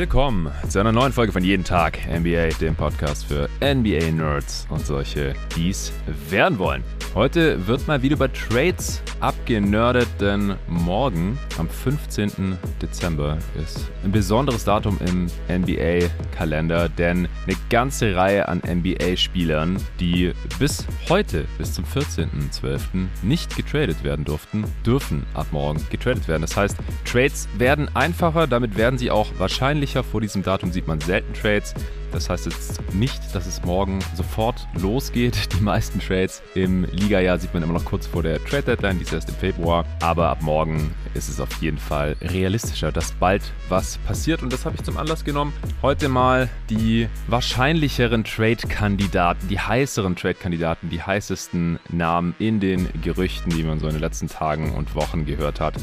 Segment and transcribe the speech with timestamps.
[0.00, 5.34] Willkommen zu einer neuen Folge von Jeden Tag NBA, dem Podcast für NBA-Nerds und solche,
[5.54, 5.92] die es
[6.30, 6.82] werden wollen.
[7.14, 12.58] Heute wird mal wieder über Trades abgenördet, denn morgen, am 15.
[12.80, 20.86] Dezember, ist ein besonderes Datum im NBA-Kalender, denn eine ganze Reihe an NBA-Spielern, die bis
[21.08, 22.80] heute, bis zum 14.12.
[23.22, 26.42] nicht getradet werden durften, dürfen ab morgen getradet werden.
[26.42, 30.02] Das heißt, Trades werden einfacher, damit werden sie auch wahrscheinlicher.
[30.02, 31.74] Vor diesem Datum sieht man selten Trades.
[32.12, 35.52] Das heißt jetzt nicht, dass es morgen sofort losgeht.
[35.52, 39.14] Die meisten Trades im Liga-Jahr sieht man immer noch kurz vor der Trade-Deadline, die ist
[39.14, 39.84] erst im Februar.
[40.00, 44.42] Aber ab morgen ist es auf jeden Fall realistischer, dass bald was passiert.
[44.42, 50.90] Und das habe ich zum Anlass genommen, heute mal die wahrscheinlicheren Trade-Kandidaten, die heißeren Trade-Kandidaten,
[50.90, 55.26] die heißesten Namen in den Gerüchten, die man so in den letzten Tagen und Wochen
[55.26, 55.74] gehört hat,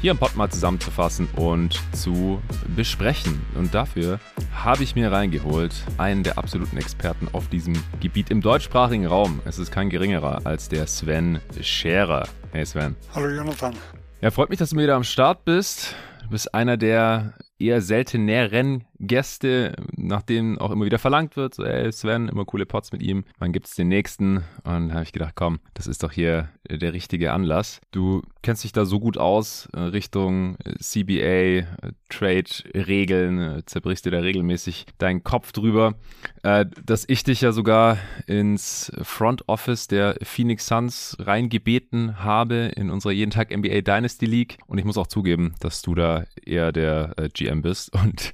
[0.00, 2.42] hier im Pod mal zusammenzufassen und zu
[2.76, 3.40] besprechen.
[3.54, 4.20] Und dafür
[4.54, 9.40] habe ich mir reingeholt einen der absoluten Experten auf diesem Gebiet im deutschsprachigen Raum.
[9.44, 12.28] Es ist kein geringerer als der Sven Scherer.
[12.52, 12.96] Hey Sven.
[13.14, 13.74] Hallo Jonathan.
[14.20, 15.94] Ja, freut mich, dass du wieder am Start bist.
[16.22, 17.34] Du bist einer der
[17.64, 22.92] eher selteneren Gäste, nachdem auch immer wieder verlangt wird, so, ey Sven, immer coole Pots
[22.92, 24.44] mit ihm, wann gibt es den nächsten?
[24.64, 27.80] Und da habe ich gedacht, komm, das ist doch hier der richtige Anlass.
[27.90, 31.64] Du kennst dich da so gut aus äh, Richtung äh, CBA, äh,
[32.08, 35.94] Trade-Regeln, zerbrichst dir da regelmäßig deinen Kopf drüber,
[36.42, 37.98] dass ich dich ja sogar
[38.28, 44.58] ins Front Office der Phoenix Suns reingebeten habe in unserer jeden Tag NBA Dynasty League.
[44.68, 48.32] Und ich muss auch zugeben, dass du da eher der GM bist und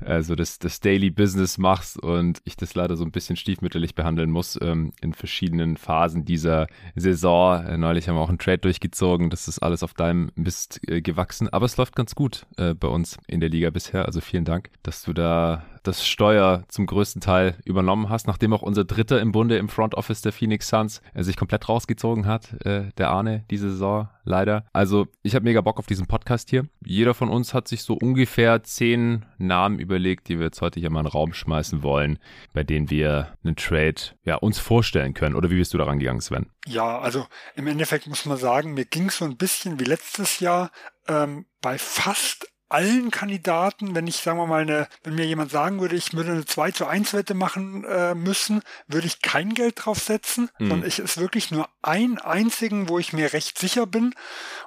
[0.00, 4.30] also das, das Daily Business machst und ich das leider so ein bisschen stiefmütterlich behandeln
[4.30, 7.64] muss ähm, in verschiedenen Phasen dieser Saison.
[7.64, 11.00] Äh, neulich haben wir auch einen Trade durchgezogen, das ist alles auf deinem Mist äh,
[11.00, 14.06] gewachsen, aber es läuft ganz gut äh, bei uns in der Liga bisher.
[14.06, 18.62] Also vielen Dank, dass du da das Steuer zum größten Teil übernommen hast, nachdem auch
[18.62, 22.52] unser Dritter im Bunde im Front Office der Phoenix Suns äh, sich komplett rausgezogen hat,
[22.64, 24.64] äh, der Arne, diese Saison leider.
[24.72, 26.66] Also ich habe mega Bock auf diesen Podcast hier.
[26.84, 30.90] Jeder von uns hat sich so ungefähr zehn Namen überlegt, die wir jetzt heute hier
[30.90, 32.18] mal in den Raum schmeißen wollen,
[32.52, 33.94] bei denen wir einen Trade
[34.24, 35.34] ja, uns vorstellen können.
[35.34, 36.46] Oder wie bist du daran gegangen, Sven?
[36.66, 37.26] Ja, also
[37.56, 40.70] im Endeffekt muss man sagen, mir ging es so ein bisschen wie letztes Jahr.
[41.08, 45.80] Ähm, bei fast allen Kandidaten, wenn ich, sagen wir mal, eine, wenn mir jemand sagen
[45.80, 49.84] würde, ich würde eine 2 zu 1 Wette machen äh, müssen, würde ich kein Geld
[49.84, 50.68] drauf setzen, mhm.
[50.68, 54.14] sondern ich ist wirklich nur ein einzigen, wo ich mir recht sicher bin.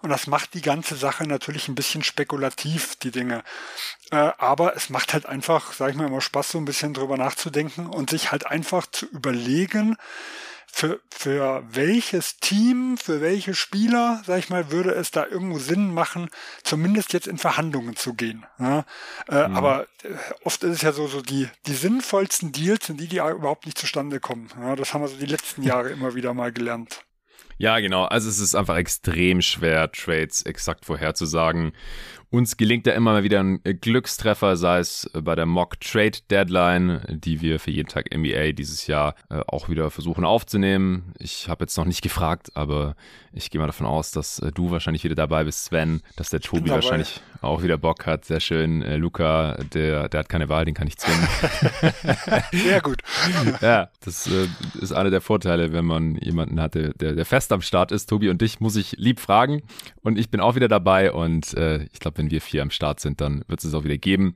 [0.01, 3.43] Und das macht die ganze Sache natürlich ein bisschen spekulativ, die Dinge.
[4.11, 7.17] Äh, aber es macht halt einfach, sag ich mal, immer Spaß, so ein bisschen drüber
[7.17, 9.97] nachzudenken und sich halt einfach zu überlegen,
[10.77, 15.93] für, für welches Team, für welche Spieler, sag ich mal, würde es da irgendwo Sinn
[15.93, 16.29] machen,
[16.63, 18.45] zumindest jetzt in Verhandlungen zu gehen.
[18.59, 18.83] Ja?
[19.29, 19.55] Äh, mhm.
[19.55, 20.09] Aber äh,
[20.43, 23.77] oft ist es ja so, so die, die sinnvollsten Deals sind die, die überhaupt nicht
[23.77, 24.49] zustande kommen.
[24.59, 24.75] Ja?
[24.75, 27.04] Das haben wir so die letzten Jahre immer wieder mal gelernt.
[27.57, 28.03] Ja, genau.
[28.03, 31.71] Also es ist einfach extrem schwer, Trades exakt vorherzusagen.
[32.31, 37.01] Uns gelingt ja immer mal wieder ein Glückstreffer, sei es bei der Mock Trade Deadline,
[37.07, 41.13] die wir für jeden Tag NBA dieses Jahr äh, auch wieder versuchen aufzunehmen.
[41.17, 42.95] Ich habe jetzt noch nicht gefragt, aber
[43.31, 46.41] ich gehe mal davon aus, dass äh, du wahrscheinlich wieder dabei bist, Sven, dass der
[46.41, 48.25] Tobi wahrscheinlich auch wieder Bock hat.
[48.25, 48.81] Sehr schön.
[48.81, 51.27] Äh, Luca, der, der hat keine Wahl, den kann ich zwingen.
[52.51, 53.01] Sehr gut.
[53.61, 54.47] ja, das äh,
[54.81, 58.07] ist einer der Vorteile, wenn man jemanden hatte, der, der fest am Start ist.
[58.07, 59.63] Tobi und dich muss ich lieb fragen
[60.01, 62.99] und ich bin auch wieder dabei und äh, ich glaube, wenn wir vier am Start
[62.99, 64.35] sind, dann wird es auch wieder geben.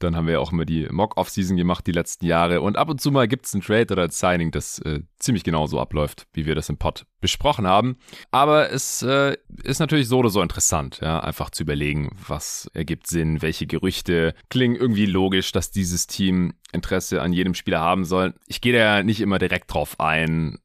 [0.00, 2.62] Dann haben wir ja auch immer die Mock-Off-Season gemacht die letzten Jahre.
[2.62, 5.44] Und ab und zu mal gibt es ein Trade oder ein Signing, das äh, ziemlich
[5.44, 7.98] genau so abläuft, wie wir das im Pod besprochen haben.
[8.30, 13.08] Aber es äh, ist natürlich so oder so interessant, ja, einfach zu überlegen, was ergibt
[13.08, 18.34] Sinn, welche Gerüchte klingen irgendwie logisch, dass dieses Team Interesse an jedem Spieler haben soll.
[18.46, 20.58] Ich gehe da ja nicht immer direkt drauf ein.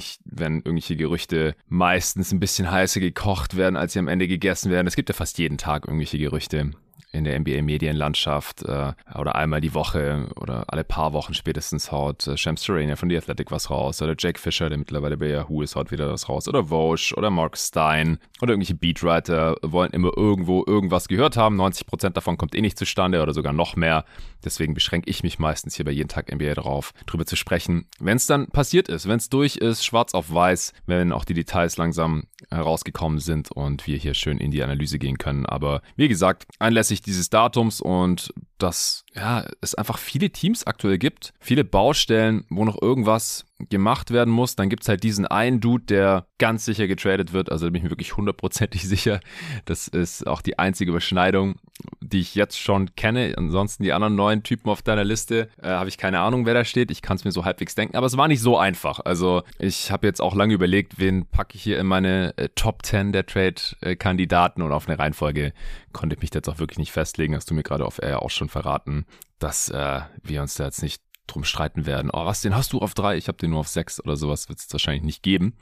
[0.00, 4.70] Ich, wenn irgendwelche Gerüchte meistens ein bisschen heißer gekocht werden, als sie am Ende gegessen
[4.70, 4.86] werden.
[4.86, 6.70] Es gibt ja fast jeden Tag irgendwelche Gerüchte
[7.12, 12.36] in der NBA-Medienlandschaft äh, oder einmal die Woche oder alle paar Wochen spätestens haut äh,
[12.36, 15.76] Shams Serenia von The Athletic was raus oder Jake Fisher, der mittlerweile bei Yahoo ist,
[15.76, 20.64] haut wieder was raus oder Vosch oder Mark Stein oder irgendwelche Beatwriter wollen immer irgendwo
[20.66, 21.60] irgendwas gehört haben.
[21.60, 24.04] 90% davon kommt eh nicht zustande oder sogar noch mehr.
[24.44, 27.86] Deswegen beschränke ich mich meistens hier bei jeden Tag NBA darauf, drüber zu sprechen.
[27.98, 31.34] Wenn es dann passiert ist, wenn es durch ist, schwarz auf weiß, wenn auch die
[31.34, 35.46] Details langsam herausgekommen sind und wir hier schön in die Analyse gehen können.
[35.46, 41.32] Aber wie gesagt, anlässlich dieses Datums und dass ja, es einfach viele Teams aktuell gibt,
[41.40, 44.56] viele Baustellen, wo noch irgendwas gemacht werden muss.
[44.56, 47.50] Dann gibt es halt diesen einen Dude, der ganz sicher getradet wird.
[47.52, 49.20] Also da bin ich mir wirklich hundertprozentig sicher.
[49.64, 51.56] Das ist auch die einzige Überschneidung,
[52.00, 53.34] die ich jetzt schon kenne.
[53.36, 56.64] Ansonsten die anderen neuen Typen auf deiner Liste äh, habe ich keine Ahnung, wer da
[56.64, 56.90] steht.
[56.90, 59.00] Ich kann es mir so halbwegs denken, aber es war nicht so einfach.
[59.04, 62.84] Also ich habe jetzt auch lange überlegt, wen packe ich hier in meine äh, Top
[62.84, 65.52] 10 der Trade-Kandidaten und auf eine Reihenfolge
[65.92, 67.34] konnte ich mich jetzt auch wirklich nicht festlegen.
[67.34, 69.06] Hast du mir gerade auf Air auch schon verraten,
[69.38, 72.10] dass äh, wir uns da jetzt nicht drum streiten werden.
[72.12, 73.16] Oh, was, den hast du auf drei?
[73.16, 75.56] Ich habe den nur auf sechs oder sowas, wird es wahrscheinlich nicht geben.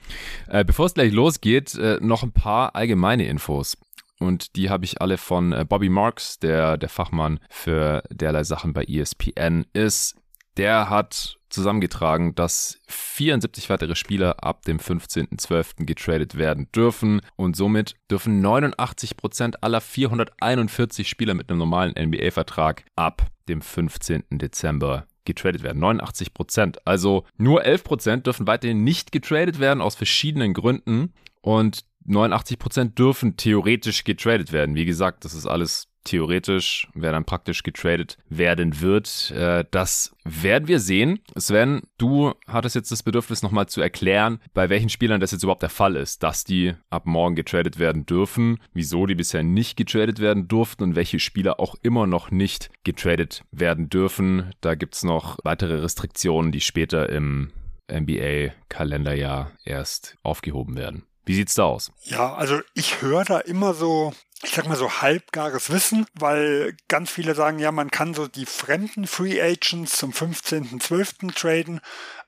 [0.48, 3.76] Äh, bevor es gleich losgeht, äh, noch ein paar allgemeine Infos.
[4.18, 8.72] Und die habe ich alle von äh, Bobby Marks, der der Fachmann für derlei Sachen
[8.72, 10.16] bei ESPN ist.
[10.56, 15.84] Der hat zusammengetragen, dass 74 weitere Spieler ab dem 15.12.
[15.84, 23.30] getradet werden dürfen und somit dürfen 89% aller 441 Spieler mit einem normalen NBA-Vertrag ab
[23.48, 24.24] dem 15.
[24.30, 25.82] Dezember getradet werden.
[25.82, 31.12] 89% Also nur 11% dürfen weiterhin nicht getradet werden aus verschiedenen Gründen.
[31.40, 34.74] Und 89% dürfen theoretisch getradet werden.
[34.74, 39.30] Wie gesagt, das ist alles theoretisch, wer dann praktisch getradet werden wird.
[39.30, 41.20] Äh, das werden wir sehen.
[41.36, 45.62] Sven, du hattest jetzt das Bedürfnis nochmal zu erklären, bei welchen Spielern das jetzt überhaupt
[45.62, 50.20] der Fall ist, dass die ab morgen getradet werden dürfen, wieso die bisher nicht getradet
[50.20, 54.50] werden durften und welche Spieler auch immer noch nicht getradet werden dürfen.
[54.60, 57.50] Da gibt es noch weitere Restriktionen, die später im
[57.90, 61.07] NBA-Kalenderjahr erst aufgehoben werden.
[61.28, 61.92] Wie sieht's da aus?
[62.04, 67.10] Ja, also ich höre da immer so ich sag mal so halbgares Wissen, weil ganz
[67.10, 71.34] viele sagen, ja, man kann so die fremden Free Agents zum 15.12.
[71.34, 71.80] traden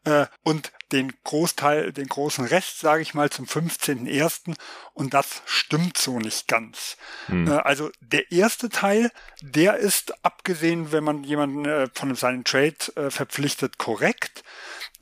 [0.05, 4.55] äh, und den Großteil, den großen Rest, sage ich mal, zum 15.01.
[4.93, 6.97] Und das stimmt so nicht ganz.
[7.27, 7.47] Hm.
[7.47, 9.11] Äh, also der erste Teil,
[9.41, 14.45] der ist abgesehen, wenn man jemanden äh, von seinem Trade äh, verpflichtet, korrekt.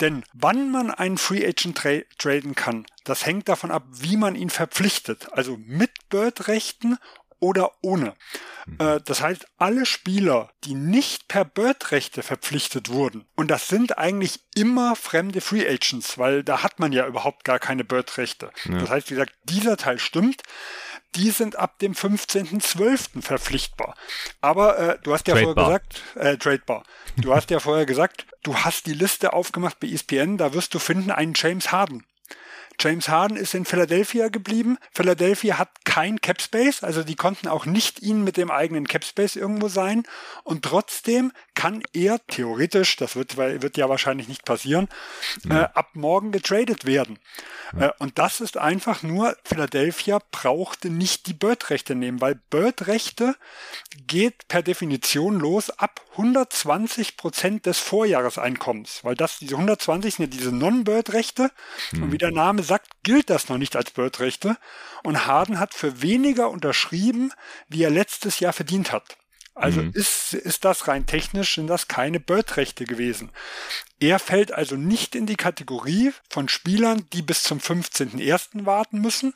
[0.00, 4.36] Denn wann man einen Free Agent tra traden kann, das hängt davon ab, wie man
[4.36, 5.32] ihn verpflichtet.
[5.32, 6.98] Also mit Bird-Rechten
[7.40, 8.14] oder ohne.
[8.66, 8.76] Mhm.
[8.78, 14.40] Äh, das heißt, alle Spieler, die nicht per Bird-Rechte verpflichtet wurden, und das sind eigentlich
[14.54, 18.50] immer fremde Free Agents, weil da hat man ja überhaupt gar keine Bird-Rechte.
[18.64, 18.78] Ja.
[18.78, 20.42] Das heißt, wie gesagt, dieser Teil stimmt
[21.14, 23.22] die sind ab dem 15.12.
[23.22, 23.94] verpflichtbar.
[24.40, 25.54] Aber äh, du hast ja Tradebar.
[25.64, 26.84] vorher gesagt, äh, tradebar.
[27.16, 30.78] Du hast ja vorher gesagt, du hast die Liste aufgemacht bei ESPN, da wirst du
[30.78, 32.04] finden einen James Harden.
[32.80, 34.78] James Harden ist in Philadelphia geblieben.
[34.92, 39.04] Philadelphia hat kein Cap Space, also die konnten auch nicht ihn mit dem eigenen Cap
[39.04, 40.04] Space irgendwo sein.
[40.44, 44.86] Und trotzdem kann er theoretisch, das wird, wird ja wahrscheinlich nicht passieren,
[45.42, 45.62] ja.
[45.62, 47.18] äh, ab morgen getradet werden.
[47.76, 47.88] Ja.
[47.88, 53.34] Äh, und das ist einfach nur, Philadelphia brauchte nicht die Bird-Rechte nehmen, weil Bird-Rechte
[54.06, 60.38] geht per Definition los ab 120 Prozent des Vorjahreseinkommens, weil das, diese 120 sind ja
[60.38, 61.50] diese Non-Bird-Rechte.
[61.90, 62.02] Mhm.
[62.04, 64.56] Und wie der Name sagt, gilt das noch nicht als Bird-Rechte.
[65.02, 67.32] Und Harden hat für weniger unterschrieben,
[67.66, 69.18] wie er letztes Jahr verdient hat.
[69.58, 69.90] Also mhm.
[69.92, 73.30] ist, ist das rein technisch, sind das keine Bird-Rechte gewesen.
[73.98, 78.66] Er fällt also nicht in die Kategorie von Spielern, die bis zum 15.01.
[78.66, 79.34] warten müssen,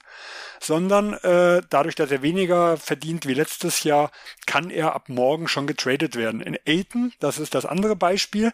[0.60, 4.12] sondern äh, dadurch, dass er weniger verdient wie letztes Jahr,
[4.46, 6.40] kann er ab morgen schon getradet werden.
[6.40, 8.52] In Aiton, das ist das andere Beispiel,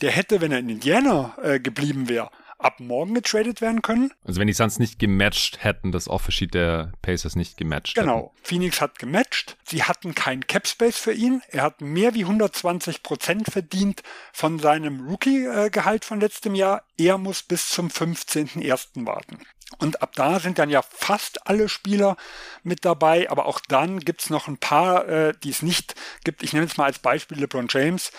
[0.00, 4.12] der hätte, wenn er in Indiana äh, geblieben wäre, ab morgen getradet werden können.
[4.24, 8.32] Also wenn die Suns nicht gematcht hätten, das Offersheet der Pacers nicht gematcht Genau.
[8.34, 8.44] Hätten.
[8.46, 9.56] Phoenix hat gematcht.
[9.64, 11.42] Sie hatten kein Cap Space für ihn.
[11.50, 16.82] Er hat mehr wie 120 Prozent verdient von seinem Rookie-Gehalt von letztem Jahr.
[16.96, 19.06] Er muss bis zum 15.01.
[19.06, 19.38] warten.
[19.76, 22.16] Und ab da sind dann ja fast alle Spieler
[22.62, 25.94] mit dabei, aber auch dann gibt's noch ein paar, äh, die es nicht
[26.24, 26.42] gibt.
[26.42, 28.10] Ich nenne jetzt mal als Beispiel LeBron James.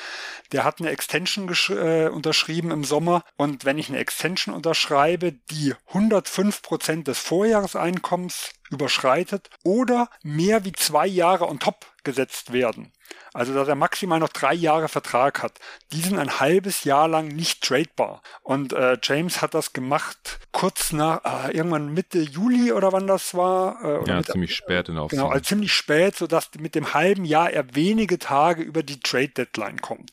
[0.51, 5.73] Der hat eine Extension äh, unterschrieben im Sommer und wenn ich eine Extension unterschreibe, die
[5.87, 12.93] 105 Prozent des Vorjahreseinkommens überschreitet oder mehr wie zwei Jahre on top gesetzt werden,
[13.33, 15.53] also dass er maximal noch drei Jahre Vertrag hat,
[15.91, 18.21] die sind ein halbes Jahr lang nicht tradebar.
[18.41, 23.35] Und äh, James hat das gemacht kurz nach, äh, irgendwann Mitte Juli oder wann das
[23.35, 23.83] war.
[23.83, 27.23] Äh, ja, Mitte, ziemlich spät in der Genau, also ziemlich spät, sodass mit dem halben
[27.23, 30.11] Jahr er wenige Tage über die Trade-Deadline kommt.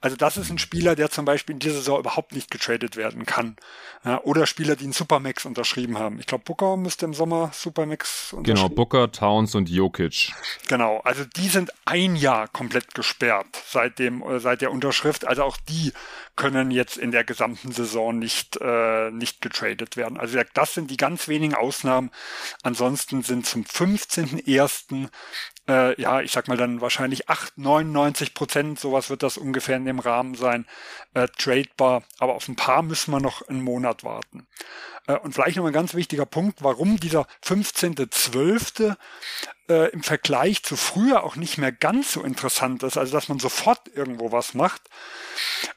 [0.00, 3.26] Also das ist ein Spieler, der zum Beispiel in dieser Saison überhaupt nicht getradet werden
[3.26, 3.56] kann.
[4.04, 6.18] Ja, oder Spieler, die einen Supermax unterschrieben haben.
[6.18, 10.32] Ich glaube, Booker müsste im Sommer Supermax unterschrieben Genau, Booker, Towns und Jokic.
[10.68, 15.26] Genau, also die sind ein Jahr komplett gesperrt seit dem äh, seit der Unterschrift.
[15.26, 15.92] Also auch die
[16.36, 20.18] können jetzt in der gesamten Saison nicht äh, nicht getradet werden.
[20.18, 22.10] Also das sind die ganz wenigen Ausnahmen.
[22.62, 25.08] Ansonsten sind zum 15.01.
[25.68, 29.84] äh, ja, ich sag mal dann wahrscheinlich 8, 99 Prozent, sowas wird das ungefähr in
[29.84, 30.66] dem Rahmen sein,
[31.14, 32.02] äh, tradebar.
[32.18, 34.46] Aber auf ein paar müssen wir noch einen Monat warten.
[35.06, 38.96] Äh, und vielleicht noch ein ganz wichtiger Punkt, warum dieser 15.12.
[39.66, 43.38] Äh, im Vergleich zu früher auch nicht mehr ganz so interessant ist, also dass man
[43.38, 44.82] sofort irgendwo was macht.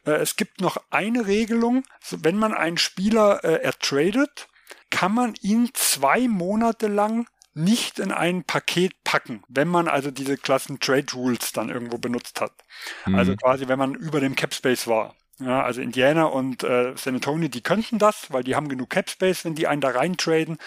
[0.08, 4.48] Äh, es gibt noch eine Regelung, wenn man einen Spieler äh, ertradet,
[4.90, 10.38] kann man ihn zwei Monate lang nicht in ein Paket packen, wenn man also diese
[10.38, 12.54] Klassen Trade Rules dann irgendwo benutzt hat.
[13.06, 13.16] Mhm.
[13.16, 15.16] Also quasi, wenn man über dem Cap Space war.
[15.40, 19.08] Ja, also Indiana und äh, San Antonio, die könnten das, weil die haben genug Cap
[19.08, 20.58] Space, wenn die einen da rein traden.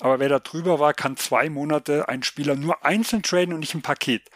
[0.00, 3.74] Aber wer da drüber war, kann zwei Monate einen Spieler nur einzeln traden und nicht
[3.74, 4.28] im Paket.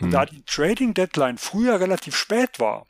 [0.00, 0.12] Und mhm.
[0.12, 2.86] da die Trading Deadline früher relativ spät war,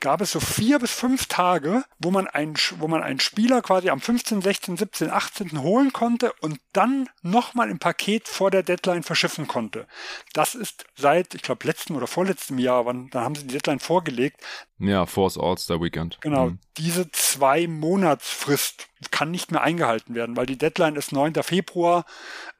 [0.00, 3.90] gab es so vier bis fünf Tage, wo man einen, wo man einen Spieler quasi
[3.90, 5.62] am 15., 16., 17., 18.
[5.62, 9.86] holen konnte und dann nochmal im Paket vor der Deadline verschiffen konnte.
[10.32, 13.80] Das ist seit, ich glaube, letztem oder vorletztem Jahr, wann, da haben sie die Deadline
[13.80, 14.40] vorgelegt.
[14.78, 16.18] Ja, Force All-Star Weekend.
[16.20, 16.58] Genau, mhm.
[16.76, 21.34] diese zwei Monatsfrist kann nicht mehr eingehalten werden, weil die Deadline ist 9.
[21.42, 22.04] Februar.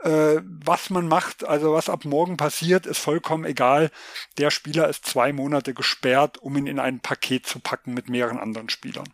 [0.01, 3.91] Äh, was man macht, also was ab morgen passiert, ist vollkommen egal.
[4.39, 8.39] Der Spieler ist zwei Monate gesperrt, um ihn in ein Paket zu packen mit mehreren
[8.39, 9.09] anderen Spielern.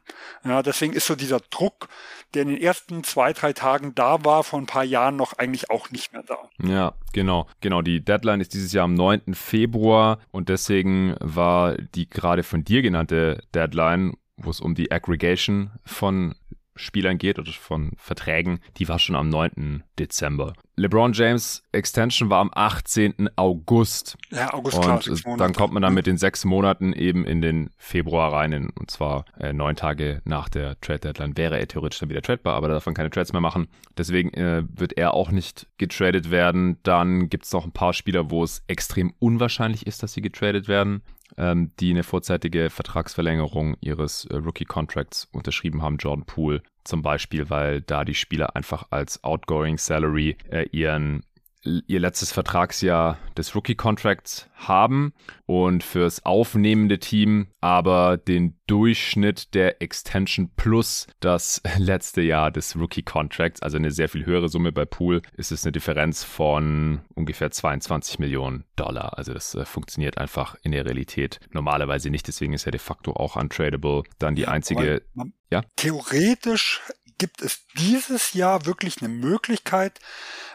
[0.44, 1.88] Ja, deswegen ist so dieser Druck,
[2.34, 5.70] der in den ersten zwei, drei Tagen da war, vor ein paar Jahren noch eigentlich
[5.70, 6.38] auch nicht mehr da.
[6.62, 7.46] Ja, genau.
[7.60, 7.82] Genau.
[7.82, 9.34] Die Deadline ist dieses Jahr am 9.
[9.34, 15.70] Februar und deswegen war die gerade von dir genannte Deadline wo es um die Aggregation
[15.84, 16.34] von
[16.78, 19.82] Spielern geht oder von Verträgen, die war schon am 9.
[19.98, 20.54] Dezember.
[20.76, 23.30] LeBron James Extension war am 18.
[23.36, 24.16] August.
[24.30, 27.70] Ja, August, Und klar, dann kommt man dann mit den sechs Monaten eben in den
[27.76, 28.52] Februar rein.
[28.52, 32.22] In, und zwar äh, neun Tage nach der Trade Deadline wäre er theoretisch dann wieder
[32.22, 33.66] tradebar, aber davon keine Trades mehr machen.
[33.96, 36.78] Deswegen äh, wird er auch nicht getradet werden.
[36.84, 40.68] Dann gibt es noch ein paar Spieler, wo es extrem unwahrscheinlich ist, dass sie getradet
[40.68, 41.02] werden
[41.38, 45.96] ähm, die eine vorzeitige Vertragsverlängerung ihres äh, Rookie-Contracts unterschrieben haben.
[45.96, 51.22] Jordan Poole zum Beispiel, weil da die Spieler einfach als Outgoing Salary äh, ihren
[51.64, 55.12] ihr letztes Vertragsjahr des Rookie-Contracts haben
[55.46, 63.62] und fürs aufnehmende Team aber den Durchschnitt der Extension plus das letzte Jahr des Rookie-Contracts,
[63.62, 68.18] also eine sehr viel höhere Summe bei Pool, ist es eine Differenz von ungefähr 22
[68.18, 69.18] Millionen Dollar.
[69.18, 73.12] Also das äh, funktioniert einfach in der Realität normalerweise nicht, deswegen ist er de facto
[73.12, 74.02] auch untradable.
[74.18, 75.02] Dann die einzige...
[75.50, 75.62] ja?
[75.76, 76.80] Theoretisch
[77.18, 79.98] gibt es dieses Jahr wirklich eine Möglichkeit,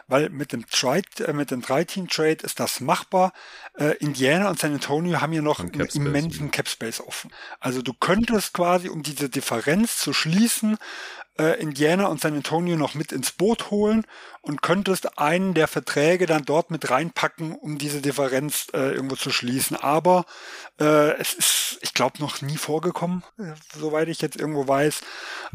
[0.08, 3.32] weil mit dem Trade, äh, mit dem 3-Team-Trade ist das machbar.
[3.78, 7.30] Äh, Indiana und San Antonio haben hier noch einen Cap immensen Cap Space offen.
[7.60, 10.78] Also du könntest quasi, um diese Differenz zu schließen,
[11.38, 14.06] äh, Indiana und San Antonio noch mit ins Boot holen
[14.40, 19.30] und könntest einen der Verträge dann dort mit reinpacken, um diese Differenz äh, irgendwo zu
[19.30, 19.76] schließen.
[19.76, 20.26] Aber
[20.80, 25.00] äh, es ist, ich glaube, noch nie vorgekommen, äh, soweit ich jetzt irgendwo weiß.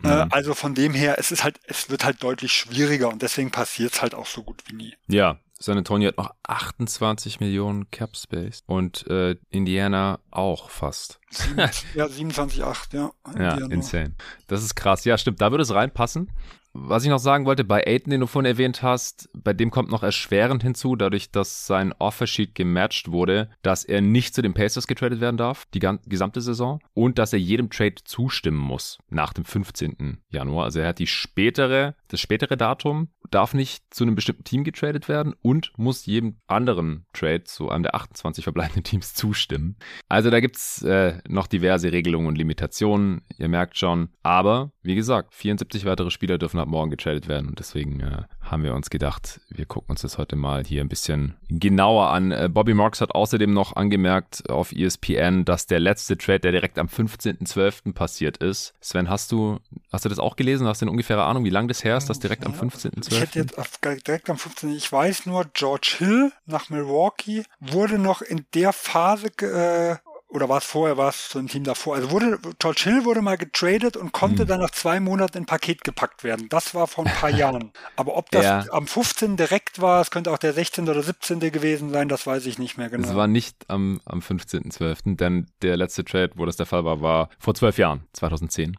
[0.04, 0.12] Äh, mhm.
[0.12, 3.52] Äh, also von dem her, es ist halt, es wird halt deutlich schwieriger und deswegen
[3.52, 4.96] passiert es halt auch so gut wie nie.
[5.08, 11.20] Ja, San Antonio hat noch 28 Millionen Cap Space und äh, Indiana auch fast.
[11.96, 13.12] ja, 27,8, ja.
[13.38, 14.16] Ja, insane.
[14.48, 15.04] Das ist krass.
[15.04, 15.42] Ja, stimmt.
[15.42, 16.32] Da würde es reinpassen.
[16.74, 19.90] Was ich noch sagen wollte, bei Aiden, den du vorhin erwähnt hast, bei dem kommt
[19.90, 24.86] noch erschwerend hinzu, dadurch, dass sein Offersheet gematcht wurde, dass er nicht zu den Pacers
[24.86, 29.46] getradet werden darf, die gesamte Saison, und dass er jedem Trade zustimmen muss nach dem
[29.46, 30.20] 15.
[30.30, 30.66] Januar.
[30.66, 35.08] Also er hat die spätere, das spätere Datum, darf nicht zu einem bestimmten Team getradet
[35.08, 39.78] werden und muss jedem anderen Trade zu einem der 28 verbleibenden Teams zustimmen.
[40.08, 44.10] Also da gibt's äh, noch diverse Regelungen und Limitationen, ihr merkt schon.
[44.24, 47.50] Aber, wie gesagt, 74 weitere Spieler dürfen ab morgen getradet werden.
[47.50, 50.90] Und deswegen äh, haben wir uns gedacht, wir gucken uns das heute mal hier ein
[50.90, 52.32] bisschen genauer an.
[52.32, 56.80] Äh, Bobby Marks hat außerdem noch angemerkt auf ESPN, dass der letzte Trade, der direkt
[56.80, 57.94] am 15.12.
[57.94, 58.74] passiert ist.
[58.82, 59.60] Sven, hast du,
[59.92, 60.68] hast du das auch gelesen?
[60.68, 63.12] Hast du eine ungefähre Ahnung, wie lange das her ist, dass direkt am 15.12.?
[63.12, 64.72] Ich hätte jetzt direkt am 15.
[64.76, 69.98] Ich weiß nur, George Hill nach Milwaukee wurde noch in der Phase äh,
[70.30, 71.96] oder war es vorher, war es so ein Team davor?
[71.96, 74.48] Also wurde, George Hill wurde mal getradet und konnte hm.
[74.48, 76.48] dann nach zwei Monaten in Paket gepackt werden.
[76.50, 77.72] Das war vor ein paar Jahren.
[77.96, 78.66] Aber ob das ja.
[78.72, 79.38] am 15.
[79.38, 80.88] direkt war, es könnte auch der 16.
[80.88, 81.40] oder 17.
[81.40, 83.08] gewesen sein, das weiß ich nicht mehr genau.
[83.08, 87.02] Es war nicht am, am 15.12., denn der letzte Trade, wo das der Fall war,
[87.02, 88.78] war vor zwölf Jahren, 2010.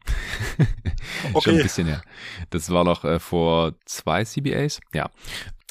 [1.32, 1.40] okay.
[1.42, 2.02] Schon ein bisschen her.
[2.50, 4.80] Das war noch äh, vor zwei CBAs.
[4.94, 5.10] Ja.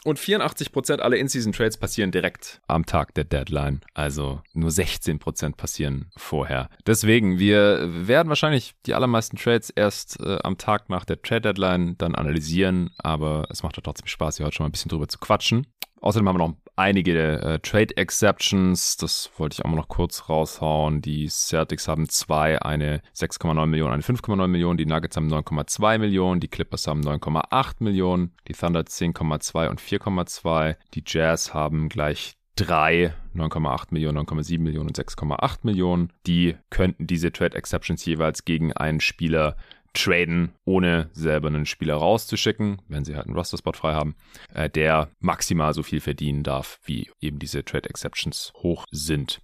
[0.05, 3.81] Und 84% aller In-Season-Trades passieren direkt am Tag der Deadline.
[3.93, 6.69] Also nur 16% passieren vorher.
[6.87, 12.15] Deswegen, wir werden wahrscheinlich die allermeisten Trades erst äh, am Tag nach der Trade-Deadline dann
[12.15, 12.91] analysieren.
[12.97, 15.67] Aber es macht doch trotzdem Spaß, hier heute schon mal ein bisschen drüber zu quatschen.
[16.01, 18.97] Außerdem haben wir noch einige äh, Trade Exceptions.
[18.97, 21.01] Das wollte ich auch mal noch kurz raushauen.
[21.01, 24.77] Die Celtics haben zwei, eine 6,9 Millionen, eine 5,9 Millionen.
[24.77, 26.39] Die Nuggets haben 9,2 Millionen.
[26.39, 28.33] Die Clippers haben 9,8 Millionen.
[28.47, 30.77] Die Thunder 10,2 und 4,2.
[30.93, 36.11] Die Jazz haben gleich drei, 9,8 Millionen, 9,7 Millionen und 6,8 Millionen.
[36.27, 39.55] Die könnten diese Trade Exceptions jeweils gegen einen Spieler
[39.93, 44.15] traden, ohne selber einen Spieler rauszuschicken, wenn sie halt einen Roster-Spot frei haben,
[44.53, 49.41] äh, der maximal so viel verdienen darf, wie eben diese Trade Exceptions hoch sind.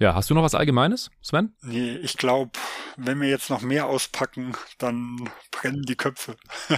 [0.00, 1.54] Ja, hast du noch was Allgemeines, Sven?
[1.60, 2.52] Nee, ich glaube,
[2.96, 6.36] wenn wir jetzt noch mehr auspacken, dann brennen die Köpfe.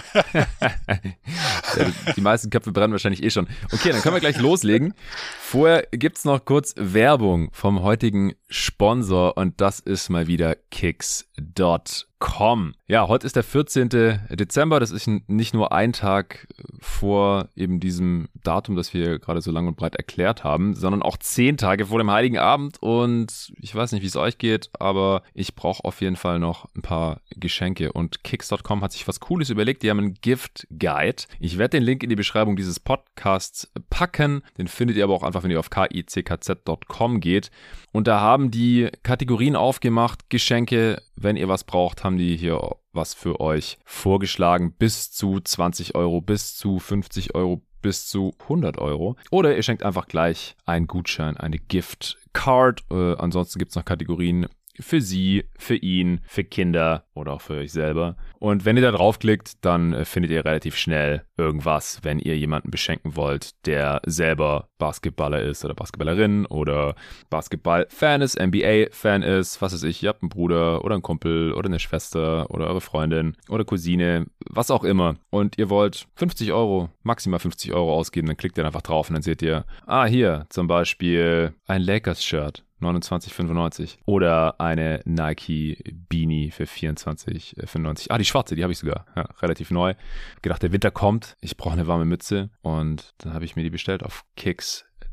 [2.15, 3.47] die meisten Köpfe brennen wahrscheinlich eh schon.
[3.71, 4.95] Okay, dann können wir gleich loslegen.
[5.39, 12.75] Vorher gibt's noch kurz Werbung vom heutigen Sponsor und das ist mal wieder Kicks.com Com.
[12.87, 13.89] Ja, heute ist der 14.
[14.29, 14.79] Dezember.
[14.79, 16.47] Das ist nicht nur ein Tag
[16.79, 21.17] vor eben diesem Datum, das wir gerade so lang und breit erklärt haben, sondern auch
[21.17, 22.77] zehn Tage vor dem Heiligen Abend.
[22.79, 26.67] Und ich weiß nicht, wie es euch geht, aber ich brauche auf jeden Fall noch
[26.75, 27.91] ein paar Geschenke.
[27.91, 29.81] Und Kicks.com hat sich was Cooles überlegt.
[29.81, 31.23] Die haben einen Gift Guide.
[31.39, 34.43] Ich werde den Link in die Beschreibung dieses Podcasts packen.
[34.59, 37.49] Den findet ihr aber auch einfach, wenn ihr auf kickz.com geht.
[37.91, 42.59] Und da haben die Kategorien aufgemacht, Geschenke, wenn ihr was braucht, haben die hier
[42.93, 44.73] was für euch vorgeschlagen.
[44.73, 49.15] Bis zu 20 Euro, bis zu 50 Euro, bis zu 100 Euro.
[49.29, 52.83] Oder ihr schenkt einfach gleich einen Gutschein, eine Gift Card.
[52.91, 54.47] Äh, ansonsten gibt es noch Kategorien
[54.79, 58.15] für sie, für ihn, für Kinder oder auch für euch selber.
[58.39, 62.71] Und wenn ihr da draufklickt, dann äh, findet ihr relativ schnell irgendwas, wenn ihr jemanden
[62.71, 66.95] beschenken wollt, der selber Basketballer ist oder Basketballerin oder
[67.29, 71.67] Basketball-Fan ist, NBA-Fan ist, was weiß ich, ihr habt einen Bruder oder einen Kumpel oder
[71.67, 75.15] eine Schwester oder eure Freundin oder Cousine, was auch immer.
[75.29, 79.13] Und ihr wollt 50 Euro, maximal 50 Euro ausgeben, dann klickt ihr einfach drauf und
[79.13, 83.97] dann seht ihr, ah, hier zum Beispiel ein Lakers-Shirt 29,95.
[84.05, 85.77] Oder eine Nike
[86.09, 88.07] Beanie für 24,95.
[88.09, 89.05] Ah, die schwarze, die habe ich sogar.
[89.15, 89.93] Ja, relativ neu.
[90.41, 91.37] Gedacht, der Winter kommt.
[91.41, 92.49] Ich brauche eine warme Mütze.
[92.61, 94.25] Und dann habe ich mir die bestellt auf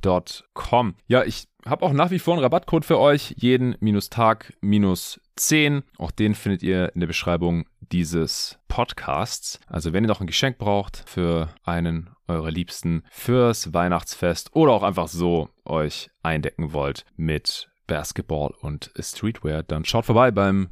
[0.02, 0.94] kicks.com.
[1.06, 3.34] Ja, ich habe auch nach wie vor einen Rabattcode für euch.
[3.38, 5.82] Jeden minus Tag minus 10.
[5.98, 9.60] Auch den findet ihr in der Beschreibung dieses Podcasts.
[9.66, 14.82] Also wenn ihr noch ein Geschenk braucht für einen eurer Liebsten, fürs Weihnachtsfest oder auch
[14.82, 20.68] einfach so euch eindecken wollt mit Basketball und Streetwear, dann schaut vorbei beim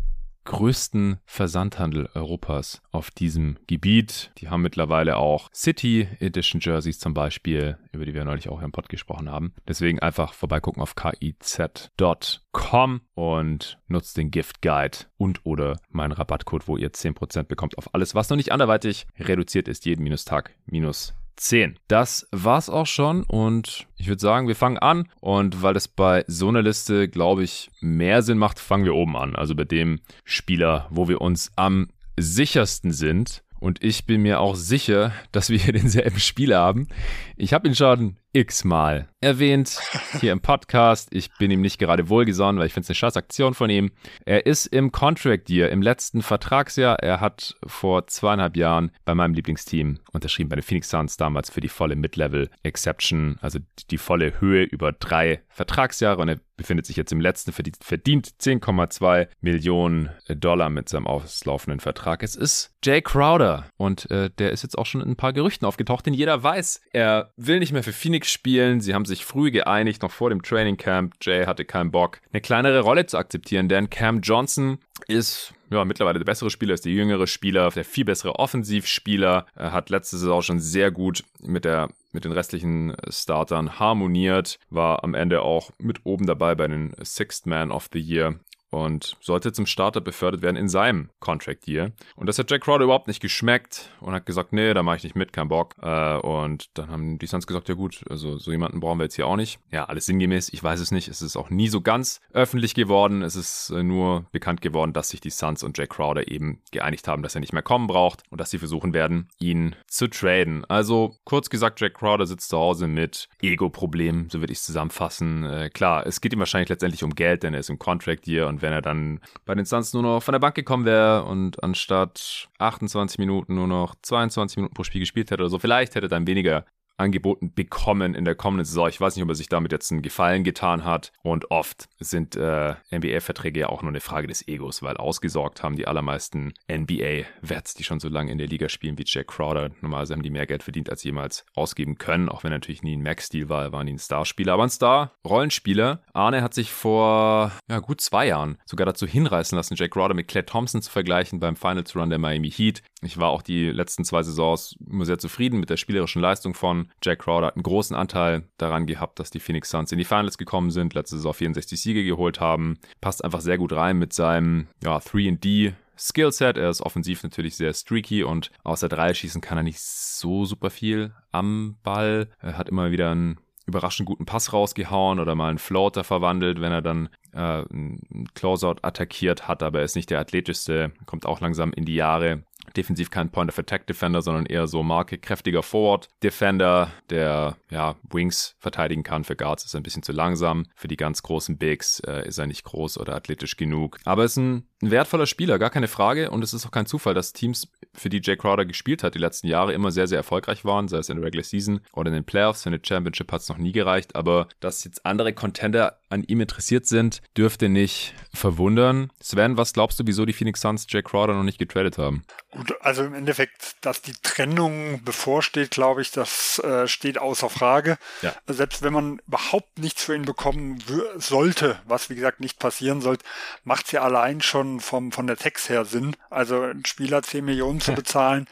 [0.46, 4.30] größten Versandhandel Europas auf diesem Gebiet.
[4.38, 8.72] Die haben mittlerweile auch City Edition Jerseys zum Beispiel, über die wir neulich auch im
[8.72, 9.52] Pod gesprochen haben.
[9.68, 16.78] Deswegen einfach vorbeigucken auf kiz.com und nutzt den Gift Guide und oder meinen Rabattcode, wo
[16.78, 21.78] ihr 10% bekommt auf alles, was noch nicht anderweitig reduziert ist, jeden Minustag minus 10.
[21.88, 26.24] Das war's auch schon und ich würde sagen, wir fangen an und weil das bei
[26.26, 29.36] so einer Liste, glaube ich, mehr Sinn macht, fangen wir oben an.
[29.36, 33.42] Also bei dem Spieler, wo wir uns am sichersten sind.
[33.58, 36.88] Und ich bin mir auch sicher, dass wir hier denselben Spieler haben.
[37.36, 39.80] Ich habe ihn schon x-mal erwähnt
[40.20, 41.08] hier im Podcast.
[41.12, 43.90] Ich bin ihm nicht gerade wohlgesonnen, weil ich finde es eine scheiß Aktion von ihm.
[44.26, 46.98] Er ist im Contract Year, im letzten Vertragsjahr.
[47.00, 51.60] Er hat vor zweieinhalb Jahren bei meinem Lieblingsteam unterschrieben, bei den Phoenix Suns damals für
[51.60, 53.58] die volle Mid-Level Exception, also
[53.90, 59.28] die volle Höhe über drei Vertragsjahre und er befindet sich jetzt im letzten, verdient 10,2
[59.40, 62.22] Millionen Dollar mit seinem auslaufenden Vertrag.
[62.22, 65.66] Es ist Jay Crowder und äh, der ist jetzt auch schon in ein paar Gerüchten
[65.66, 68.80] aufgetaucht, denn jeder weiß, er will nicht mehr für Phoenix spielen.
[68.80, 71.14] Sie haben sich früh geeinigt, noch vor dem Training Camp.
[71.20, 76.18] Jay hatte keinen Bock, eine kleinere Rolle zu akzeptieren, denn Cam Johnson ist ja, mittlerweile
[76.18, 79.46] der bessere Spieler, ist der jüngere Spieler, der viel bessere Offensivspieler.
[79.56, 85.04] Er hat letzte Saison schon sehr gut mit der mit den restlichen Startern harmoniert, war
[85.04, 88.40] am Ende auch mit oben dabei bei den Sixth Man of the Year
[88.76, 91.92] und sollte zum Starter befördert werden in seinem Contract Year.
[92.14, 95.04] Und das hat Jack Crowder überhaupt nicht geschmeckt und hat gesagt, nee, da mache ich
[95.04, 95.74] nicht mit, kein Bock.
[95.80, 99.16] Äh, und dann haben die Suns gesagt, ja gut, also so jemanden brauchen wir jetzt
[99.16, 99.58] hier auch nicht.
[99.70, 101.08] Ja, alles sinngemäß, ich weiß es nicht.
[101.08, 103.22] Es ist auch nie so ganz öffentlich geworden.
[103.22, 107.08] Es ist äh, nur bekannt geworden, dass sich die Suns und Jack Crowder eben geeinigt
[107.08, 110.64] haben, dass er nicht mehr kommen braucht und dass sie versuchen werden, ihn zu traden.
[110.66, 115.44] Also kurz gesagt, Jack Crowder sitzt zu Hause mit Ego-Problemen, so würde ich es zusammenfassen.
[115.44, 118.48] Äh, klar, es geht ihm wahrscheinlich letztendlich um Geld, denn er ist im Contract Year
[118.48, 121.24] und und wenn er dann bei den Suns nur noch von der Bank gekommen wäre
[121.24, 125.94] und anstatt 28 Minuten nur noch 22 Minuten pro Spiel gespielt hätte oder so, vielleicht
[125.94, 126.64] hätte er dann weniger
[126.96, 128.88] angeboten bekommen in der kommenden Saison.
[128.88, 131.12] Ich weiß nicht, ob er sich damit jetzt einen Gefallen getan hat.
[131.22, 135.76] Und oft sind äh, NBA-Verträge ja auch nur eine Frage des Egos, weil ausgesorgt haben
[135.76, 139.70] die allermeisten NBA-Wets, die schon so lange in der Liga spielen wie Jack Crowder.
[139.80, 142.96] Normalerweise haben die mehr Geld verdient, als jemals ausgeben können, auch wenn er natürlich nie
[142.96, 144.54] ein Max-Deal war, er war nie ein Starspieler.
[144.54, 146.00] Aber ein Star-Rollenspieler.
[146.12, 150.28] Arne hat sich vor ja, gut zwei Jahren sogar dazu hinreißen lassen, Jack Crowder mit
[150.28, 152.82] Clay Thompson zu vergleichen beim Finals Run der Miami Heat.
[153.06, 156.90] Ich war auch die letzten zwei Saisons immer sehr zufrieden mit der spielerischen Leistung von
[157.02, 157.46] Jack Crowder.
[157.46, 160.94] Hat einen großen Anteil daran gehabt, dass die Phoenix Suns in die Finals gekommen sind,
[160.94, 162.78] letzte Saison 64 Siege geholt haben.
[163.00, 166.58] Passt einfach sehr gut rein mit seinem ja, 3D Skillset.
[166.58, 170.70] Er ist offensiv natürlich sehr streaky und außer drei schießen kann er nicht so super
[170.70, 172.28] viel am Ball.
[172.40, 176.72] Er hat immer wieder einen überraschend guten Pass rausgehauen oder mal einen Floater verwandelt, wenn
[176.72, 181.40] er dann äh, einen Closeout attackiert hat, aber er ist nicht der athletischste, kommt auch
[181.40, 182.44] langsam in die Jahre.
[182.76, 187.96] Defensiv kein Point of Attack Defender, sondern eher so Marke kräftiger Forward Defender, der ja
[188.10, 189.24] Wings verteidigen kann.
[189.24, 190.66] Für Guards ist er ein bisschen zu langsam.
[190.74, 193.98] Für die ganz großen Bigs äh, ist er nicht groß oder athletisch genug.
[194.04, 196.30] Aber ist ein, ein wertvoller Spieler, gar keine Frage.
[196.30, 199.18] Und es ist auch kein Zufall, dass Teams, für die Jay Crowder gespielt hat, die
[199.18, 202.14] letzten Jahre immer sehr, sehr erfolgreich waren, sei es in der Regular Season oder in
[202.14, 202.62] den Playoffs.
[202.62, 204.14] Für eine Championship hat es noch nie gereicht.
[204.14, 209.10] Aber dass jetzt andere Contender an ihm interessiert sind, dürfte nicht verwundern.
[209.20, 212.24] Sven, was glaubst du, wieso die Phoenix Suns Jay Crowder noch nicht getradet haben?
[212.50, 217.98] Gut, also im Endeffekt, dass die Trennung bevorsteht, glaube ich, das äh, steht außer Frage.
[218.22, 218.34] Ja.
[218.46, 220.82] Selbst wenn man überhaupt nichts für ihn bekommen
[221.16, 223.24] sollte, was wie gesagt nicht passieren sollte,
[223.64, 226.16] macht es ja allein schon vom, von der Text her Sinn.
[226.30, 228.46] Also ein Spieler 10 Millionen zu bezahlen,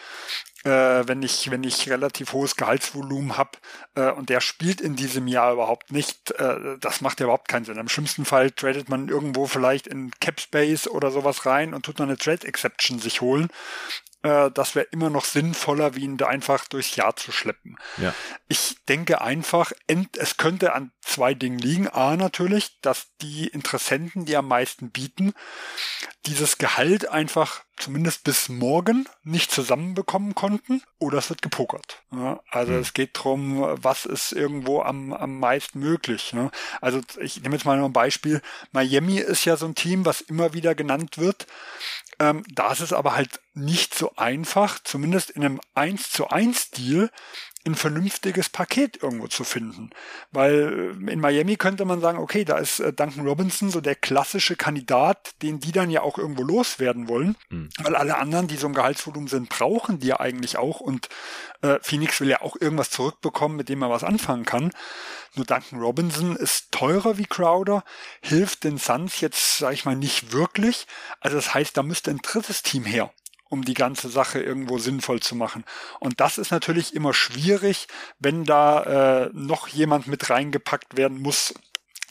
[0.65, 3.51] äh, wenn ich wenn ich relativ hohes Gehaltsvolumen habe
[3.95, 7.65] äh, und der spielt in diesem Jahr überhaupt nicht, äh, das macht ja überhaupt keinen
[7.65, 7.77] Sinn.
[7.77, 12.01] Im schlimmsten Fall tradet man irgendwo vielleicht in Cap Space oder sowas rein und tut
[12.01, 13.49] dann eine Trade Exception sich holen.
[14.25, 17.77] Äh, das wäre immer noch sinnvoller, wie ihn da einfach durchs Jahr zu schleppen.
[17.99, 18.15] Ja.
[18.49, 19.73] Ich denke einfach,
[20.17, 21.89] es könnte an zwei Dingen liegen.
[21.89, 25.35] A natürlich, dass die Interessenten, die am meisten bieten,
[26.27, 32.03] dieses Gehalt einfach zumindest bis morgen nicht zusammenbekommen konnten oder es wird gepokert.
[32.13, 32.79] Ja, also mhm.
[32.79, 36.33] es geht drum, was ist irgendwo am, am meisten möglich.
[36.33, 36.51] Ne?
[36.81, 38.41] Also ich nehme jetzt mal noch ein Beispiel.
[38.73, 41.47] Miami ist ja so ein Team, was immer wieder genannt wird.
[42.19, 46.71] Ähm, da ist es aber halt nicht so einfach, zumindest in einem 1 zu 1
[46.71, 47.11] Deal,
[47.67, 49.91] ein vernünftiges Paket irgendwo zu finden.
[50.33, 53.95] Weil äh, in Miami könnte man sagen, okay, da ist äh, Duncan Robinson so der
[53.95, 57.37] klassische Kandidat, den die dann ja auch irgendwo loswerden wollen.
[57.49, 57.71] Mhm.
[57.83, 60.81] Weil alle anderen, die so ein Gehaltsvolumen sind, brauchen die ja eigentlich auch.
[60.81, 61.09] Und
[61.63, 64.71] äh, Phoenix will ja auch irgendwas zurückbekommen, mit dem er was anfangen kann.
[65.35, 67.83] Nur Duncan Robinson ist teurer wie Crowder,
[68.21, 70.87] hilft den Suns jetzt, sag ich mal, nicht wirklich.
[71.21, 73.11] Also das heißt, da müsste ein drittes Team her
[73.49, 75.65] um die ganze Sache irgendwo sinnvoll zu machen.
[76.01, 81.55] Und das ist natürlich immer schwierig, wenn da äh, noch jemand mit reingepackt werden muss,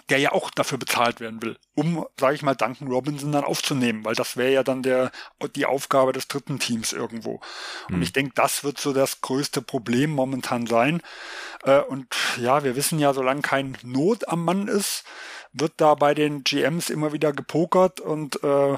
[0.10, 4.04] der ja auch dafür bezahlt werden will, um, sage ich mal, Duncan Robinson dann aufzunehmen,
[4.04, 5.12] weil das wäre ja dann der
[5.56, 7.40] die Aufgabe des dritten Teams irgendwo.
[7.88, 8.02] Und hm.
[8.02, 11.02] ich denke, das wird so das größte Problem momentan sein.
[11.64, 15.06] Äh, und ja, wir wissen ja, solange kein Not am Mann ist,
[15.54, 18.78] wird da bei den GMs immer wieder gepokert und äh,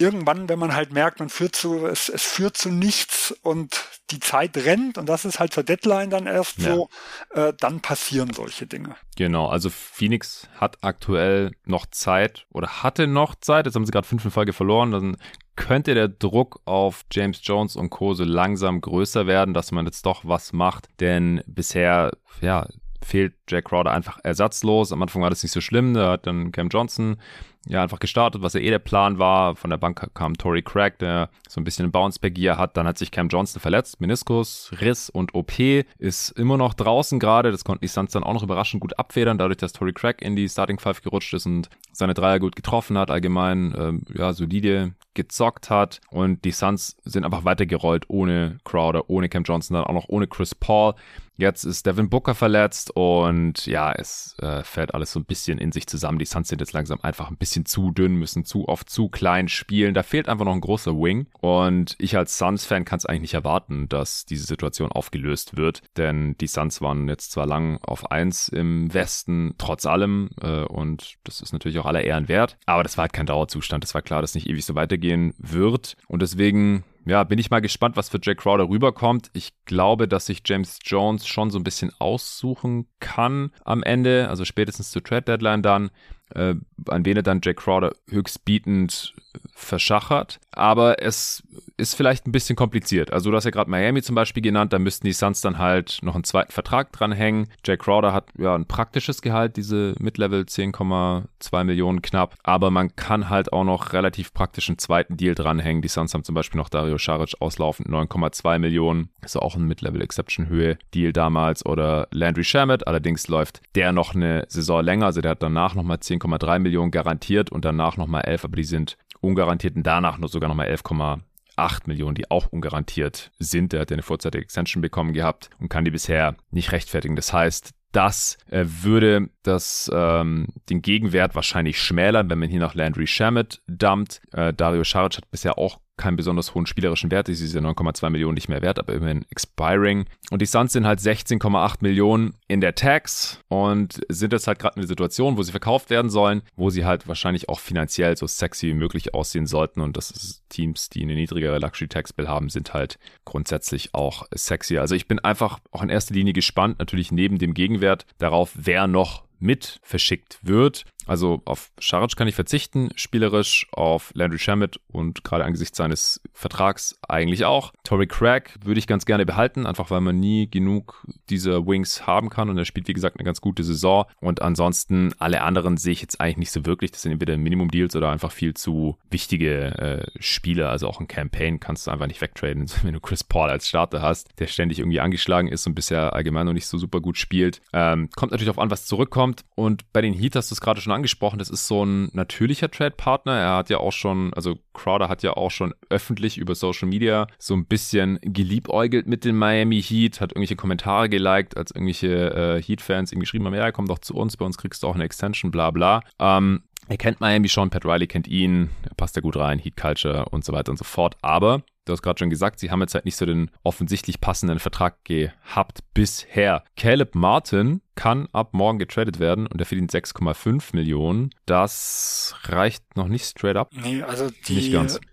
[0.00, 4.20] irgendwann, wenn man halt merkt, man führt zu, es, es führt zu nichts und die
[4.20, 6.74] Zeit rennt und das ist halt zur Deadline dann erst ja.
[6.74, 6.88] so,
[7.34, 8.96] äh, dann passieren solche Dinge.
[9.16, 14.08] Genau, also Phoenix hat aktuell noch Zeit oder hatte noch Zeit, jetzt haben sie gerade
[14.08, 15.16] fünf in Folge verloren, dann
[15.56, 18.14] könnte der Druck auf James Jones und Co.
[18.14, 22.66] so langsam größer werden, dass man jetzt doch was macht, denn bisher, ja,
[23.02, 24.92] fehlt Jack Crowder einfach ersatzlos.
[24.92, 27.18] Am Anfang war das nicht so schlimm, da hat dann Cam Johnson
[27.66, 29.54] ja einfach gestartet, was ja eh der Plan war.
[29.56, 32.76] Von der Bank kam Tory Craig, der so ein bisschen einen Bounce-Back-Gear hat.
[32.76, 35.58] Dann hat sich Cam Johnson verletzt, Meniskus, Riss und OP.
[35.98, 37.50] Ist immer noch draußen gerade.
[37.50, 40.36] Das konnten die Suns dann auch noch überraschend gut abfedern, dadurch, dass Tory Craig in
[40.36, 44.94] die Starting Five gerutscht ist und seine Dreier gut getroffen hat, allgemein ähm, ja solide
[45.14, 46.00] gezockt hat.
[46.10, 50.26] Und die Suns sind einfach weitergerollt ohne Crowder, ohne Cam Johnson, dann auch noch ohne
[50.26, 50.94] Chris Paul.
[51.40, 55.72] Jetzt ist Devin Booker verletzt und ja, es äh, fällt alles so ein bisschen in
[55.72, 56.18] sich zusammen.
[56.18, 59.48] Die Suns sind jetzt langsam einfach ein bisschen zu dünn, müssen zu oft zu klein
[59.48, 59.94] spielen.
[59.94, 61.26] Da fehlt einfach noch ein großer Wing.
[61.40, 65.82] Und ich als Suns-Fan kann es eigentlich nicht erwarten, dass diese Situation aufgelöst wird.
[65.96, 70.30] Denn die Suns waren jetzt zwar lang auf eins im Westen, trotz allem.
[70.40, 72.56] Äh, und das ist natürlich auch aller Ehren wert.
[72.66, 73.84] Aber das war halt kein Dauerzustand.
[73.84, 75.96] Es war klar, dass nicht ewig so weitergehen wird.
[76.06, 79.30] Und deswegen ja, bin ich mal gespannt, was für Jack Crowder rüberkommt.
[79.32, 84.44] Ich glaube, dass sich James Jones schon so ein bisschen aussuchen kann am Ende, also
[84.44, 85.90] spätestens zur Trade Deadline dann,
[86.34, 86.54] äh,
[86.88, 89.14] an wen er dann Jack Crowder höchstbietend
[89.54, 90.40] verschachert.
[90.52, 91.42] Aber es
[91.76, 93.12] ist vielleicht ein bisschen kompliziert.
[93.12, 96.00] Also du hast ja gerade Miami zum Beispiel genannt, da müssten die Suns dann halt
[96.02, 97.48] noch einen zweiten Vertrag dranhängen.
[97.64, 103.30] Jay Crowder hat ja ein praktisches Gehalt, diese Mid-Level 10,2 Millionen knapp, aber man kann
[103.30, 105.82] halt auch noch relativ praktischen zweiten Deal dranhängen.
[105.82, 110.02] Die Suns haben zum Beispiel noch Dario Saric auslaufend 9,2 Millionen, ist auch ein Mid-Level
[110.02, 115.20] Exception Höhe Deal damals oder Landry Shamet, allerdings läuft der noch eine Saison länger, also
[115.20, 119.76] der hat danach nochmal 10,3 Millionen garantiert und danach nochmal 11, aber die sind ungarantiert
[119.76, 123.72] und danach nur sogar nochmal 11,8 Millionen, die auch ungarantiert sind.
[123.72, 127.16] Der hat ja eine vorzeitige Extension bekommen gehabt und kann die bisher nicht rechtfertigen.
[127.16, 132.74] Das heißt, das äh, würde das, ähm, den Gegenwert wahrscheinlich schmälern, wenn man hier nach
[132.74, 134.22] Landry Shamet dumpt.
[134.32, 138.34] Äh, Dario Saric hat bisher auch keinen besonders hohen spielerischen Wert, ist diese 9,2 Millionen
[138.34, 140.06] nicht mehr wert, aber immerhin expiring.
[140.30, 144.76] Und die Suns sind halt 16,8 Millionen in der Tax und sind jetzt halt gerade
[144.76, 148.26] in der Situation, wo sie verkauft werden sollen, wo sie halt wahrscheinlich auch finanziell so
[148.26, 149.80] sexy wie möglich aussehen sollten.
[149.80, 154.26] Und das ist Teams, die eine niedrigere Luxury Tax Bill haben, sind halt grundsätzlich auch
[154.34, 154.78] sexy.
[154.78, 158.86] Also ich bin einfach auch in erster Linie gespannt, natürlich neben dem Gegenwert darauf, wer
[158.86, 160.84] noch mit verschickt wird.
[161.06, 166.98] Also auf Scharic kann ich verzichten, spielerisch auf Landry Shamet und gerade angesichts seines Vertrags
[167.08, 167.72] eigentlich auch.
[167.84, 172.30] Tory Craig würde ich ganz gerne behalten, einfach weil man nie genug dieser Wings haben
[172.30, 175.92] kann und er spielt wie gesagt eine ganz gute Saison und ansonsten alle anderen sehe
[175.92, 176.90] ich jetzt eigentlich nicht so wirklich.
[176.90, 180.68] Das sind entweder Minimum Deals oder einfach viel zu wichtige äh, Spiele.
[180.68, 184.02] Also auch ein Campaign kannst du einfach nicht wegtraden, wenn du Chris Paul als Starter
[184.02, 187.60] hast, der ständig irgendwie angeschlagen ist und bisher allgemein noch nicht so super gut spielt.
[187.72, 190.80] Ähm, kommt natürlich auf an, was zurückkommt und bei den Heat hast du es gerade
[190.80, 193.32] schon angesprochen, das ist so ein natürlicher Trade-Partner.
[193.32, 197.26] Er hat ja auch schon, also Crowder hat ja auch schon öffentlich über Social Media
[197.38, 202.62] so ein bisschen geliebäugelt mit den Miami Heat, hat irgendwelche Kommentare geliked, als irgendwelche äh,
[202.62, 205.04] Heat-Fans ihm geschrieben haben, ja, komm doch zu uns, bei uns kriegst du auch eine
[205.04, 206.02] Extension, bla bla.
[206.18, 209.76] Ähm, er kennt Miami schon, Pat Riley kennt ihn, er passt da gut rein, Heat
[209.76, 211.16] Culture und so weiter und so fort.
[211.22, 214.58] Aber du hast gerade schon gesagt, sie haben jetzt halt nicht so den offensichtlich passenden
[214.58, 216.64] Vertrag gehabt bisher.
[216.76, 221.34] Caleb Martin kann ab morgen getradet werden und er verdient 6,5 Millionen.
[221.46, 223.70] Das reicht noch nicht straight up.
[223.72, 224.70] Nee, also die,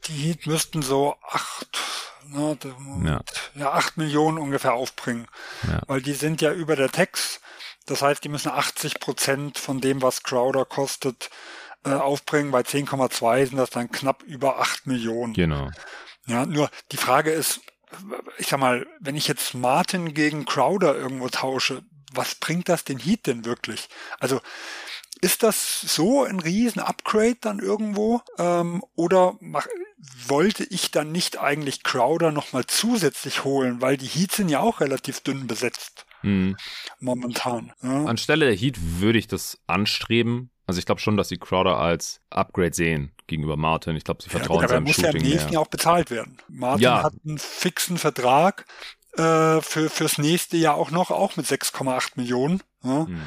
[0.07, 1.79] die Heat müssten so acht,
[2.27, 2.57] ne,
[3.03, 3.21] ja.
[3.55, 5.27] ja, Millionen ungefähr aufbringen.
[5.67, 5.81] Ja.
[5.87, 7.41] Weil die sind ja über der Tax.
[7.87, 11.29] Das heißt, die müssen 80 Prozent von dem, was Crowder kostet,
[11.85, 12.51] äh, aufbringen.
[12.51, 15.33] Bei 10,2 sind das dann knapp über 8 Millionen.
[15.33, 15.69] Genau.
[16.27, 17.61] Ja, nur die Frage ist,
[18.37, 22.99] ich sag mal, wenn ich jetzt Martin gegen Crowder irgendwo tausche, was bringt das den
[22.99, 23.87] Heat denn wirklich?
[24.19, 24.41] Also
[25.21, 28.21] ist das so ein riesen Upgrade dann irgendwo?
[28.37, 29.67] Ähm, oder mach,
[30.27, 34.79] wollte ich dann nicht eigentlich Crowder nochmal zusätzlich holen, weil die Heat sind ja auch
[34.79, 36.05] relativ dünn besetzt.
[36.21, 36.55] Mhm.
[36.99, 37.73] Momentan.
[37.81, 38.05] Ja.
[38.05, 40.51] Anstelle der Heat würde ich das anstreben.
[40.67, 43.95] Also ich glaube schon, dass sie Crowder als Upgrade sehen gegenüber Martin.
[43.95, 45.13] Ich glaube, sie vertrauen ja, seinem Shooting mehr.
[45.13, 46.38] muss ja im nächsten Jahr auch bezahlt werden.
[46.49, 47.03] Martin ja.
[47.03, 48.65] hat einen fixen Vertrag
[49.17, 52.62] äh, für fürs nächste Jahr auch noch, auch mit 6,8 Millionen.
[52.84, 53.06] Ja.
[53.06, 53.21] Hm.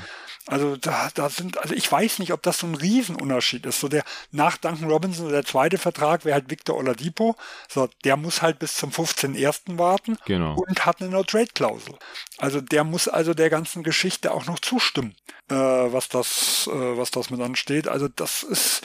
[0.47, 3.79] Also da, da sind, also ich weiß nicht, ob das so ein Riesenunterschied ist.
[3.79, 7.37] So der nach Duncan Robinson der zweite Vertrag wäre halt Victor Oladipo.
[7.69, 9.79] So, der muss halt bis zum 15.01.
[9.79, 10.57] warten genau.
[10.57, 11.95] und hat eine No-Trade-Klausel.
[12.39, 15.15] Also der muss also der ganzen Geschichte auch noch zustimmen,
[15.51, 17.87] äh, was das, äh, was das mit ansteht.
[17.87, 18.83] Also das ist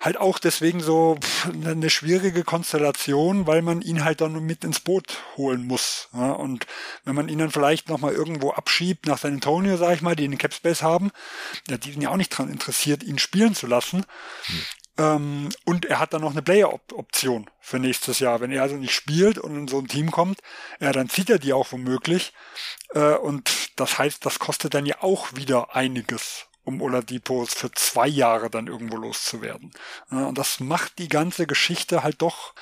[0.00, 1.18] halt auch deswegen so
[1.64, 6.08] eine schwierige Konstellation, weil man ihn halt dann mit ins Boot holen muss.
[6.12, 6.32] Ja?
[6.32, 6.66] Und
[7.04, 10.24] wenn man ihn dann vielleicht nochmal irgendwo abschiebt nach San Antonio, sag ich mal, die
[10.24, 11.10] einen Capspace haben,
[11.68, 14.04] ja, die sind ja auch nicht dran interessiert, ihn spielen zu lassen.
[14.44, 14.62] Hm.
[14.98, 18.40] Ähm, und er hat dann noch eine Player-Option für nächstes Jahr.
[18.40, 20.40] Wenn er also nicht spielt und in so ein Team kommt,
[20.80, 22.32] ja, dann zieht er die auch womöglich.
[22.94, 28.06] Äh, und das heißt, das kostet dann ja auch wieder einiges um Oladipos für zwei
[28.06, 29.72] Jahre dann irgendwo loszuwerden.
[30.10, 32.54] und das macht die ganze Geschichte halt doch,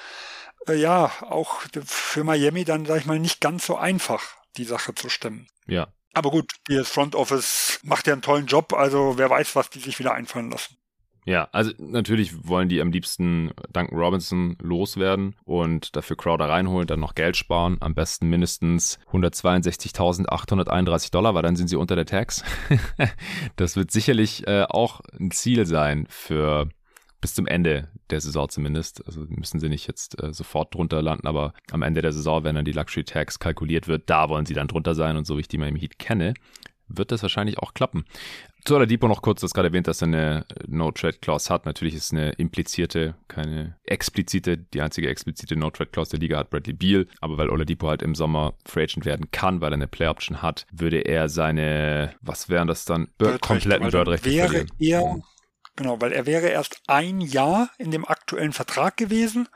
[0.68, 4.22] äh, ja, auch für Miami dann, sag ich mal, nicht ganz so einfach,
[4.56, 5.48] die Sache zu stemmen.
[5.66, 5.88] Ja.
[6.14, 9.80] Aber gut, das Front Office macht ja einen tollen Job, also wer weiß, was die
[9.80, 10.78] sich wieder einfallen lassen.
[11.26, 17.00] Ja, also natürlich wollen die am liebsten Duncan Robinson loswerden und dafür Crowder reinholen, dann
[17.00, 17.78] noch Geld sparen.
[17.80, 22.44] Am besten mindestens 162.831 Dollar, weil dann sind sie unter der Tax.
[23.56, 26.68] das wird sicherlich äh, auch ein Ziel sein für
[27.20, 29.04] bis zum Ende der Saison zumindest.
[29.04, 32.54] Also müssen sie nicht jetzt äh, sofort drunter landen, aber am Ende der Saison, wenn
[32.54, 35.40] dann die Luxury Tax kalkuliert wird, da wollen sie dann drunter sein und so wie
[35.40, 36.34] ich die mal im Heat kenne,
[36.86, 38.04] wird das wahrscheinlich auch klappen.
[38.66, 41.66] Zu Oladipo noch kurz, das gerade erwähnt, dass er eine No-Trade-Clause hat.
[41.66, 46.72] Natürlich ist es eine implizierte, keine explizite, die einzige explizite No-Trade-Clause der Liga hat Bradley
[46.72, 47.06] Beal.
[47.20, 50.66] Aber weil Oladipo halt im Sommer Free Agent werden kann, weil er eine Play-Option hat,
[50.72, 55.16] würde er seine, was wären das dann, Bird kompletten Bird-Rechte wäre Er,
[55.76, 59.46] genau, weil er wäre erst ein Jahr in dem aktuellen Vertrag gewesen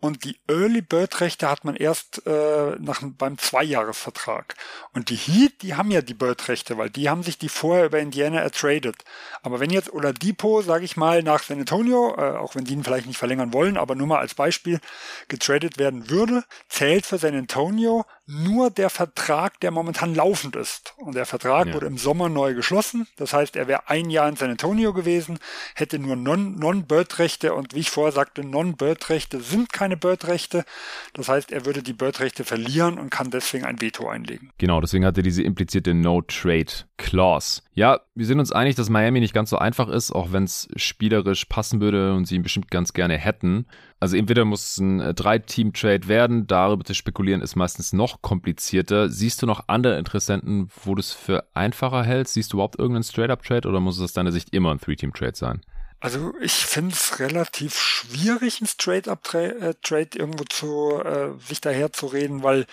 [0.00, 4.54] und die Early Bird Rechte hat man erst äh, nach, beim Zweijahresvertrag.
[4.94, 7.84] Und die Heat, die haben ja die Bird Rechte, weil die haben sich die vorher
[7.84, 9.04] über Indiana ertradet.
[9.42, 12.84] Aber wenn jetzt Oladipo, sage ich mal, nach San Antonio, äh, auch wenn die ihn
[12.84, 14.80] vielleicht nicht verlängern wollen, aber nur mal als Beispiel
[15.28, 20.94] getradet werden würde, zählt für San Antonio nur der Vertrag, der momentan laufend ist.
[20.98, 21.74] Und der Vertrag ja.
[21.74, 23.08] wurde im Sommer neu geschlossen.
[23.16, 25.38] Das heißt, er wäre ein Jahr in San Antonio gewesen,
[25.74, 30.64] hätte nur Non-Bird-Rechte und wie ich vorher sagte, Non-Bird-Rechte sind keine Bird-Rechte.
[31.12, 34.50] Das heißt, er würde die Bird-Rechte verlieren und kann deswegen ein Veto einlegen.
[34.58, 37.62] Genau, deswegen hat er diese implizierte No-Trade-Clause.
[37.74, 40.68] Ja, wir sind uns einig, dass Miami nicht ganz so einfach ist, auch wenn es
[40.76, 43.66] spielerisch passen würde und sie ihn bestimmt ganz gerne hätten.
[44.00, 49.10] Also entweder muss es ein äh, Drei-Team-Trade werden, darüber zu spekulieren ist meistens noch komplizierter.
[49.10, 52.34] Siehst du noch andere Interessenten, wo du es für einfacher hältst?
[52.34, 55.60] Siehst du überhaupt irgendeinen Straight-Up-Trade oder muss es aus deiner Sicht immer ein Three-Team-Trade sein?
[56.00, 62.06] Also ich finde es relativ schwierig, ein Straight-Up-Trade äh, irgendwo zu äh, sich daher zu
[62.06, 62.66] reden, weil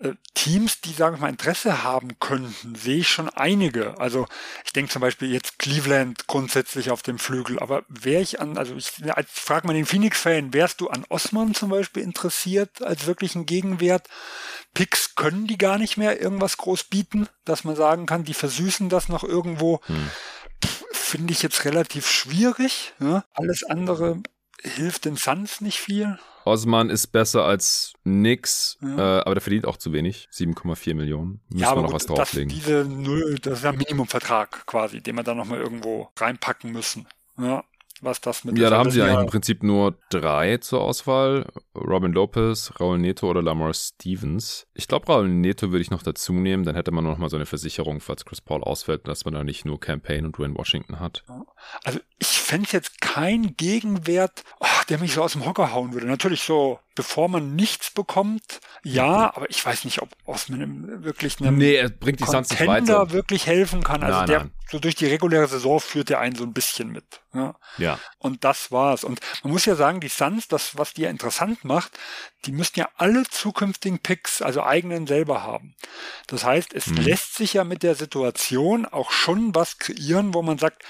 [0.00, 3.98] äh, Teams, die, sagen wir mal, Interesse haben könnten, sehe ich schon einige.
[3.98, 4.26] Also
[4.64, 8.74] ich denke zum Beispiel jetzt Cleveland grundsätzlich auf dem Flügel, aber wäre ich an, also
[8.76, 13.46] ich, ich frage mal den Phoenix-Fan, wärst du an Osman zum Beispiel interessiert als wirklichen
[13.46, 14.08] Gegenwert?
[14.74, 18.88] Picks können die gar nicht mehr irgendwas groß bieten, dass man sagen kann, die versüßen
[18.88, 19.80] das noch irgendwo.
[19.86, 20.10] Hm.
[21.08, 22.92] Finde ich jetzt relativ schwierig.
[23.00, 23.24] Ja?
[23.32, 24.22] Alles andere
[24.60, 26.18] hilft den Suns nicht viel.
[26.44, 29.18] Osman ist besser als nix, ja.
[29.18, 30.28] äh, aber der verdient auch zu wenig.
[30.30, 31.40] 7,4 Millionen.
[31.48, 32.50] Müssen ja, wir noch gut, was drauflegen.
[32.50, 36.72] Das, diese Null, das ist ja ein Minimumvertrag quasi, den wir dann nochmal irgendwo reinpacken
[36.72, 37.08] müssen.
[37.38, 37.64] Ja
[38.02, 41.46] was das mit Ja, da haben sie eigentlich im Prinzip nur drei zur Auswahl.
[41.74, 44.66] Robin Lopez, Raul Neto oder Lamar Stevens.
[44.74, 46.64] Ich glaube, Raul Neto würde ich noch dazu nehmen.
[46.64, 49.44] Dann hätte man noch mal so eine Versicherung, falls Chris Paul ausfällt, dass man da
[49.44, 51.24] nicht nur Campaign und Dwayne Washington hat.
[51.84, 56.06] Also ich fände jetzt kein Gegenwert, oh, der mich so aus dem Hocker hauen würde.
[56.06, 61.56] Natürlich so bevor man nichts bekommt, ja, aber ich weiß nicht, ob Osman wirklich einem
[61.56, 64.02] nee, er bringt die Contender wirklich helfen kann.
[64.02, 64.50] Also nein, der nein.
[64.70, 67.22] So durch die reguläre Saison führt er einen so ein bisschen mit.
[67.32, 67.56] Ja.
[67.78, 67.98] ja.
[68.18, 69.02] Und das war's.
[69.04, 71.98] Und man muss ja sagen, die Suns, das, was die ja interessant macht,
[72.44, 75.74] die müssten ja alle zukünftigen Picks, also eigenen selber haben.
[76.26, 76.96] Das heißt, es hm.
[76.96, 80.84] lässt sich ja mit der Situation auch schon was kreieren, wo man sagt,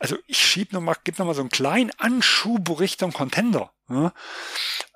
[0.00, 3.70] also ich schieb noch mal, gib noch mal so einen kleinen Anschub Richtung Contender.
[3.90, 4.12] Ja?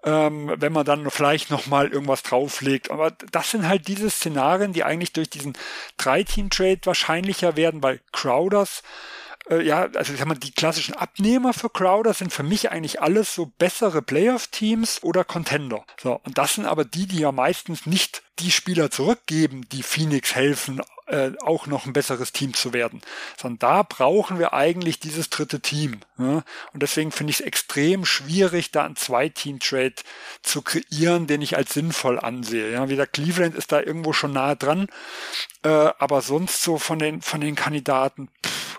[0.04, 2.90] Ähm, wenn man dann vielleicht noch mal irgendwas drauflegt.
[2.90, 5.54] Aber das sind halt diese Szenarien, die eigentlich durch diesen
[5.96, 8.82] Drei-Team-Trade wahrscheinlicher werden, weil Crowders
[9.50, 13.00] äh, ja, also ich sag mal, die klassischen Abnehmer für Crowder sind für mich eigentlich
[13.00, 15.84] alles so bessere Playoff-Teams oder Contender.
[16.02, 20.34] So, und das sind aber die, die ja meistens nicht die Spieler zurückgeben, die Phoenix
[20.34, 23.00] helfen, äh, auch noch ein besseres Team zu werden.
[23.36, 26.00] Sondern da brauchen wir eigentlich dieses dritte Team.
[26.18, 26.42] Ja?
[26.72, 29.94] Und deswegen finde ich es extrem schwierig, da einen Zwei-Team-Trade
[30.42, 32.72] zu kreieren, den ich als sinnvoll ansehe.
[32.72, 32.88] Ja?
[32.88, 34.88] Wie der Cleveland ist da irgendwo schon nahe dran,
[35.62, 38.73] äh, aber sonst so von den, von den Kandidaten, pff,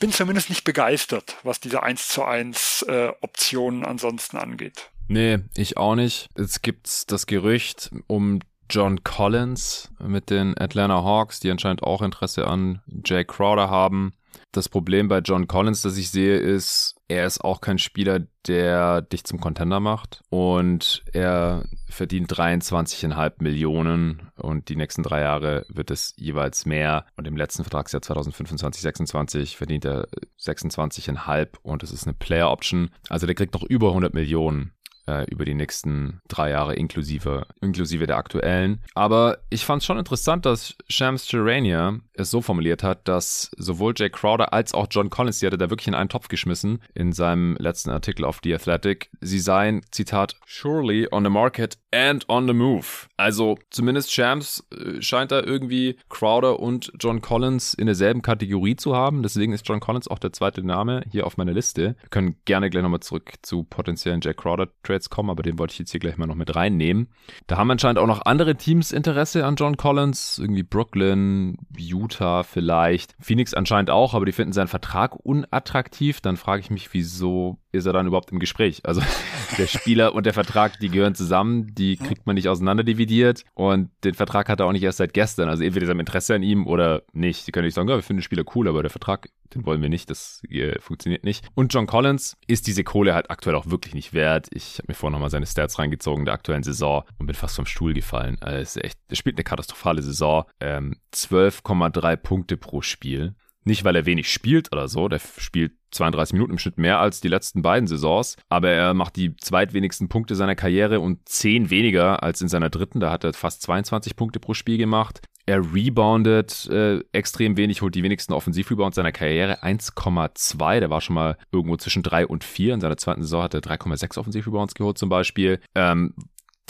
[0.00, 4.88] ich bin zumindest nicht begeistert, was diese 1 zu 1 äh, Optionen ansonsten angeht.
[5.08, 6.30] Nee, ich auch nicht.
[6.36, 12.46] Es gibt das Gerücht um John Collins mit den Atlanta Hawks, die anscheinend auch Interesse
[12.46, 14.12] an Jay Crowder haben.
[14.52, 19.02] Das Problem bei John Collins, das ich sehe, ist, er ist auch kein Spieler, der
[19.02, 20.22] dich zum Contender macht.
[20.28, 27.06] Und er verdient 23,5 Millionen und die nächsten drei Jahre wird es jeweils mehr.
[27.16, 30.06] Und im letzten Vertragsjahr 2025, 26 verdient er
[30.40, 32.90] 26,5 und es ist eine Player Option.
[33.08, 34.72] Also der kriegt noch über 100 Millionen
[35.06, 38.80] äh, über die nächsten drei Jahre inklusive, inklusive der aktuellen.
[38.94, 43.94] Aber ich fand es schon interessant, dass Shams Gerania es so formuliert hat, dass sowohl
[43.96, 47.12] Jay Crowder als auch John Collins, die hatte da wirklich in einen Topf geschmissen in
[47.12, 52.46] seinem letzten Artikel auf The Athletic, sie seien, Zitat, surely on the market and on
[52.46, 53.08] the move.
[53.16, 58.94] Also zumindest Shams äh, scheint da irgendwie Crowder und John Collins in derselben Kategorie zu
[58.94, 59.22] haben.
[59.22, 61.96] Deswegen ist John Collins auch der zweite Name hier auf meiner Liste.
[62.00, 65.72] Wir können gerne gleich nochmal zurück zu potenziellen Jay Crowder Trades kommen, aber den wollte
[65.72, 67.08] ich jetzt hier gleich mal noch mit reinnehmen.
[67.46, 70.38] Da haben anscheinend auch noch andere Teams Interesse an John Collins.
[70.38, 73.14] Irgendwie Brooklyn, Utah vielleicht.
[73.20, 76.20] Phoenix anscheinend auch, aber die finden seinen Vertrag unattraktiv.
[76.20, 78.80] Dann frage ich mich, wieso ist er dann überhaupt im Gespräch?
[78.84, 79.02] Also
[79.58, 83.90] der Spieler und der Vertrag, die gehören zusammen, die kriegt man nicht auseinander dividiert und
[84.04, 85.48] den Vertrag hat er auch nicht erst seit gestern.
[85.48, 87.44] Also entweder ist er Interesse an ihm oder nicht.
[87.44, 89.82] Sie können nicht sagen, ja, wir finden den Spieler cool, aber der Vertrag, den wollen
[89.82, 90.42] wir nicht, das
[90.80, 91.44] funktioniert nicht.
[91.54, 94.48] Und John Collins ist diese Kohle halt aktuell auch wirklich nicht wert.
[94.52, 97.66] Ich habe mir vorhin nochmal seine Stats reingezogen der aktuellen Saison und bin fast vom
[97.66, 98.38] Stuhl gefallen.
[98.40, 100.44] Also echt, er spielt eine katastrophale Saison.
[100.60, 103.34] Ähm, 12,3 Punkte pro Spiel.
[103.64, 107.20] Nicht, weil er wenig spielt oder so, der spielt 32 Minuten im Schnitt mehr als
[107.20, 112.22] die letzten beiden Saisons, aber er macht die zweitwenigsten Punkte seiner Karriere und zehn weniger
[112.22, 113.00] als in seiner dritten.
[113.00, 115.20] Da hat er fast 22 Punkte pro Spiel gemacht.
[115.46, 120.80] Er reboundet äh, extrem wenig, holt die wenigsten Offensivrebounds seiner Karriere, 1,2.
[120.80, 122.74] Der war schon mal irgendwo zwischen 3 und 4.
[122.74, 125.58] In seiner zweiten Saison hat er 3,6 Offensivrebounds geholt zum Beispiel.
[125.74, 126.14] Ähm,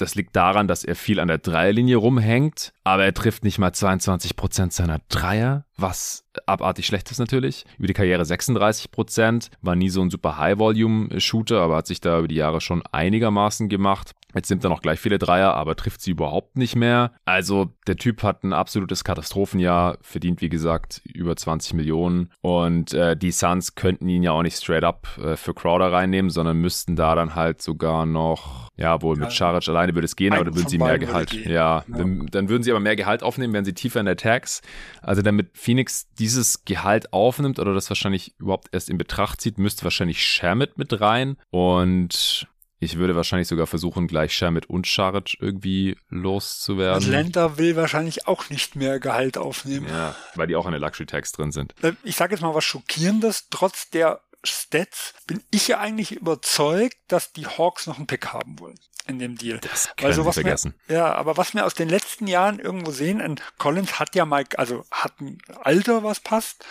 [0.01, 3.73] das liegt daran, dass er viel an der Dreierlinie rumhängt, aber er trifft nicht mal
[3.73, 7.65] 22 Prozent seiner Dreier, was abartig schlecht ist natürlich.
[7.79, 12.19] Über die Karriere 36 Prozent, war nie so ein super High-Volume-Shooter, aber hat sich da
[12.19, 14.13] über die Jahre schon einigermaßen gemacht.
[14.35, 17.13] Jetzt nimmt er noch gleich viele Dreier, aber trifft sie überhaupt nicht mehr.
[17.25, 23.17] Also der Typ hat ein absolutes Katastrophenjahr, verdient wie gesagt über 20 Millionen und äh,
[23.17, 26.97] die Suns könnten ihn ja auch nicht straight up äh, für Crowder reinnehmen, sondern müssten
[26.97, 30.55] da dann halt sogar noch, ja wohl mit Charic alleine würde es gehen, aber dann
[30.55, 31.85] würden sie mehr Gehalt, ja, ja.
[31.89, 34.63] Dann, dann, würden sie aber mehr Gehalt aufnehmen, wenn sie tiefer in der Tax.
[35.03, 39.85] Also damit Phoenix dieses Gehalt aufnimmt oder das wahrscheinlich überhaupt erst in Betracht zieht, müsste
[39.85, 42.47] wahrscheinlich Shamit mit rein und
[42.83, 47.05] ich würde wahrscheinlich sogar versuchen, gleich Shamit und Scharic irgendwie loszuwerden.
[47.05, 49.87] Atlanta will wahrscheinlich auch nicht mehr Gehalt aufnehmen.
[49.87, 51.75] Ja, weil die auch in der Luxury Tax drin sind.
[51.83, 53.49] Äh, ich sage jetzt mal was Schockierendes.
[53.51, 58.59] Trotz der Stats bin ich ja eigentlich überzeugt, dass die Hawks noch einen Pick haben
[58.59, 59.59] wollen in dem Deal.
[59.59, 60.75] Das können also, was vergessen.
[60.87, 64.25] Wir, ja, aber was wir aus den letzten Jahren irgendwo sehen, und Collins hat ja
[64.25, 66.65] mal, also hat ein Alter, was passt,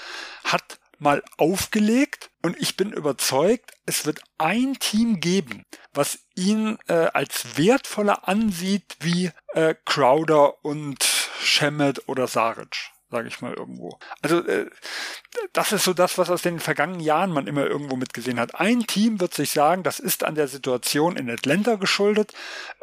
[0.43, 6.93] hat mal aufgelegt und ich bin überzeugt, es wird ein Team geben, was ihn äh,
[7.13, 11.03] als wertvoller ansieht wie äh, Crowder und
[11.41, 13.97] Shemet oder Saric sage ich mal irgendwo.
[14.21, 14.69] Also äh,
[15.53, 18.55] das ist so das, was aus den vergangenen Jahren man immer irgendwo mitgesehen hat.
[18.55, 22.33] Ein Team wird sich sagen, das ist an der Situation in Atlanta geschuldet.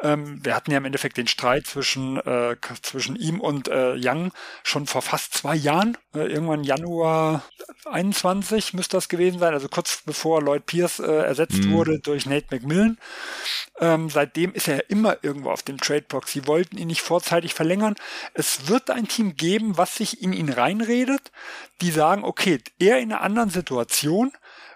[0.01, 4.31] Ähm, wir hatten ja im Endeffekt den Streit zwischen äh, zwischen ihm und äh, Young
[4.63, 5.97] schon vor fast zwei Jahren.
[6.13, 7.43] Äh, irgendwann Januar
[7.85, 11.71] 21 müsste das gewesen sein, also kurz bevor Lloyd Pierce äh, ersetzt mhm.
[11.71, 12.97] wurde durch Nate McMillan.
[13.79, 16.31] Ähm, seitdem ist er immer irgendwo auf dem Tradebox.
[16.31, 17.95] Sie wollten ihn nicht vorzeitig verlängern.
[18.33, 21.31] Es wird ein Team geben, was sich in ihn reinredet,
[21.81, 24.31] die sagen, okay, er in einer anderen Situation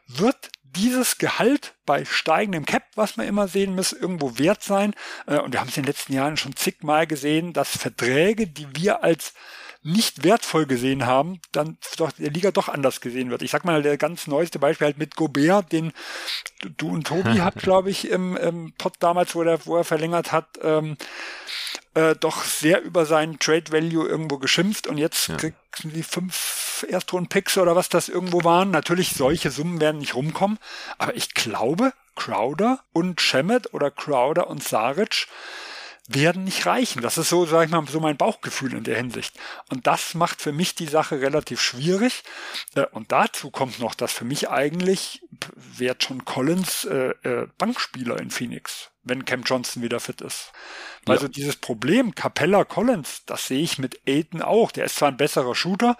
[0.08, 4.94] wird dieses Gehalt bei steigendem Cap, was man immer sehen muss, irgendwo wert sein.
[5.28, 8.68] Äh, und wir haben es in den letzten Jahren schon zigmal gesehen, dass Verträge, die
[8.76, 9.34] wir als
[9.84, 13.42] nicht wertvoll gesehen haben, dann doch der Liga doch anders gesehen wird.
[13.42, 15.92] Ich sag mal, der ganz neueste Beispiel halt mit Gobert, den
[16.78, 20.32] du und Tobi habt, glaube ich, im, im Pod damals, wo, der, wo er verlängert
[20.32, 20.98] hat, ähm,
[21.96, 25.38] äh, doch sehr über seinen Trade Value irgendwo geschimpft und jetzt ja.
[25.38, 28.70] kriegen die fünf Erstrunden-Picks oder was das irgendwo waren.
[28.70, 30.60] Natürlich, solche Summen werden nicht rumkommen,
[31.00, 35.28] aber ich glaube, Crowder und Shemet oder Crowder und Saric
[36.14, 37.02] werden nicht reichen.
[37.02, 39.38] Das ist so, sag ich mal, so mein Bauchgefühl in der Hinsicht.
[39.70, 42.24] Und das macht für mich die Sache relativ schwierig.
[42.76, 45.22] Äh, und dazu kommt noch, dass für mich eigentlich
[45.56, 50.52] wäre John Collins äh, äh, Bankspieler in Phoenix, wenn Cam Johnson wieder fit ist.
[51.08, 51.32] Also ja.
[51.32, 54.72] dieses Problem Capella Collins, das sehe ich mit Aiden auch.
[54.72, 55.98] Der ist zwar ein besserer Shooter,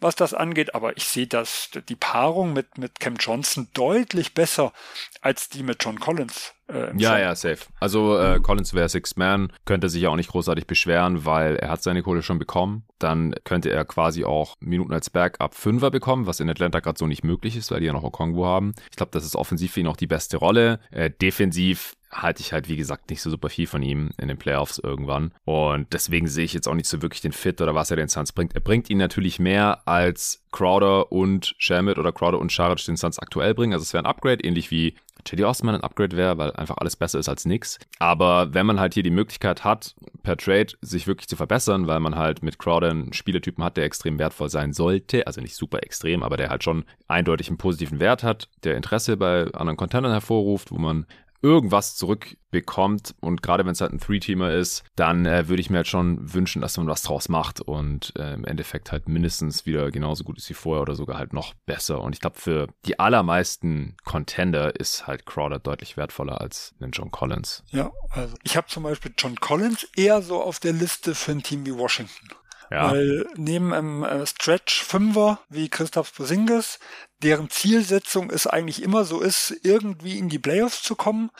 [0.00, 4.72] was das angeht, aber ich sehe das, die Paarung mit, mit Cam Johnson deutlich besser
[5.20, 6.54] als die mit John Collins.
[6.68, 7.20] Äh, ja, Fall.
[7.20, 7.58] ja, safe.
[7.80, 11.70] Also äh, Collins wäre Six Man, könnte sich ja auch nicht großartig beschweren, weil er
[11.70, 12.84] hat seine Kohle schon bekommen.
[12.98, 17.06] Dann könnte er quasi auch Minuten als Backup Fünfer bekommen, was in Atlanta gerade so
[17.06, 18.74] nicht möglich ist, weil die ja noch Okongwu haben.
[18.90, 20.80] Ich glaube, das ist offensiv für ihn auch die beste Rolle.
[20.90, 24.38] Äh, defensiv halte ich halt, wie gesagt, nicht so super viel von ihm in den
[24.38, 25.32] Playoffs irgendwann.
[25.44, 28.08] Und deswegen sehe ich jetzt auch nicht so wirklich den Fit oder was er den
[28.08, 28.54] Suns bringt.
[28.54, 33.18] Er bringt ihn natürlich mehr als Crowder und Shamit oder Crowder und Scharic den Suns
[33.18, 33.72] aktuell bringen.
[33.72, 34.94] Also es wäre ein Upgrade, ähnlich wie
[35.24, 37.78] Teddy Osman ein Upgrade wäre, weil einfach alles besser ist als nix.
[37.98, 42.00] Aber wenn man halt hier die Möglichkeit hat, per Trade sich wirklich zu verbessern, weil
[42.00, 45.82] man halt mit Crowder einen Spielertypen hat, der extrem wertvoll sein sollte, also nicht super
[45.82, 50.12] extrem, aber der halt schon eindeutig einen positiven Wert hat, der Interesse bei anderen Contendern
[50.12, 51.06] hervorruft, wo man
[51.42, 55.78] irgendwas zurückbekommt und gerade wenn es halt ein Three-Teamer ist, dann äh, würde ich mir
[55.78, 59.90] halt schon wünschen, dass man was draus macht und äh, im Endeffekt halt mindestens wieder
[59.90, 62.00] genauso gut ist wie vorher oder sogar halt noch besser.
[62.00, 67.10] Und ich glaube, für die allermeisten Contender ist halt Crowder deutlich wertvoller als ein John
[67.10, 67.64] Collins.
[67.70, 71.42] Ja, also ich habe zum Beispiel John Collins eher so auf der Liste für ein
[71.42, 72.28] Team wie Washington.
[72.70, 72.90] Ja.
[72.90, 76.78] Weil neben einem äh, Stretch Fünfer wie Christoph Posingis,
[77.22, 81.30] deren Zielsetzung es eigentlich immer so ist, irgendwie in die Playoffs zu kommen,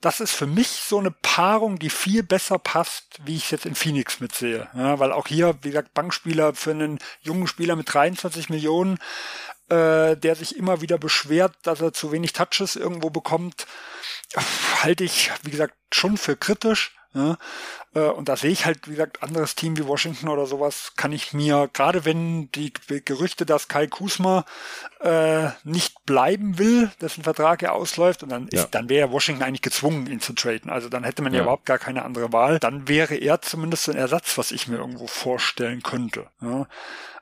[0.00, 3.66] das ist für mich so eine Paarung, die viel besser passt, wie ich es jetzt
[3.66, 4.68] in Phoenix mitsehe.
[4.74, 8.98] Ja, weil auch hier, wie gesagt, Bankspieler für einen jungen Spieler mit 23 Millionen,
[9.68, 13.66] äh, der sich immer wieder beschwert, dass er zu wenig Touches irgendwo bekommt,
[14.82, 16.97] halte ich, wie gesagt, schon für kritisch.
[17.14, 17.36] Ja?
[17.94, 21.12] Äh, und da sehe ich halt, wie gesagt, anderes Team wie Washington oder sowas, kann
[21.12, 22.72] ich mir, gerade wenn die
[23.04, 24.44] Gerüchte, dass Kai Kusma
[25.00, 28.62] äh, nicht bleiben will, dessen Vertrag ja ausläuft, und dann, ja.
[28.62, 30.70] ist, dann wäre Washington eigentlich gezwungen, ihn zu traden.
[30.70, 31.38] Also dann hätte man ja.
[31.38, 31.42] ja.
[31.44, 32.58] überhaupt gar keine andere Wahl.
[32.58, 36.26] Dann wäre er zumindest ein Ersatz, was ich mir irgendwo vorstellen könnte.
[36.42, 36.66] Ja?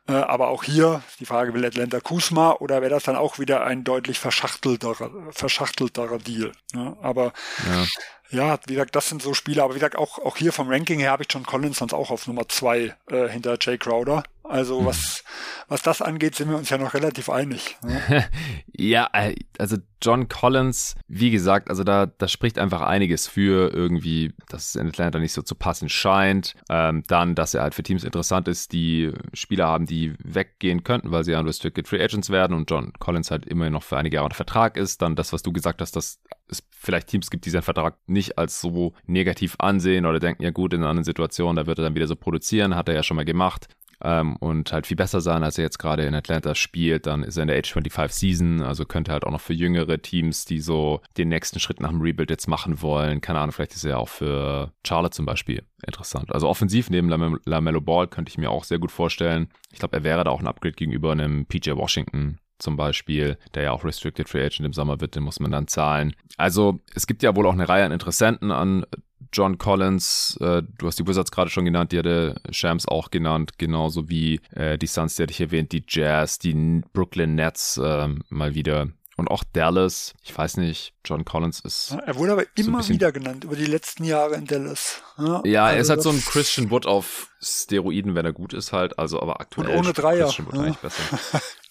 [0.09, 3.65] Äh, aber auch hier die Frage, will Atlanta Kusma oder wäre das dann auch wieder
[3.65, 6.53] ein deutlich verschachtelterer, verschachtelterer Deal?
[6.73, 7.33] Ja, aber
[7.67, 7.85] ja.
[8.31, 8.59] Ja.
[8.67, 11.11] wie gesagt, das sind so Spiele, aber wie gesagt, auch, auch hier vom Ranking her
[11.11, 14.23] habe ich John Collins sonst auch auf Nummer zwei äh, hinter Jay Crowder.
[14.49, 14.87] Also mhm.
[14.87, 15.25] was,
[15.69, 17.77] was das angeht, sind wir uns ja noch relativ einig.
[17.83, 18.25] Ne?
[18.73, 24.33] ja, äh, also John Collins, wie gesagt, also da, da spricht einfach einiges für irgendwie,
[24.49, 26.55] dass es in Atlanta nicht so zu passen scheint.
[26.69, 31.11] Ähm, dann, dass er halt für Teams interessant ist, die Spieler haben, die weggehen könnten,
[31.11, 34.17] weil sie ja Restricted Free Agents werden und John Collins halt immerhin noch für einige
[34.17, 35.03] Jahre unter Vertrag ist.
[35.03, 38.39] Dann das, was du gesagt hast, dass es vielleicht Teams gibt, die seinen Vertrag nicht
[38.39, 41.85] als so negativ ansehen oder denken, ja gut, in einer anderen Situation, da wird er
[41.85, 43.69] dann wieder so produzieren, hat er ja schon mal gemacht
[44.03, 47.07] ähm, und halt viel besser sein, als er jetzt gerade in Atlanta spielt.
[47.07, 50.01] Dann ist er in der Age 25 Season, also könnte halt auch noch für jüngere
[50.01, 53.21] Teams, die so den nächsten Schritt nach dem Rebuild jetzt machen wollen.
[53.21, 56.33] Keine Ahnung, vielleicht ist er ja auch für Charlotte zum Beispiel interessant.
[56.33, 59.49] Also offensiv neben Lam LaMelo Ball könnte ich mir auch sehr gut vorstellen.
[59.73, 63.65] Ich glaube, er wäre da auch ein Upgrade gegenüber einem PJ Washington zum Beispiel, der
[63.65, 66.15] ja auch Restricted Free Agent im Sommer wird, den muss man dann zahlen.
[66.37, 68.85] Also es gibt ja wohl auch eine Reihe an Interessenten an
[69.33, 73.59] John Collins, äh, du hast die Wizards gerade schon genannt, die hatte Shams auch genannt,
[73.59, 78.09] genauso wie äh, die Suns, die hatte ich erwähnt, die Jazz, die Brooklyn Nets äh,
[78.29, 81.97] mal wieder und auch Dallas, ich weiß nicht, John Collins ist.
[82.05, 85.03] Er wurde aber immer so wieder genannt über die letzten Jahre in Dallas.
[85.17, 88.53] Ja, ja also er ist halt so ein Christian Wood auf Steroiden, wenn er gut
[88.53, 90.27] ist halt, also aber aktuell und ohne Dreier.
[90.27, 90.61] Christian Wood ja.
[90.61, 91.03] eigentlich besser.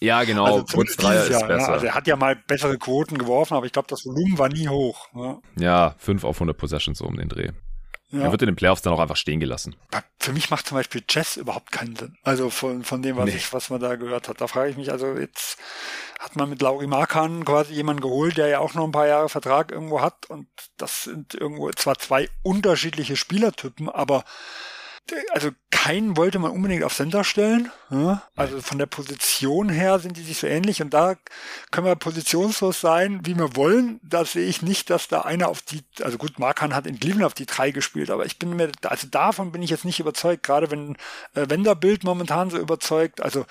[0.00, 1.68] ja, genau, also Woods Dreier ist Jahr, besser.
[1.68, 4.48] Ja, also er hat ja mal bessere Quoten geworfen, aber ich glaube, das Volumen war
[4.48, 5.08] nie hoch.
[5.14, 7.52] Ja, ja 5 auf 100 Possessions so um den Dreh.
[8.10, 8.22] Ja.
[8.22, 9.74] Er wird in den Playoffs dann auch einfach stehen gelassen.
[10.20, 12.16] Für mich macht zum Beispiel Chess überhaupt keinen Sinn.
[12.22, 13.36] Also von, von dem, was nee.
[13.36, 14.40] ich, was man da gehört hat.
[14.40, 15.58] Da frage ich mich, also jetzt
[16.20, 19.28] hat man mit Lauri Markan quasi jemanden geholt, der ja auch noch ein paar Jahre
[19.28, 20.26] Vertrag irgendwo hat.
[20.26, 20.46] Und
[20.76, 24.24] das sind irgendwo zwar zwei unterschiedliche Spielertypen, aber
[25.30, 27.70] also keinen wollte man unbedingt auf Center stellen.
[27.90, 28.22] Ja?
[28.34, 31.14] Also von der Position her sind die sich so ähnlich und da
[31.70, 34.00] können wir positionslos sein, wie wir wollen.
[34.02, 37.24] Da sehe ich nicht, dass da einer auf die, also gut, Markan hat in Cleveland
[37.24, 40.42] auf die drei gespielt, aber ich bin mir, also davon bin ich jetzt nicht überzeugt,
[40.42, 40.96] gerade wenn
[41.34, 43.20] äh, Wenderbild momentan so überzeugt.
[43.20, 43.46] Also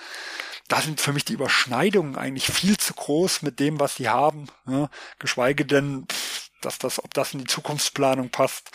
[0.68, 4.47] da sind für mich die Überschneidungen eigentlich viel zu groß mit dem, was sie haben.
[4.68, 4.89] Ja?
[5.20, 8.72] Geschweige denn, pff, dass das, ob das in die Zukunftsplanung passt.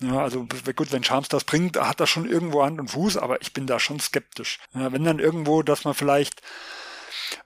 [0.00, 3.40] Ja, also gut, wenn Charms das bringt, hat das schon irgendwo Hand und Fuß, aber
[3.42, 4.58] ich bin da schon skeptisch.
[4.74, 6.42] Ja, wenn dann irgendwo, dass man vielleicht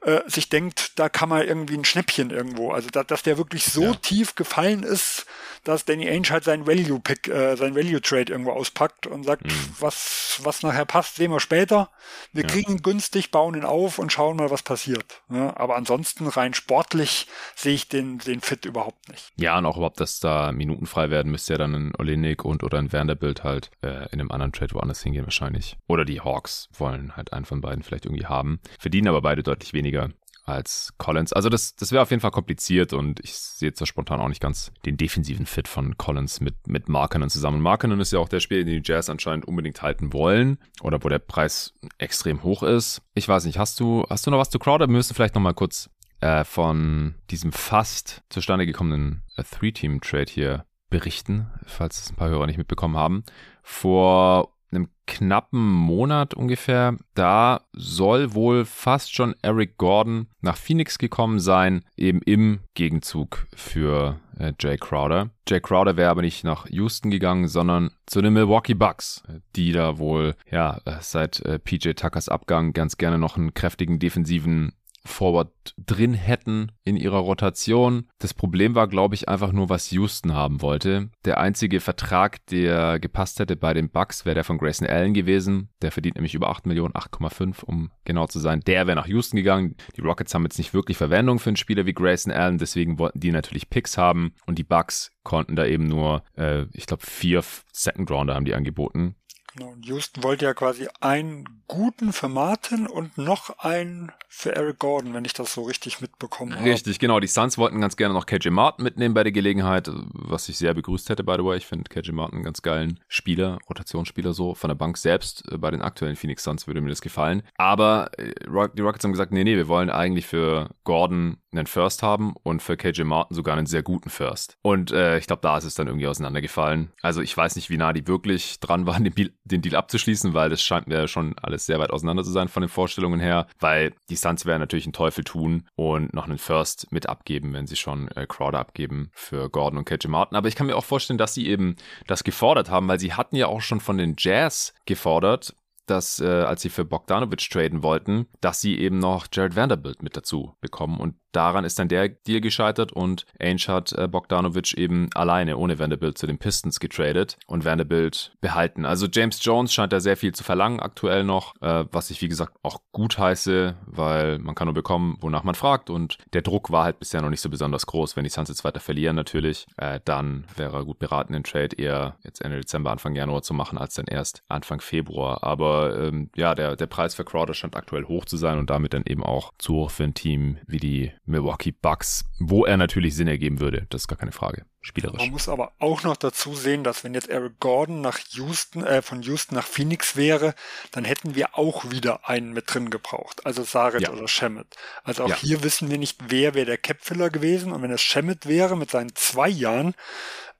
[0.00, 2.72] äh, sich denkt, da kann man irgendwie ein Schnäppchen irgendwo.
[2.72, 3.94] Also da, dass der wirklich so ja.
[3.94, 5.26] tief gefallen ist,
[5.64, 9.44] dass Danny Ainge halt sein Value Pick, äh, sein Value Trade irgendwo auspackt und sagt,
[9.44, 9.74] mhm.
[9.78, 11.90] was, was nachher passt, sehen wir später.
[12.32, 12.48] Wir ja.
[12.48, 15.22] kriegen ihn günstig, bauen ihn auf und schauen mal, was passiert.
[15.30, 19.32] Ja, aber ansonsten rein sportlich sehe ich den, den Fit überhaupt nicht.
[19.36, 22.64] Ja, und auch überhaupt, dass da Minuten frei werden, müsste ja dann ein Olenek und
[22.64, 25.76] oder ein Vanderbilt halt äh, in einem anderen Trade woanders hingehen wahrscheinlich.
[25.86, 28.60] Oder die Hawks wollen halt einen von beiden vielleicht irgendwie haben.
[28.78, 30.10] Verdienen aber beide deutlich weniger
[30.44, 31.32] als Collins.
[31.32, 34.40] Also das, das wäre auf jeden Fall kompliziert und ich sehe jetzt spontan auch nicht
[34.40, 37.60] ganz den defensiven Fit von Collins mit, mit Markenen zusammen.
[37.60, 41.08] Markenen ist ja auch der Spieler, den die Jazz anscheinend unbedingt halten wollen oder wo
[41.08, 43.02] der Preis extrem hoch ist.
[43.14, 44.88] Ich weiß nicht, hast du, hast du noch was zu Crowder?
[44.88, 45.90] Wir müssen vielleicht noch mal kurz
[46.20, 52.46] äh, von diesem fast zustande gekommenen äh, Three-Team-Trade hier berichten, falls es ein paar Hörer
[52.46, 53.24] nicht mitbekommen haben.
[53.62, 61.40] Vor einem knappen Monat ungefähr, da soll wohl fast schon Eric Gordon nach Phoenix gekommen
[61.40, 65.30] sein, eben im Gegenzug für äh, Jay Crowder.
[65.48, 69.22] Jay Crowder wäre aber nicht nach Houston gegangen, sondern zu den Milwaukee Bucks,
[69.56, 74.72] die da wohl ja seit äh, PJ Tuckers Abgang ganz gerne noch einen kräftigen defensiven
[75.04, 78.08] Forward drin hätten in ihrer Rotation.
[78.18, 81.10] Das Problem war, glaube ich, einfach nur, was Houston haben wollte.
[81.24, 85.68] Der einzige Vertrag, der gepasst hätte bei den Bucks, wäre der von Grayson Allen gewesen.
[85.82, 88.60] Der verdient nämlich über 8 Millionen, 8,5 um genau zu sein.
[88.60, 89.76] Der wäre nach Houston gegangen.
[89.96, 93.20] Die Rockets haben jetzt nicht wirklich Verwendung für einen Spieler wie Grayson Allen, deswegen wollten
[93.20, 97.42] die natürlich Picks haben und die Bucks konnten da eben nur, äh, ich glaube, vier
[97.72, 99.14] Second Rounder haben die angeboten.
[99.60, 105.12] Und Houston wollte ja quasi einen guten für Martin und noch einen für Eric Gordon,
[105.12, 106.64] wenn ich das so richtig mitbekommen habe.
[106.64, 107.20] Richtig, genau.
[107.20, 110.72] Die Suns wollten ganz gerne noch KJ Martin mitnehmen bei der Gelegenheit, was ich sehr
[110.72, 111.58] begrüßt hätte, by the way.
[111.58, 115.44] Ich finde KJ Martin einen ganz geilen Spieler, Rotationsspieler so von der Bank selbst.
[115.52, 117.42] Äh, bei den aktuellen Phoenix Suns würde mir das gefallen.
[117.56, 118.32] Aber äh,
[118.74, 122.62] die Rockets haben gesagt, nee, nee, wir wollen eigentlich für Gordon einen First haben und
[122.62, 124.56] für KJ Martin sogar einen sehr guten First.
[124.62, 126.90] Und äh, ich glaube, da ist es dann irgendwie auseinandergefallen.
[127.02, 130.34] Also ich weiß nicht, wie nah die wirklich dran waren, den Deal, den Deal abzuschließen,
[130.34, 133.46] weil das scheint mir schon alles sehr weit auseinander zu sein von den Vorstellungen her,
[133.58, 137.66] weil die Suns werden natürlich einen Teufel tun und noch einen First mit abgeben, wenn
[137.66, 140.36] sie schon äh, Crowder abgeben für Gordon und KJ Martin.
[140.36, 141.76] Aber ich kann mir auch vorstellen, dass sie eben
[142.06, 145.54] das gefordert haben, weil sie hatten ja auch schon von den Jazz gefordert,
[145.86, 150.16] dass, äh, als sie für Bogdanovic traden wollten, dass sie eben noch Jared Vanderbilt mit
[150.16, 151.00] dazu bekommen.
[151.00, 155.78] Und daran ist dann der Deal gescheitert und Ainge hat äh, Bogdanovic eben alleine ohne
[155.78, 158.84] Vanderbilt zu den Pistons getradet und Vanderbilt behalten.
[158.84, 162.28] Also James Jones scheint da sehr viel zu verlangen aktuell noch, äh, was ich wie
[162.28, 166.70] gesagt auch gut heiße, weil man kann nur bekommen, wonach man fragt und der Druck
[166.70, 168.16] war halt bisher noch nicht so besonders groß.
[168.16, 171.76] Wenn die Suns jetzt weiter verlieren natürlich, äh, dann wäre er gut beraten, den Trade
[171.76, 175.42] eher jetzt Ende Dezember, Anfang Januar zu machen, als dann erst Anfang Februar.
[175.42, 178.94] Aber ähm, ja, der, der Preis für Crowder scheint aktuell hoch zu sein und damit
[178.94, 183.14] dann eben auch zu hoch für ein Team wie die Milwaukee Bucks, wo er natürlich
[183.14, 183.86] Sinn ergeben würde.
[183.90, 184.64] Das ist gar keine Frage.
[184.80, 185.20] Spielerisch.
[185.20, 189.02] Man muss aber auch noch dazu sehen, dass wenn jetzt Eric Gordon nach Houston, äh,
[189.02, 190.54] von Houston nach Phoenix wäre,
[190.90, 193.46] dann hätten wir auch wieder einen mit drin gebraucht.
[193.46, 194.10] Also Saret ja.
[194.10, 194.74] oder Shemet.
[195.04, 195.36] Also auch ja.
[195.36, 197.72] hier wissen wir nicht, wer wäre der Capfiller gewesen.
[197.72, 199.94] Und wenn es Shemet wäre mit seinen zwei Jahren,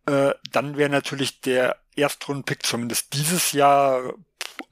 [0.07, 4.15] äh, dann wäre natürlich der Erstrundenpick zumindest dieses Jahr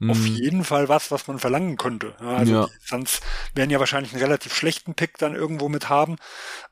[0.09, 0.25] auf mhm.
[0.25, 2.15] jeden Fall was, was man verlangen könnte.
[2.19, 2.67] Also ja.
[2.83, 3.21] sonst
[3.53, 6.15] werden ja wahrscheinlich einen relativ schlechten Pick dann irgendwo mit haben.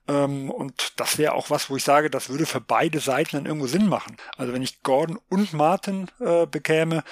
[0.07, 3.45] Ähm, und das wäre auch was, wo ich sage, das würde für beide Seiten dann
[3.45, 4.17] irgendwo Sinn machen.
[4.37, 7.03] Also wenn ich Gordon und Martin äh, bekäme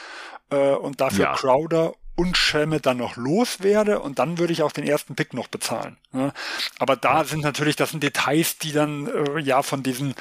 [0.50, 1.34] äh, und dafür ja.
[1.34, 5.48] Crowder und Schemme dann noch loswerde und dann würde ich auch den ersten Pick noch
[5.48, 5.98] bezahlen.
[6.12, 6.34] Ne?
[6.80, 10.16] Aber da sind natürlich, das sind Details, die dann äh, ja von diesen,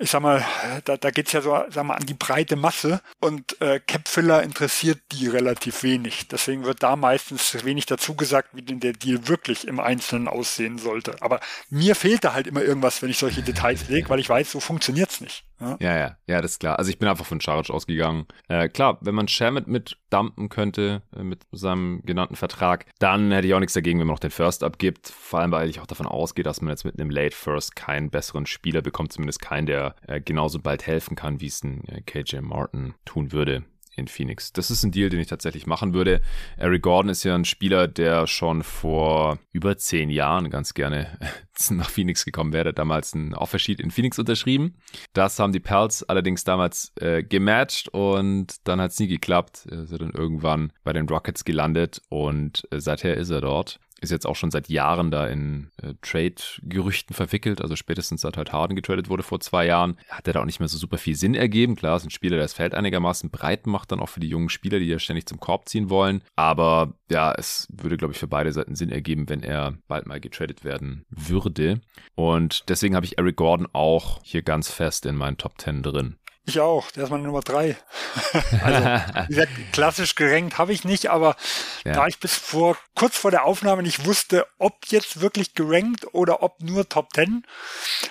[0.00, 0.44] ich sag mal,
[0.84, 5.00] da, da geht's ja so sag mal, an die breite Masse und äh, Capfiller interessiert
[5.12, 6.26] die relativ wenig.
[6.26, 10.78] Deswegen wird da meistens wenig dazu gesagt, wie denn der Deal wirklich im Einzelnen aussehen
[10.78, 11.16] sollte.
[11.20, 11.38] Aber
[11.70, 14.58] mir fehlt da halt immer irgendwas, wenn ich solche Details lege, weil ich weiß, so
[14.58, 15.44] funktioniert's nicht.
[15.60, 16.78] Ja, ja, ja, ja, das ist klar.
[16.78, 18.26] Also ich bin einfach von Charic ausgegangen.
[18.48, 23.46] Äh, klar, wenn man Shamit mit dumpen könnte, äh, mit seinem genannten Vertrag, dann hätte
[23.46, 25.08] ich auch nichts dagegen, wenn man noch den First abgibt.
[25.08, 28.10] Vor allem, weil ich auch davon ausgehe, dass man jetzt mit einem Late First keinen
[28.10, 32.02] besseren Spieler bekommt, zumindest keinen, der äh, genauso bald helfen kann, wie es ein äh,
[32.02, 33.64] KJ Martin tun würde
[33.96, 34.52] in Phoenix.
[34.52, 36.20] Das ist ein Deal, den ich tatsächlich machen würde.
[36.56, 41.18] Eric Gordon ist ja ein Spieler, der schon vor über zehn Jahren ganz gerne
[41.70, 44.74] nach Phoenix gekommen wäre, damals ein Offersheet in Phoenix unterschrieben.
[45.12, 49.66] Das haben die Pels allerdings damals äh, gematcht und dann hat es nie geklappt.
[49.70, 54.10] Er ist dann irgendwann bei den Rockets gelandet und äh, seither ist er dort ist
[54.10, 57.60] jetzt auch schon seit Jahren da in äh, Trade-Gerüchten verwickelt.
[57.60, 60.60] Also spätestens seit halt Harden getradet wurde vor zwei Jahren, hat er da auch nicht
[60.60, 61.76] mehr so super viel Sinn ergeben.
[61.76, 64.48] Klar, ist ein Spieler, der das Feld einigermaßen breit macht, dann auch für die jungen
[64.48, 66.22] Spieler, die ja ständig zum Korb ziehen wollen.
[66.36, 70.20] Aber ja, es würde, glaube ich, für beide Seiten Sinn ergeben, wenn er bald mal
[70.20, 71.80] getradet werden würde.
[72.14, 76.16] Und deswegen habe ich Eric Gordon auch hier ganz fest in meinen Top 10 drin.
[76.46, 77.76] Ich auch, der ist meine Nummer drei.
[78.62, 78.84] also,
[79.28, 81.36] wie gesagt, klassisch gerankt habe ich nicht, aber
[81.84, 81.92] ja.
[81.92, 86.42] da ich bis vor, kurz vor der Aufnahme nicht wusste, ob jetzt wirklich gerankt oder
[86.42, 87.46] ob nur Top Ten,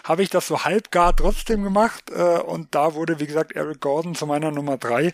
[0.04, 4.16] habe ich das so halbgar trotzdem gemacht, äh, und da wurde, wie gesagt, Eric Gordon
[4.16, 5.14] zu meiner Nummer drei.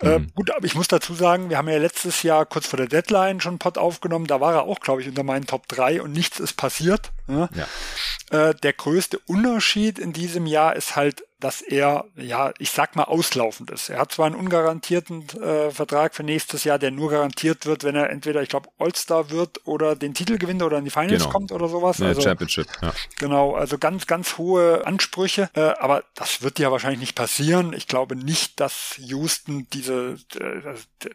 [0.00, 0.32] Äh, mhm.
[0.34, 3.40] gut, aber ich muss dazu sagen, wir haben ja letztes Jahr kurz vor der Deadline
[3.40, 6.12] schon einen Pod aufgenommen, da war er auch, glaube ich, unter meinen Top 3 und
[6.12, 7.10] nichts ist passiert.
[7.26, 7.48] Ne?
[7.54, 8.48] Ja.
[8.50, 13.04] Äh, der größte Unterschied in diesem Jahr ist halt dass er, ja, ich sag mal,
[13.04, 13.90] auslaufend ist.
[13.90, 17.94] Er hat zwar einen ungarantierten äh, Vertrag für nächstes Jahr, der nur garantiert wird, wenn
[17.94, 21.30] er entweder, ich glaube, All-Star wird oder den Titel gewinnt oder in die Finals genau.
[21.30, 22.00] kommt oder sowas.
[22.00, 22.92] Nee, also, Championship, ja.
[23.18, 25.48] Genau, also ganz, ganz hohe Ansprüche.
[25.54, 27.72] Äh, aber das wird ja wahrscheinlich nicht passieren.
[27.72, 30.74] Ich glaube nicht, dass Houston diese, äh,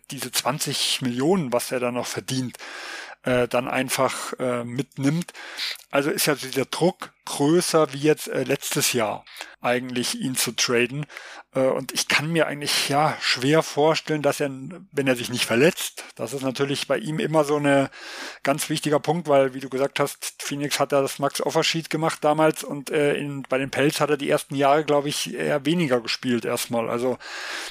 [0.09, 2.57] diese 20 Millionen, was er da noch verdient,
[3.23, 5.33] äh, dann einfach äh, mitnimmt.
[5.93, 9.23] Also ist ja dieser Druck größer wie jetzt äh, letztes Jahr
[9.61, 11.05] eigentlich ihn zu traden.
[11.53, 14.49] Äh, und ich kann mir eigentlich ja schwer vorstellen, dass er,
[14.91, 17.89] wenn er sich nicht verletzt, das ist natürlich bei ihm immer so eine
[18.43, 22.19] ganz wichtiger Punkt, weil wie du gesagt hast, Phoenix hat ja das Max Offersheet gemacht
[22.21, 25.65] damals und äh, in, bei den Pelz hat er die ersten Jahre, glaube ich, eher
[25.65, 26.89] weniger gespielt erstmal.
[26.89, 27.17] Also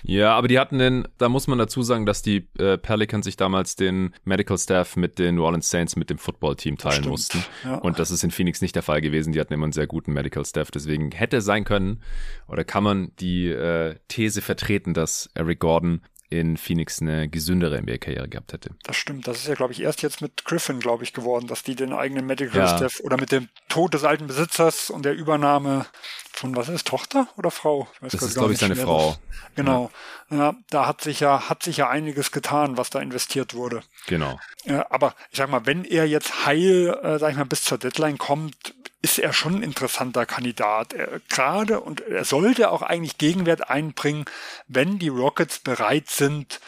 [0.03, 3.37] ja, aber die hatten den, da muss man dazu sagen, dass die äh, Pelicans sich
[3.37, 7.45] damals den Medical Staff mit den New Orleans Saints mit dem Football-Team teilen mussten.
[7.65, 7.75] Ja.
[7.77, 9.33] Und das ist in Phoenix nicht der Fall gewesen.
[9.33, 10.71] Die hatten immer einen sehr guten Medical Staff.
[10.71, 12.01] Deswegen hätte sein können
[12.47, 16.03] oder kann man die äh, These vertreten, dass Eric Gordon
[16.33, 18.71] in Phoenix eine gesündere NBA-Karriere gehabt hätte.
[18.85, 19.29] Das stimmt.
[19.29, 21.93] Das ist ja, glaube ich, erst jetzt mit Griffin, glaube ich, geworden, dass die den
[21.93, 22.77] eigenen Medical ja.
[22.77, 25.85] Staff oder mit dem Tod des alten Besitzers und der Übernahme
[26.33, 27.87] von, was ist, Tochter oder Frau?
[28.01, 29.17] das ist, glaube ich, seine Frau.
[29.57, 29.91] Genau.
[30.31, 30.37] Ja.
[30.37, 30.55] ja.
[30.71, 33.83] da hat sich ja, hat sich ja einiges getan, was da investiert wurde.
[34.07, 34.41] Genau.
[34.65, 37.77] Ja, aber ich sag mal, wenn er jetzt heil, äh, sag ich mal, bis zur
[37.77, 40.93] Deadline kommt, ist er schon ein interessanter Kandidat.
[40.93, 44.25] Er, gerade und er sollte auch eigentlich Gegenwert einbringen,
[44.69, 46.61] wenn die Rockets bereit sind,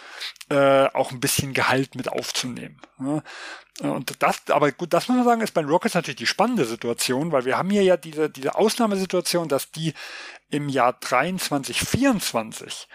[0.51, 2.81] äh, auch ein bisschen Gehalt mit aufzunehmen.
[2.99, 3.23] Ja.
[3.81, 6.65] Und das, aber gut, das muss man sagen, ist bei den Rockets natürlich die spannende
[6.65, 9.95] Situation, weil wir haben hier ja diese, diese Ausnahmesituation, dass die
[10.49, 12.87] im Jahr 23, 24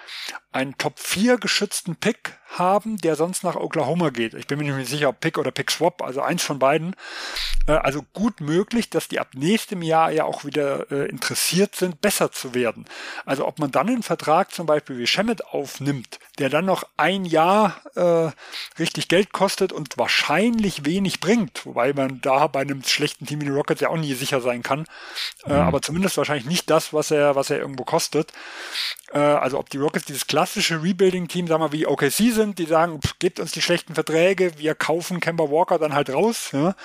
[0.54, 4.34] einen Top 4 geschützten Pick haben, der sonst nach Oklahoma geht.
[4.34, 6.96] Ich bin mir nicht sicher, ob Pick oder Pick Swap, also eins von beiden.
[7.68, 12.02] Äh, also gut möglich, dass die ab nächstem Jahr ja auch wieder äh, interessiert sind,
[12.02, 12.86] besser zu werden.
[13.26, 17.26] Also ob man dann einen Vertrag zum Beispiel wie Shemet aufnimmt, der dann noch ein
[17.26, 18.32] Jahr äh,
[18.80, 23.46] richtig Geld kostet und wahrscheinlich wenig bringt, wobei man da bei einem schlechten Team wie
[23.46, 24.86] die Rockets ja auch nie sicher sein kann,
[25.46, 25.60] äh, mhm.
[25.60, 28.34] aber zumindest wahrscheinlich nicht das, was er, was er irgendwo kostet.
[29.12, 33.02] Äh, also ob die Rockets dieses klassische Rebuilding-Team, sagen wir wie OKC sind, die sagen,
[33.02, 36.50] pff, gebt uns die schlechten Verträge, wir kaufen Kemba Walker dann halt raus.
[36.52, 36.76] Ja?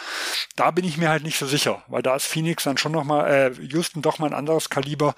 [0.56, 3.30] Da bin ich mir halt nicht so sicher, weil da ist Phoenix dann schon nochmal,
[3.30, 5.14] äh, Houston doch mal ein anderes Kaliber,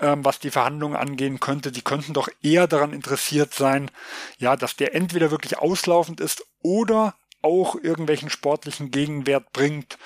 [0.00, 1.72] ähm, was die Verhandlungen angehen könnte.
[1.72, 3.90] Die könnten doch eher daran interessiert sein,
[4.38, 9.96] ja, dass der entweder wirklich auslaufend ist oder auch irgendwelchen sportlichen Gegenwert bringt.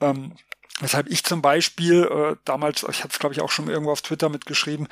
[0.00, 0.34] Ähm,
[0.80, 4.02] Weshalb ich zum Beispiel äh, damals, ich hatte es glaube ich auch schon irgendwo auf
[4.02, 4.88] Twitter mitgeschrieben,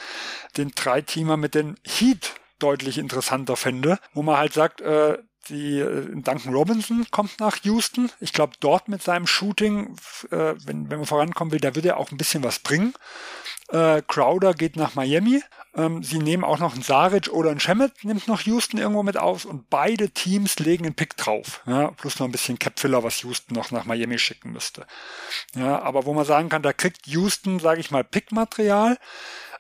[0.57, 5.19] den Drei-Teamer mit den Heat deutlich interessanter fände, wo man halt sagt, äh,
[5.49, 8.11] die äh, Duncan Robinson kommt nach Houston.
[8.21, 9.97] Ich glaube, dort mit seinem Shooting,
[10.31, 12.95] äh, wenn, wenn man vorankommen will, da wird er auch ein bisschen was bringen.
[13.69, 15.43] Äh, Crowder geht nach Miami.
[15.75, 19.17] Ähm, sie nehmen auch noch einen Saric oder einen Shemet, nimmt noch Houston irgendwo mit
[19.17, 21.63] auf und beide Teams legen einen Pick drauf.
[21.67, 24.87] Ja, plus noch ein bisschen Cap-Filler, was Houston noch nach Miami schicken müsste.
[25.55, 28.99] Ja, aber wo man sagen kann, da kriegt Houston, sage ich mal, Pick-Material.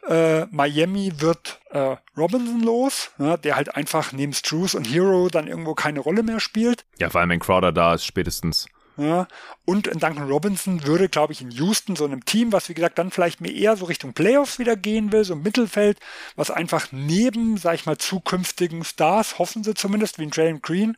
[0.08, 5.48] Äh, Miami wird äh, Robinson los, ja, der halt einfach neben Struce und Hero dann
[5.48, 6.84] irgendwo keine Rolle mehr spielt.
[6.98, 8.66] Ja, vor allem wenn Crowder da ist, spätestens.
[8.98, 9.28] Ja,
[9.66, 13.10] und Duncan Robinson würde, glaube ich, in Houston, so einem Team, was wie gesagt dann
[13.10, 15.98] vielleicht mehr eher so Richtung Playoffs wieder gehen will, so im Mittelfeld,
[16.34, 20.96] was einfach neben, sag ich mal, zukünftigen Stars, hoffen sie zumindest, wie ein Jalen Green,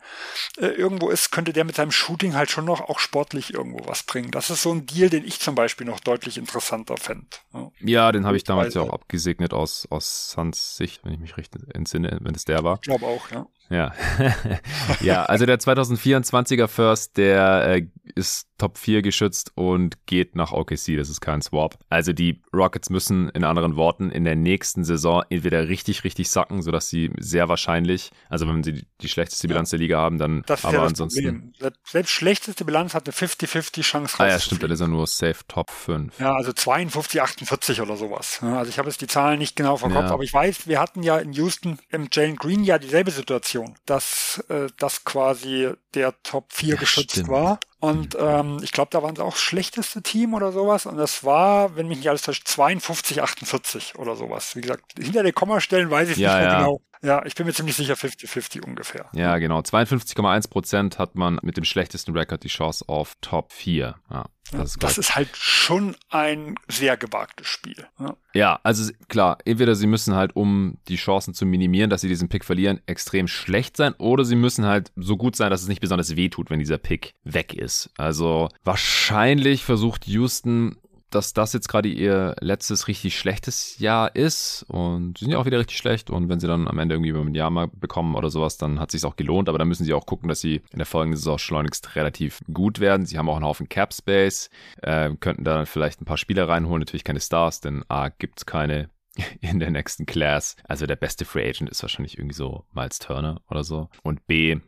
[0.58, 4.04] äh, irgendwo ist, könnte der mit seinem Shooting halt schon noch auch sportlich irgendwo was
[4.04, 4.30] bringen.
[4.30, 7.26] Das ist so ein Deal, den ich zum Beispiel noch deutlich interessanter fände.
[7.52, 11.18] Ja, ja, den habe ich damals ja auch abgesegnet aus, aus Suns Sicht, wenn ich
[11.20, 12.76] mich richtig entsinne, wenn es der war.
[12.76, 13.46] Ich glaube auch, ja.
[13.70, 13.92] Ja.
[15.00, 20.96] ja, also der 2024er First, der äh, ist Top 4 geschützt und geht nach OKC.
[20.96, 21.78] Das ist kein Swap.
[21.88, 26.60] Also die Rockets müssen in anderen Worten in der nächsten Saison entweder richtig, richtig sacken,
[26.62, 30.64] sodass sie sehr wahrscheinlich, also wenn sie die schlechteste Bilanz der Liga haben, dann das
[30.64, 31.52] aber ja ansonsten.
[31.52, 31.74] Problem.
[31.84, 35.46] Selbst schlechteste Bilanz hat eine 50-50 Chance Ah ja, stimmt, dann ist er nur safe
[35.46, 36.18] Top 5.
[36.18, 38.40] Ja, also 52, 48 oder sowas.
[38.42, 40.10] Also ich habe jetzt die Zahlen nicht genau vom Kopf, ja.
[40.10, 44.44] aber ich weiß, wir hatten ja in Houston im Jalen Green ja dieselbe Situation, dass
[44.48, 47.28] äh, das quasi der Top 4 ja, geschützt stimmt.
[47.28, 47.60] war.
[47.80, 50.86] Und ähm, ich glaube, da waren sie auch schlechteste Team oder sowas.
[50.86, 54.56] Und das war, wenn mich nicht alles täuscht, 52, 48 oder sowas.
[54.56, 56.58] Wie gesagt, hinter den Kommastellen weiß ich ja, nicht mehr ja.
[56.58, 56.80] genau.
[57.02, 59.06] Ja, ich bin mir ziemlich sicher 50-50 ungefähr.
[59.12, 59.60] Ja, genau.
[59.60, 63.94] 52,1 Prozent hat man mit dem schlechtesten Rekord die Chance auf Top 4.
[64.10, 67.86] Ja, das, ist, das ist halt schon ein sehr gewagtes Spiel.
[67.98, 68.16] Ja.
[68.32, 72.28] ja, also klar, entweder sie müssen halt, um die Chancen zu minimieren, dass sie diesen
[72.28, 75.80] Pick verlieren, extrem schlecht sein, oder sie müssen halt so gut sein, dass es nicht
[75.80, 77.90] besonders weh tut, wenn dieser Pick weg ist.
[77.96, 80.76] Also wahrscheinlich versucht Houston
[81.10, 85.46] dass das jetzt gerade ihr letztes richtig schlechtes Jahr ist und sie sind ja auch
[85.46, 88.30] wieder richtig schlecht und wenn sie dann am Ende irgendwie ein Jahr mal bekommen oder
[88.30, 90.78] sowas, dann hat sich auch gelohnt, aber dann müssen sie auch gucken, dass sie in
[90.78, 93.06] der folgenden Saison schleunigst relativ gut werden.
[93.06, 94.50] Sie haben auch einen Haufen Cap Space,
[94.82, 98.90] äh, könnten da vielleicht ein paar Spieler reinholen, natürlich keine Stars, denn A gibt's keine
[99.40, 100.56] in der nächsten Class.
[100.64, 103.88] Also der beste Free Agent ist wahrscheinlich irgendwie so Miles Turner oder so.
[104.02, 104.58] Und B,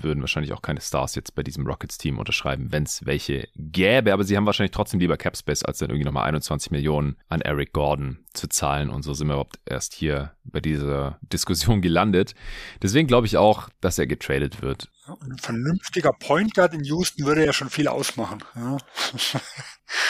[0.00, 4.12] würden wahrscheinlich auch keine Stars jetzt bei diesem Rockets-Team unterschreiben, wenn es welche gäbe.
[4.12, 7.72] Aber sie haben wahrscheinlich trotzdem lieber Capspace, als dann irgendwie nochmal 21 Millionen an Eric
[7.72, 8.90] Gordon zu zahlen.
[8.90, 12.34] Und so sind wir überhaupt erst hier bei dieser Diskussion gelandet.
[12.82, 14.90] Deswegen glaube ich auch, dass er getradet wird.
[15.06, 18.42] ein vernünftiger Point Guard in Houston würde ja schon viel ausmachen.
[18.54, 18.76] Ja.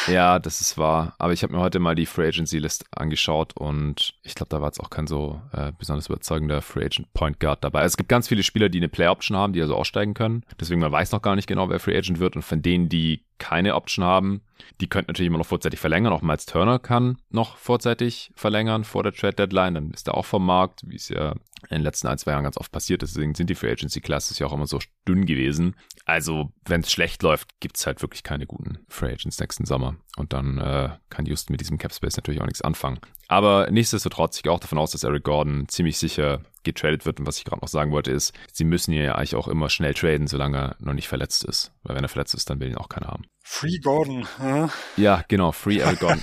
[0.06, 1.14] Ja, das ist wahr.
[1.18, 4.60] Aber ich habe mir heute mal die Free Agency List angeschaut und ich glaube, da
[4.60, 7.84] war jetzt auch kein so äh, besonders überzeugender Free Agent Point Guard dabei.
[7.84, 10.44] Es gibt ganz viele Spieler, die eine Play Option haben, die also aussteigen können.
[10.60, 13.22] Deswegen man weiß noch gar nicht genau, wer Free Agent wird und von denen, die
[13.38, 14.42] keine Option haben,
[14.80, 16.12] Die könnten natürlich immer noch vorzeitig verlängern.
[16.12, 19.74] Auch Miles Turner kann noch vorzeitig verlängern vor der Trade Deadline.
[19.74, 21.32] Dann ist er auch vom Markt, wie es ja
[21.70, 23.02] in den letzten ein, zwei Jahren ganz oft passiert.
[23.02, 24.78] Deswegen sind die Free Agency Classes ja auch immer so
[25.08, 25.76] dünn gewesen.
[26.04, 29.96] Also, wenn es schlecht läuft, gibt es halt wirklich keine guten Free Agents nächsten Sommer.
[30.16, 33.00] Und dann äh, kann Houston mit diesem Cap Space natürlich auch nichts anfangen.
[33.28, 37.20] Aber nichtsdestotrotz, ich gehe auch davon aus, dass Eric Gordon ziemlich sicher getradet wird.
[37.20, 39.94] Und was ich gerade noch sagen wollte, ist, sie müssen ja eigentlich auch immer schnell
[39.94, 41.72] traden, solange er noch nicht verletzt ist.
[41.82, 43.24] Weil wenn er verletzt ist, dann will ihn auch keiner haben.
[43.42, 44.26] Free Gordon.
[44.40, 46.22] Ja, ja genau, Free Eric Gordon.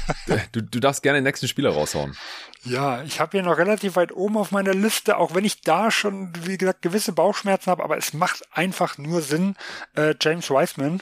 [0.52, 2.18] du, du darfst gerne den nächsten Spieler raushauen.
[2.64, 5.90] Ja, ich habe hier noch relativ weit oben auf meiner Liste, auch wenn ich da
[5.90, 9.56] schon, wie gesagt, gewisse Bauchschmerzen habe, aber es macht einfach nur Sinn,
[9.96, 11.02] äh, James Wiseman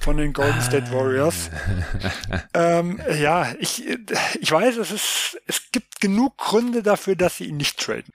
[0.00, 1.50] von den Golden State Warriors.
[2.54, 3.84] ähm, ja, ich,
[4.40, 8.12] ich weiß, es ist, es gibt genug Gründe dafür, dass sie ihn nicht traden.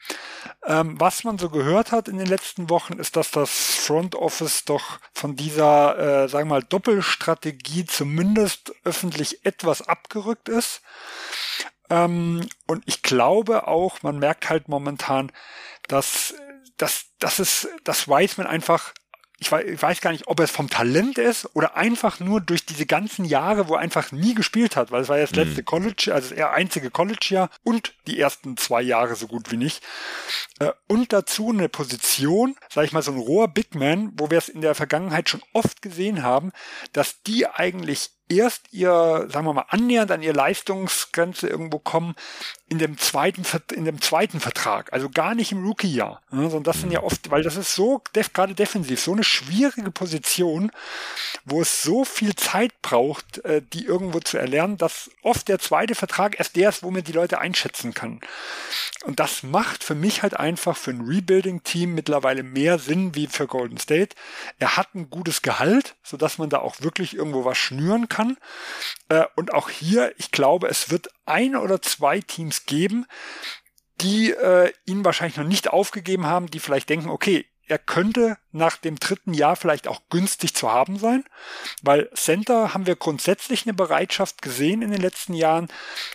[0.66, 4.64] Ähm, was man so gehört hat in den letzten Wochen, ist, dass das Front Office
[4.64, 10.82] doch von dieser, äh, sagen wir mal, Doppelstrategie zumindest öffentlich etwas abgerückt ist.
[11.90, 15.32] Ähm, und ich glaube auch, man merkt halt momentan,
[15.88, 16.34] dass,
[16.78, 18.94] dass, dass es, dass Wiseman einfach
[19.52, 23.26] ich weiß, gar nicht, ob es vom Talent ist oder einfach nur durch diese ganzen
[23.26, 25.66] Jahre, wo er einfach nie gespielt hat, weil es war ja das letzte mhm.
[25.66, 29.84] College, also das einzige College-Jahr und die ersten zwei Jahre so gut wie nicht.
[30.60, 34.38] Äh, und dazu eine Position, sag ich mal, so ein roher Big Man, wo wir
[34.38, 36.52] es in der Vergangenheit schon oft gesehen haben,
[36.94, 42.16] dass die eigentlich erst ihr, sagen wir mal, annähernd an ihr Leistungsgrenze irgendwo kommen
[42.74, 43.44] in dem zweiten,
[43.74, 47.06] in dem zweiten Vertrag, also gar nicht im Rookie-Jahr, ne, sondern das sind ja mhm.
[47.06, 48.02] oft, weil das ist so,
[48.34, 50.72] gerade defensiv, so eine schwierige Position,
[51.46, 55.94] wo es so viel Zeit braucht, äh, die irgendwo zu erlernen, dass oft der zweite
[55.94, 58.22] Vertrag erst der ist, wo man die Leute einschätzen kann.
[59.04, 63.46] Und das macht für mich halt einfach für ein Rebuilding-Team mittlerweile mehr Sinn wie für
[63.46, 64.16] Golden State.
[64.58, 68.38] Er hat ein gutes Gehalt, sodass man da auch wirklich irgendwo was schnüren kann kann.
[69.10, 73.06] Äh, und auch hier, ich glaube, es wird ein oder zwei Teams geben,
[74.02, 78.78] die äh, ihn wahrscheinlich noch nicht aufgegeben haben, die vielleicht denken, okay, er könnte nach
[78.78, 81.26] dem dritten Jahr vielleicht auch günstig zu haben sein,
[81.82, 85.68] weil Center haben wir grundsätzlich eine Bereitschaft gesehen in den letzten Jahren,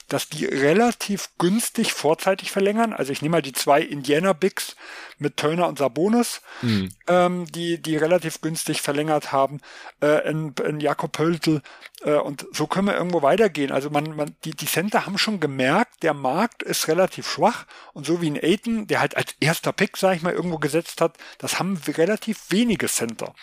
[0.09, 2.93] dass die relativ günstig vorzeitig verlängern.
[2.93, 4.77] Also ich nehme mal die zwei Indiana Bigs
[5.19, 6.91] mit Turner und Sabonis, mhm.
[7.09, 9.61] ähm, die, die relativ günstig verlängert haben,
[10.01, 11.61] äh, in, in Jakob Pöltl.
[12.03, 13.73] Äh, und so können wir irgendwo weitergehen.
[13.73, 17.67] Also man, man, die, die Center haben schon gemerkt, der Markt ist relativ schwach.
[17.93, 21.01] Und so wie ein Aiton, der halt als erster Pick, sag ich mal, irgendwo gesetzt
[21.01, 23.35] hat, das haben relativ wenige Center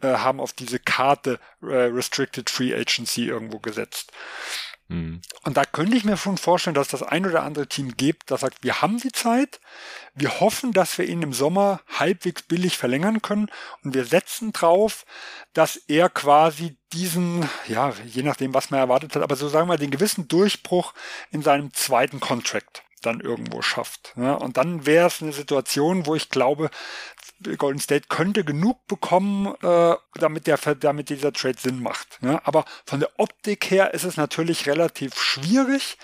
[0.00, 4.12] äh, haben auf diese Karte äh, Restricted Free Agency irgendwo gesetzt.
[4.90, 5.22] Mhm.
[5.44, 8.40] Und da könnte ich mir schon vorstellen, dass das ein oder andere Team gibt, das
[8.40, 9.60] sagt, wir haben die Zeit,
[10.14, 13.50] wir hoffen, dass wir ihn im Sommer halbwegs billig verlängern können
[13.84, 15.06] und wir setzen drauf,
[15.52, 19.76] dass er quasi diesen, ja, je nachdem, was man erwartet hat, aber so sagen wir
[19.76, 20.92] den gewissen Durchbruch
[21.30, 24.12] in seinem zweiten Contract dann irgendwo schafft.
[24.16, 26.70] Ja, und dann wäre es eine Situation, wo ich glaube,
[27.56, 32.18] Golden State könnte genug bekommen, äh, damit, der, damit dieser Trade Sinn macht.
[32.22, 32.40] Ja?
[32.44, 35.98] Aber von der Optik her ist es natürlich relativ schwierig.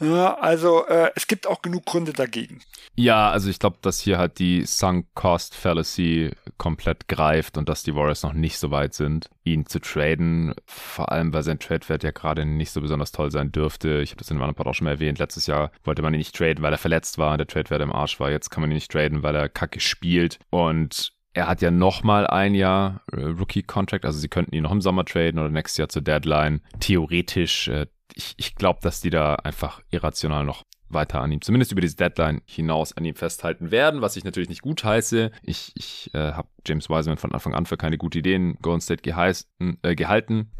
[0.00, 2.60] Also äh, es gibt auch genug Gründe dagegen.
[2.94, 7.84] Ja, also ich glaube, dass hier halt die Sunk Cost Fallacy komplett greift und dass
[7.84, 10.54] die Warriors noch nicht so weit sind, ihn zu traden.
[10.66, 14.00] Vor allem, weil sein Trade-Wert ja gerade nicht so besonders toll sein dürfte.
[14.00, 15.18] Ich habe das in einem Part auch schon mal erwähnt.
[15.18, 18.18] Letztes Jahr wollte man ihn nicht traden, weil er verletzt war, der Trade-Wert im Arsch
[18.18, 18.30] war.
[18.30, 20.40] Jetzt kann man ihn nicht traden, weil er kacke spielt.
[20.50, 24.80] Und er hat ja nochmal ein Jahr äh, Rookie-Contract, also sie könnten ihn noch im
[24.80, 26.62] Sommer traden oder nächstes Jahr zur Deadline.
[26.80, 31.72] Theoretisch äh, ich, ich glaube, dass die da einfach irrational noch weiter an ihm, zumindest
[31.72, 35.30] über diese Deadline hinaus an ihm festhalten werden, was ich natürlich nicht gut heiße.
[35.42, 39.02] Ich, ich äh, habe James Wiseman von Anfang an für keine gute Ideen Golden State
[39.02, 40.50] geheißen, äh, gehalten.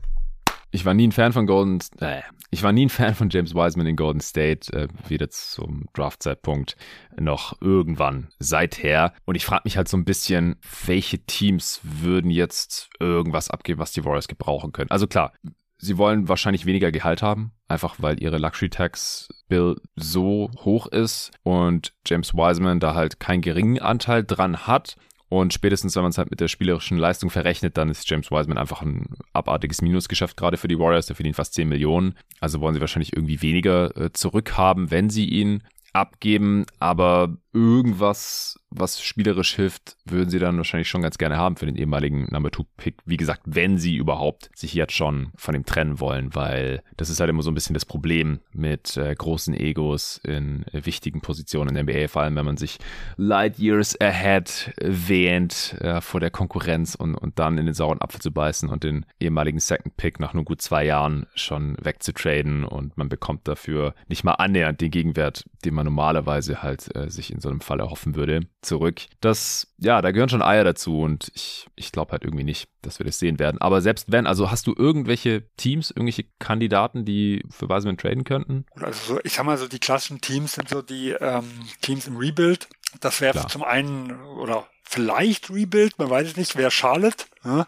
[0.70, 2.20] Ich war nie ein Fan von Golden, äh,
[2.50, 6.76] ich war nie ein Fan von James Wiseman in Golden State, äh, weder zum Draft-Zeitpunkt
[7.18, 9.14] noch irgendwann seither.
[9.24, 13.92] Und ich frage mich halt so ein bisschen, welche Teams würden jetzt irgendwas abgeben, was
[13.92, 14.90] die Warriors gebrauchen können.
[14.90, 15.32] Also klar,
[15.78, 21.30] Sie wollen wahrscheinlich weniger Gehalt haben, einfach weil ihre Luxury Tax Bill so hoch ist
[21.44, 24.96] und James Wiseman da halt keinen geringen Anteil dran hat.
[25.28, 28.58] Und spätestens, wenn man es halt mit der spielerischen Leistung verrechnet, dann ist James Wiseman
[28.58, 31.06] einfach ein abartiges Minusgeschäft, gerade für die Warriors.
[31.06, 32.14] Der verdient fast 10 Millionen.
[32.40, 35.62] Also wollen sie wahrscheinlich irgendwie weniger äh, zurückhaben, wenn sie ihn
[35.92, 36.64] abgeben.
[36.80, 41.76] Aber irgendwas, was spielerisch hilft, würden sie dann wahrscheinlich schon ganz gerne haben für den
[41.76, 42.96] ehemaligen Number Two Pick.
[43.06, 47.20] Wie gesagt, wenn sie überhaupt sich jetzt schon von ihm trennen wollen, weil das ist
[47.20, 51.74] halt immer so ein bisschen das Problem mit äh, großen Egos in äh, wichtigen Positionen
[51.74, 52.78] in der NBA, vor allem wenn man sich
[53.16, 58.20] light years ahead wähnt äh, vor der Konkurrenz und, und dann in den sauren Apfel
[58.20, 62.96] zu beißen und den ehemaligen Second Pick nach nur gut zwei Jahren schon wegzutraden und
[62.98, 67.37] man bekommt dafür nicht mal annähernd den Gegenwert, den man normalerweise halt äh, sich in
[67.40, 69.02] so einem Fall erhoffen würde, zurück.
[69.20, 72.98] Das, ja, da gehören schon Eier dazu und ich, ich glaube halt irgendwie nicht, dass
[72.98, 73.60] wir das sehen werden.
[73.60, 78.66] Aber selbst wenn, also hast du irgendwelche Teams, irgendwelche Kandidaten, die für Wiseman traden könnten?
[78.74, 82.16] Also so, ich sag mal so, die klassischen Teams sind so die ähm, Teams im
[82.16, 82.68] Rebuild.
[83.00, 87.26] Das wäre zum einen, oder vielleicht Rebuild, man weiß es nicht, wer Charlotte.
[87.44, 87.66] Ja.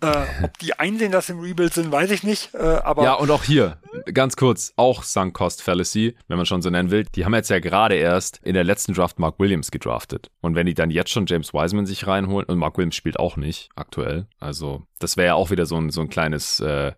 [0.00, 2.54] Äh, ob die einsehen, dass sie im Rebuild sind, weiß ich nicht.
[2.54, 3.78] Äh, aber ja, und auch hier,
[4.12, 7.04] ganz kurz, auch Sunk Cost Fallacy, wenn man schon so nennen will.
[7.14, 10.30] Die haben jetzt ja gerade erst in der letzten Draft Mark Williams gedraftet.
[10.40, 13.36] Und wenn die dann jetzt schon James Wiseman sich reinholen, und Mark Williams spielt auch
[13.36, 16.92] nicht aktuell, also das wäre ja auch wieder so ein, so ein kleines äh,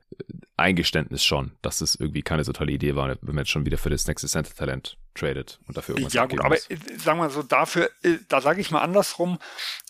[0.57, 3.78] Eingeständnis schon, dass es irgendwie keine so tolle Idee war, wenn man jetzt schon wieder
[3.78, 7.42] für das nächste Center-Talent tradet und dafür irgendwas Ja gut, aber äh, sagen wir so,
[7.42, 9.38] dafür, äh, da sage ich mal andersrum,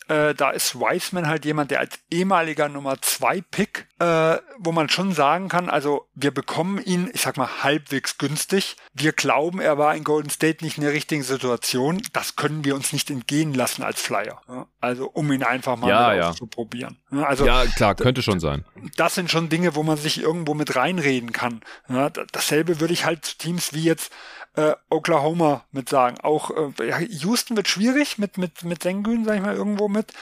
[0.08, 4.88] äh, da ist Wiseman halt jemand, der als ehemaliger Nummer zwei Pick, äh, wo man
[4.88, 8.76] schon sagen kann, also wir bekommen ihn, ich sag mal, halbwegs günstig.
[8.94, 12.02] Wir glauben, er war in Golden State nicht in der richtigen Situation.
[12.12, 14.40] Das können wir uns nicht entgehen lassen als Flyer.
[14.48, 14.66] Ja?
[14.80, 16.32] Also um ihn einfach mal ja, ja.
[16.32, 16.98] zu probieren.
[17.10, 18.64] Ja, also, ja, klar, könnte schon sein.
[18.96, 21.62] Das sind schon Dinge, wo man sich irgendwo mit reinreden kann.
[21.88, 24.12] Ja, dasselbe würde ich halt zu Teams wie jetzt
[24.56, 26.18] äh, Oklahoma mit sagen.
[26.22, 30.12] Auch äh, ja, Houston wird schwierig mit, mit, mit Sengun, sag ich mal, irgendwo mit.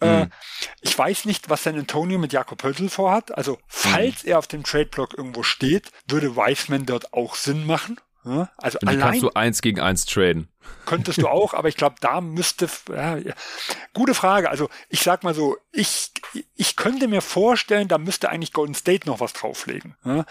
[0.00, 0.30] Äh, mhm.
[0.80, 3.36] Ich weiß nicht, was San Antonio mit Jakob Hölzel vorhat.
[3.36, 4.30] Also, falls mhm.
[4.30, 8.00] er auf dem Trade-Block irgendwo steht, würde Wiseman dort auch Sinn machen.
[8.24, 10.48] Ja, also Und allein kannst du eins gegen eins traden.
[10.86, 13.18] Könntest du auch, aber ich glaube, da müsste, ja,
[13.94, 14.48] gute Frage.
[14.48, 16.12] Also ich sag mal so, ich,
[16.54, 19.96] ich könnte mir vorstellen, da müsste eigentlich Golden State noch was drauflegen.
[20.04, 20.24] Ja.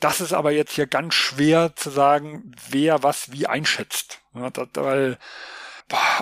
[0.00, 4.20] Das ist aber jetzt hier ganz schwer zu sagen, wer was wie einschätzt.
[4.34, 5.18] Ja, das, weil,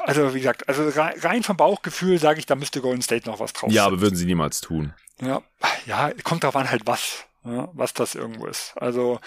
[0.05, 3.53] also wie gesagt, also rein vom Bauchgefühl sage ich, da müsste Golden State noch was
[3.53, 3.77] drauflegen.
[3.77, 4.93] Ja, aber würden sie niemals tun.
[5.21, 5.43] Ja,
[5.87, 7.25] ja, kommt darauf an halt was
[7.72, 8.74] was das irgendwo ist.
[8.76, 9.20] Also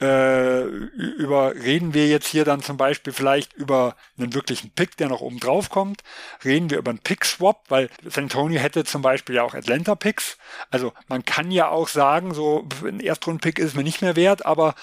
[0.00, 5.08] äh, über reden wir jetzt hier dann zum Beispiel vielleicht über einen wirklichen Pick, der
[5.08, 6.02] noch oben drauf kommt.
[6.44, 10.38] Reden wir über einen Pick-Swap, weil San Antonio hätte zum Beispiel ja auch Atlanta-Picks.
[10.70, 14.74] Also man kann ja auch sagen, so ein Erstrunden-Pick ist mir nicht mehr wert, aber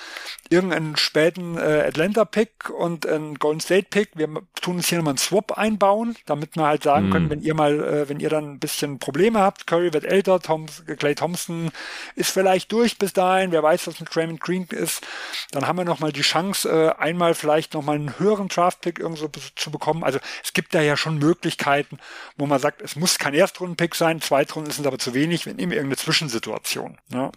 [0.49, 4.27] irgendeinen späten äh, Atlanta-Pick und ein Golden State-Pick, wir
[4.61, 7.11] tun uns hier nochmal einen Swap einbauen, damit wir halt sagen mm.
[7.11, 10.41] können, wenn ihr mal, äh, wenn ihr dann ein bisschen Probleme habt, Curry wird älter,
[10.41, 10.65] Tom,
[10.97, 11.71] Clay Thompson
[12.15, 15.05] ist vielleicht durch bis dahin, wer weiß, was mit Draymond Green ist,
[15.51, 19.71] dann haben wir nochmal die Chance, äh, einmal vielleicht nochmal einen höheren Draft-Pick irgendwo zu
[19.71, 20.03] bekommen.
[20.03, 21.99] Also es gibt da ja schon Möglichkeiten,
[22.37, 25.71] wo man sagt, es muss kein Erstrunden-Pick sein, Zweitrunden sind aber zu wenig, wir nehmen
[25.71, 26.97] irgendeine Zwischensituation.
[27.09, 27.31] Ne?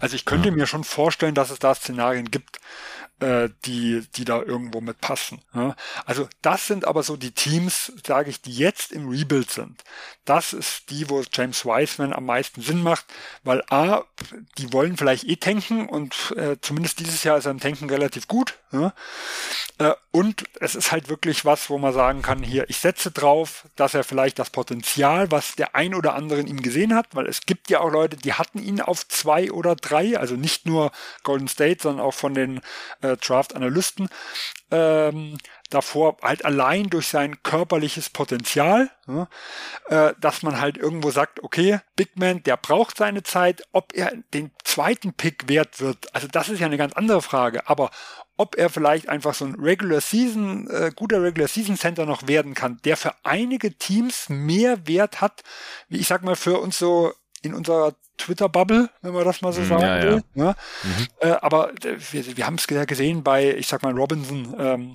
[0.00, 0.54] Also ich könnte ja.
[0.54, 2.60] mir schon vorstellen, dass es da Szenarien gibt,
[3.20, 5.40] äh, die, die da irgendwo mit passen.
[5.54, 5.76] Ja?
[6.04, 9.82] Also das sind aber so die Teams, sage ich, die jetzt im Rebuild sind.
[10.24, 13.04] Das ist die, wo James Wiseman am meisten Sinn macht,
[13.42, 14.04] weil A,
[14.58, 18.26] die wollen vielleicht eh tanken und äh, zumindest dieses Jahr ist er im Tanken relativ
[18.26, 18.58] gut.
[18.72, 18.92] Ja?
[19.78, 23.66] Äh, und es ist halt wirklich was, wo man sagen kann, hier, ich setze drauf,
[23.74, 27.26] dass er vielleicht das Potenzial, was der ein oder andere in ihm gesehen hat, weil
[27.26, 30.92] es gibt ja auch Leute, die hatten ihn auf zwei oder drei, also nicht nur
[31.24, 32.60] Golden State, sondern auch von den
[33.02, 34.08] äh, Draft-Analysten,
[34.70, 35.36] ähm,
[35.70, 39.28] davor halt allein durch sein körperliches Potenzial, ja,
[39.88, 44.12] äh, dass man halt irgendwo sagt, okay, Big Man, der braucht seine Zeit, ob er
[44.32, 47.90] den zweiten Pick wert wird, also das ist ja eine ganz andere Frage, aber
[48.36, 52.54] ob er vielleicht einfach so ein Regular Season, äh, guter Regular Season Center noch werden
[52.54, 55.42] kann, der für einige Teams mehr Wert hat,
[55.88, 57.12] wie ich sag mal für uns so
[57.42, 60.24] in unserer Twitter-Bubble, wenn man das mal so mhm, sagen ja, will.
[60.34, 60.44] Ja.
[60.44, 60.56] ja.
[60.82, 61.06] Mhm.
[61.20, 64.94] Äh, aber äh, wir, wir haben es gesehen bei, ich sag mal, Robinson, ähm,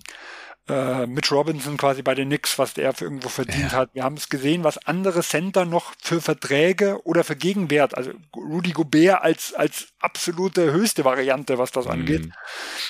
[0.69, 3.77] äh, Mitch Robinson quasi bei den Knicks, was der für irgendwo verdient ja.
[3.77, 3.89] hat.
[3.93, 8.71] Wir haben es gesehen, was andere Center noch für Verträge oder für Gegenwert, also Rudy
[8.71, 11.91] Gobert als, als absolute höchste Variante, was das mhm.
[11.91, 12.29] angeht,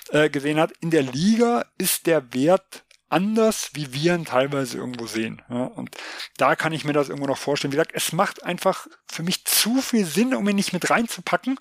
[0.09, 0.71] äh, gesehen hat.
[0.81, 5.41] In der Liga ist der Wert anders, wie wir ihn teilweise irgendwo sehen.
[5.49, 5.89] Ja, und
[6.37, 7.71] da kann ich mir das irgendwo noch vorstellen.
[7.71, 11.59] Wie gesagt, es macht einfach für mich zu viel Sinn, um ihn nicht mit reinzupacken.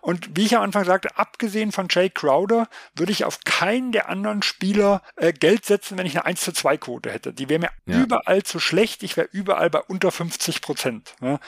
[0.00, 4.08] Und wie ich am Anfang sagte, abgesehen von Jay Crowder, würde ich auf keinen der
[4.08, 7.32] anderen Spieler äh, Geld setzen, wenn ich eine 1 zu 2 Quote hätte.
[7.32, 8.02] Die wäre mir ja.
[8.02, 9.02] überall zu schlecht.
[9.02, 11.14] Ich wäre überall bei unter 50 Prozent.
[11.20, 11.40] Ja.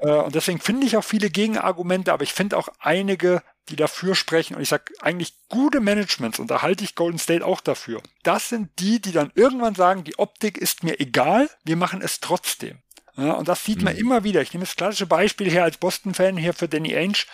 [0.00, 4.14] Äh, und deswegen finde ich auch viele Gegenargumente, aber ich finde auch einige die dafür
[4.14, 8.02] sprechen, und ich sage eigentlich gute Managements, und da halte ich Golden State auch dafür,
[8.22, 12.20] das sind die, die dann irgendwann sagen, die Optik ist mir egal, wir machen es
[12.20, 12.78] trotzdem.
[13.18, 13.98] Ja, und das sieht man mhm.
[13.98, 14.42] immer wieder.
[14.42, 17.24] Ich nehme das klassische Beispiel hier als Boston-Fan hier für Danny Ainge,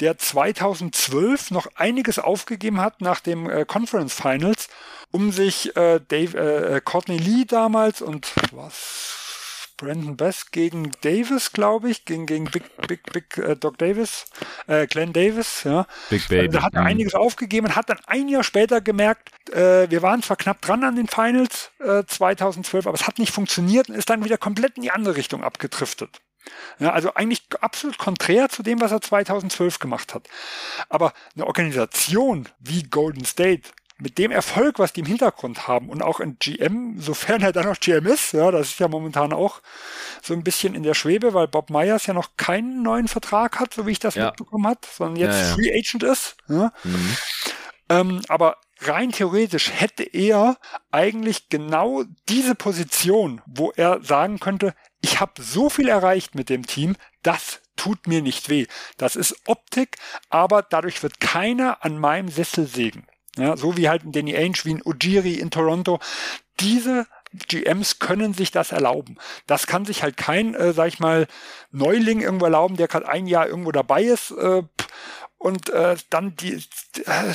[0.00, 4.68] der 2012 noch einiges aufgegeben hat nach dem äh, Conference Finals,
[5.10, 9.15] um sich äh, Dave, äh, Courtney Lee damals und was
[9.76, 14.26] Brandon Best gegen Davis, glaube ich, gegen, gegen Big, Big, Big äh, Doc Davis,
[14.66, 15.86] äh, Glenn Davis, ja.
[16.10, 16.48] Big Baby.
[16.48, 16.86] Da hat er mhm.
[16.86, 20.84] einiges aufgegeben und hat dann ein Jahr später gemerkt, äh, wir waren zwar knapp dran
[20.84, 24.76] an den Finals äh, 2012, aber es hat nicht funktioniert und ist dann wieder komplett
[24.76, 26.20] in die andere Richtung abgedriftet.
[26.78, 30.28] Ja, also eigentlich absolut konträr zu dem, was er 2012 gemacht hat.
[30.88, 36.02] Aber eine Organisation wie Golden State mit dem Erfolg, was die im Hintergrund haben und
[36.02, 39.62] auch in GM, sofern er dann noch GM ist, ja, das ist ja momentan auch
[40.22, 43.72] so ein bisschen in der Schwebe, weil Bob Myers ja noch keinen neuen Vertrag hat,
[43.72, 44.26] so wie ich das ja.
[44.26, 45.54] mitbekommen hat, sondern jetzt ja, ja.
[45.54, 46.36] Free Agent ist.
[46.48, 46.72] Ja.
[46.84, 47.16] Mhm.
[47.88, 50.58] Ähm, aber rein theoretisch hätte er
[50.90, 56.66] eigentlich genau diese Position, wo er sagen könnte, ich habe so viel erreicht mit dem
[56.66, 58.66] Team, das tut mir nicht weh.
[58.96, 59.96] Das ist Optik,
[60.28, 63.06] aber dadurch wird keiner an meinem Sessel sägen.
[63.38, 66.00] Ja, so wie halt ein Danny Ainge, wie ein Ujiri in Toronto.
[66.60, 67.06] Diese
[67.48, 69.18] GMs können sich das erlauben.
[69.46, 71.26] Das kann sich halt kein, äh, sag ich mal,
[71.70, 74.62] Neuling irgendwo erlauben, der gerade ein Jahr irgendwo dabei ist äh,
[75.38, 76.62] und äh, dann die,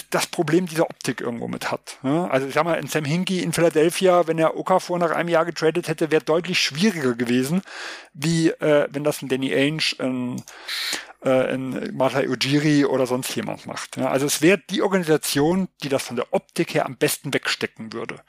[0.10, 2.00] das Problem dieser Optik irgendwo mit hat.
[2.04, 2.26] Ja?
[2.28, 5.46] Also ich sag mal, in Sam Hinkie in Philadelphia, wenn er Okafor nach einem Jahr
[5.46, 7.62] getradet hätte, wäre deutlich schwieriger gewesen,
[8.14, 10.44] wie äh, wenn das ein Danny Ainge, ein
[11.24, 13.98] äh, in Mata Ujiri oder sonst jemand macht.
[13.98, 17.94] Ja, also es wäre die Organisation, die das von der Optik her am besten wegstecken
[17.94, 18.22] würde.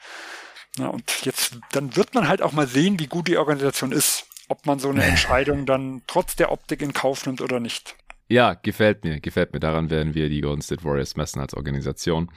[0.78, 4.26] Ja, und jetzt, dann wird man halt auch mal sehen, wie gut die Organisation ist,
[4.48, 7.96] ob man so eine Entscheidung dann trotz der Optik in Kauf nimmt oder nicht.
[8.28, 9.60] Ja, gefällt mir, gefällt mir.
[9.60, 12.30] Daran werden wir die Golden State Warriors messen als Organisation.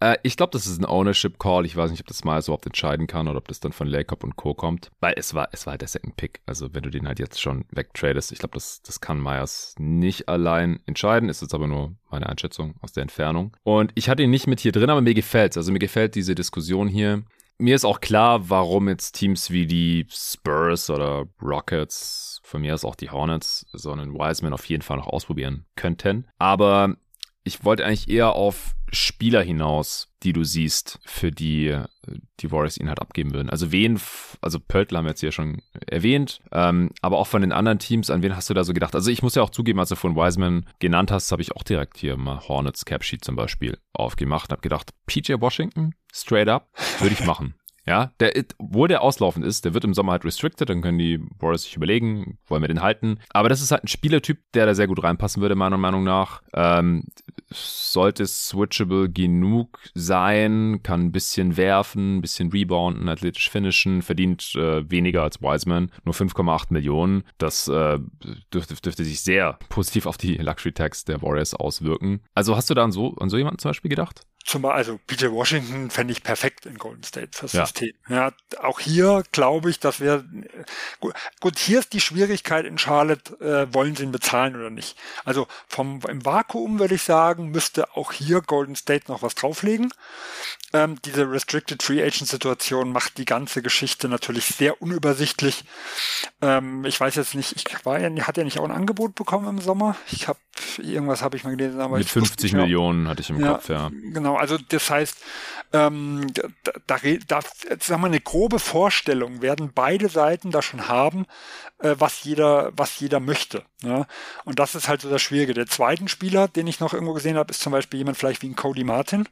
[0.00, 1.64] Äh, ich glaube, das ist ein Ownership Call.
[1.64, 4.24] Ich weiß nicht, ob das mal überhaupt entscheiden kann oder ob das dann von Lacob
[4.24, 4.54] und Co.
[4.54, 4.90] kommt.
[5.00, 6.40] Weil es war, es war halt der Second Pick.
[6.44, 10.28] Also wenn du den halt jetzt schon wegtradest, ich glaube, das, das kann Myers nicht
[10.28, 11.28] allein entscheiden.
[11.28, 13.56] Ist jetzt aber nur meine Einschätzung aus der Entfernung.
[13.62, 16.34] Und ich hatte ihn nicht mit hier drin, aber mir gefällt Also mir gefällt diese
[16.34, 17.22] Diskussion hier
[17.58, 22.84] mir ist auch klar, warum jetzt Teams wie die Spurs oder Rockets, von mir aus
[22.84, 26.26] auch die Hornets, so einen Wiseman auf jeden Fall noch ausprobieren könnten.
[26.38, 26.96] Aber
[27.48, 31.76] ich wollte eigentlich eher auf Spieler hinaus, die du siehst, für die
[32.40, 33.50] die Warriors ihn halt abgeben würden.
[33.50, 34.00] Also wen,
[34.40, 38.10] also Pöltl haben wir jetzt hier schon erwähnt, ähm, aber auch von den anderen Teams,
[38.10, 38.94] an wen hast du da so gedacht?
[38.94, 41.62] Also ich muss ja auch zugeben, als du von Wiseman genannt hast, habe ich auch
[41.62, 46.68] direkt hier mal Hornets Capsheet zum Beispiel aufgemacht und habe gedacht, PJ Washington, straight up,
[47.00, 47.54] würde ich machen.
[47.88, 51.24] Ja, der, wo der auslaufend ist, der wird im Sommer halt restricted, dann können die
[51.38, 53.18] Warriors sich überlegen, wollen wir den halten.
[53.30, 56.42] Aber das ist halt ein Spielertyp, der da sehr gut reinpassen würde, meiner Meinung nach.
[56.52, 57.04] Ähm,
[57.50, 64.88] sollte switchable genug sein, kann ein bisschen werfen, ein bisschen rebounden, athletisch finishen, verdient äh,
[64.90, 67.24] weniger als Wiseman, nur 5,8 Millionen.
[67.38, 67.98] Das äh,
[68.52, 72.20] dürfte, dürfte sich sehr positiv auf die Luxury Tax der Warriors auswirken.
[72.34, 74.22] Also hast du da an so, an so jemanden zum Beispiel gedacht?
[74.48, 77.66] Zum also PJ Washington fände ich perfekt in Golden State fürs ja.
[77.66, 77.92] System.
[78.08, 78.32] Ja,
[78.62, 80.24] auch hier glaube ich, dass wir
[81.00, 84.96] gut, gut, hier ist die Schwierigkeit in Charlotte, äh, wollen sie ihn bezahlen oder nicht.
[85.26, 89.92] Also vom im Vakuum würde ich sagen, müsste auch hier Golden State noch was drauflegen.
[90.72, 95.64] Ähm, diese Restricted Free Agent Situation macht die ganze Geschichte natürlich sehr unübersichtlich.
[96.42, 99.48] Ähm, ich weiß jetzt nicht, ich war ja, hat ja nicht auch ein Angebot bekommen
[99.48, 99.96] im Sommer.
[100.10, 100.38] Ich habe
[100.78, 103.90] irgendwas habe ich mal gelesen, aber mit 50 Millionen hatte ich im ja, Kopf, ja.
[103.90, 105.16] Genau, also das heißt,
[105.72, 106.42] ähm, da,
[106.86, 107.40] da, da
[107.80, 111.26] sagen wir eine grobe Vorstellung werden beide Seiten da schon haben,
[111.78, 113.64] äh, was jeder, was jeder möchte.
[113.82, 114.06] Ja?
[114.44, 115.54] Und das ist halt so das Schwierige.
[115.54, 118.48] Der zweite Spieler, den ich noch irgendwo gesehen habe, ist zum Beispiel jemand vielleicht wie
[118.48, 119.28] ein Cody Martin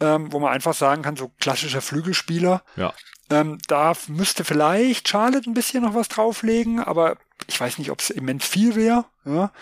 [0.00, 2.62] ähm, wo man einfach sagen kann, so klassischer Flügelspieler.
[2.76, 2.92] Ja.
[3.30, 7.18] Ähm, da müsste vielleicht Charlotte ein bisschen noch was drauflegen, aber
[7.48, 9.06] ich weiß nicht, ob es immens viel wäre.
[9.24, 9.52] Ja.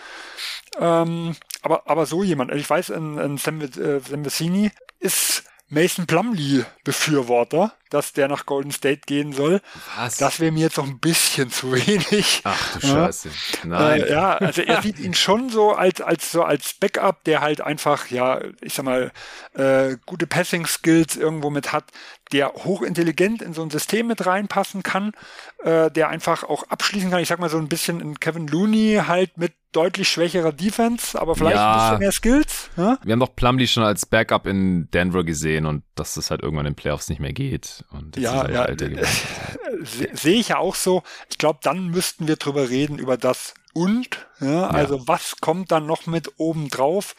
[0.79, 6.05] Ähm, aber, aber so jemand, also ich weiß, ein, ein Sam, äh, Sam ist Mason
[6.05, 9.61] Plumley Befürworter, dass der nach Golden State gehen soll.
[9.97, 10.15] Was?
[10.15, 12.41] Das wäre mir jetzt noch ein bisschen zu wenig.
[12.45, 13.29] Ach du Scheiße.
[13.65, 14.03] Nein.
[14.03, 17.59] Äh, ja, also er sieht ihn schon so als, als so als Backup, der halt
[17.59, 19.11] einfach, ja, ich sag mal,
[19.55, 21.85] äh, gute Passing Skills irgendwo mit hat,
[22.31, 25.13] der hochintelligent in so ein System mit reinpassen kann,
[25.63, 27.21] äh, der einfach auch abschließen kann.
[27.21, 31.35] Ich sag mal so ein bisschen in Kevin Looney halt mit deutlich schwächerer Defense, aber
[31.35, 31.73] vielleicht ja.
[31.73, 32.69] ein bisschen mehr Skills.
[32.77, 32.97] Ja?
[33.03, 36.65] Wir haben doch Plumlee schon als Backup in Denver gesehen und dass das halt irgendwann
[36.65, 37.83] in den Playoffs nicht mehr geht.
[37.91, 38.67] Und ja, ja.
[39.83, 41.03] Sehe ich ja auch so.
[41.29, 45.03] Ich glaube, dann müssten wir drüber reden, über das und, ja, also ja.
[45.05, 47.15] was kommt dann noch mit oben drauf?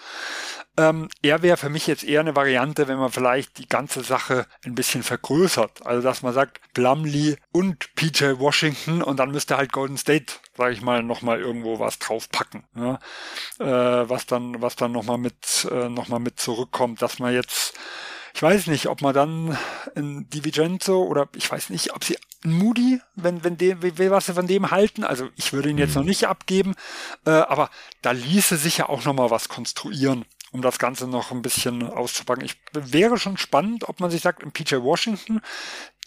[0.79, 4.47] Ähm, er wäre für mich jetzt eher eine Variante, wenn man vielleicht die ganze Sache
[4.65, 5.85] ein bisschen vergrößert.
[5.85, 10.73] Also dass man sagt, Plumlee und PJ Washington und dann müsste halt Golden State, sage
[10.73, 12.63] ich mal, nochmal irgendwo was draufpacken.
[12.77, 13.01] Ja?
[13.59, 17.75] Äh, was dann, was dann nochmal mit, äh, noch mit zurückkommt, dass man jetzt
[18.35, 19.59] ich weiß nicht, ob man dann
[19.97, 24.47] in Divigenzo oder ich weiß nicht, ob sie Moody, wenn, wenn dem, was sie von
[24.47, 25.03] dem halten.
[25.03, 26.03] Also ich würde ihn jetzt mhm.
[26.03, 26.77] noch nicht abgeben,
[27.27, 27.69] äh, aber
[28.01, 32.45] da ließe sich ja auch nochmal was konstruieren um das Ganze noch ein bisschen auszupacken.
[32.45, 35.41] Ich wäre schon spannend, ob man sich sagt, im PJ Washington,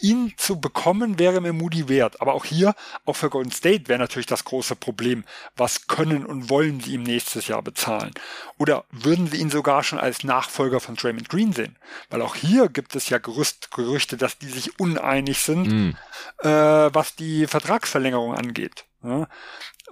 [0.02, 2.22] ihn zu bekommen, wäre mir Moody wert.
[2.22, 5.24] Aber auch hier, auch für Golden State wäre natürlich das große Problem.
[5.56, 8.12] Was können und wollen sie ihm nächstes Jahr bezahlen?
[8.58, 11.78] Oder würden sie ihn sogar schon als Nachfolger von Draymond Green sehen?
[12.10, 15.98] Weil auch hier gibt es ja Gerüst, Gerüchte, dass die sich uneinig sind, mm.
[16.40, 16.48] äh,
[16.94, 18.86] was die Vertragsverlängerung angeht.
[19.04, 19.28] Ja?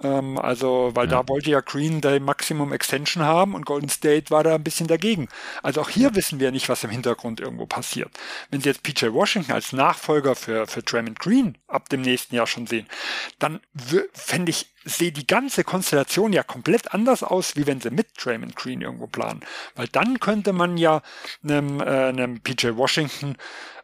[0.02, 1.22] Ähm, also, weil ja.
[1.22, 4.86] da wollte ja Green der Maximum Extension haben und Golden State war da ein bisschen
[4.86, 5.28] dagegen.
[5.62, 6.14] Also auch hier ja.
[6.14, 8.10] wissen wir nicht, was im Hintergrund irgendwo passiert.
[8.50, 12.46] Wenn Sie jetzt PJ Washington als Nachfolger für, für Draymond Green ab dem nächsten Jahr
[12.46, 12.86] schon sehen,
[13.38, 13.60] dann
[14.12, 18.56] fände ich, sehe die ganze Konstellation ja komplett anders aus, wie wenn sie mit Draymond
[18.56, 19.40] Green irgendwo planen.
[19.74, 21.02] Weil dann könnte man ja
[21.42, 23.36] einem, äh, einem PJ Washington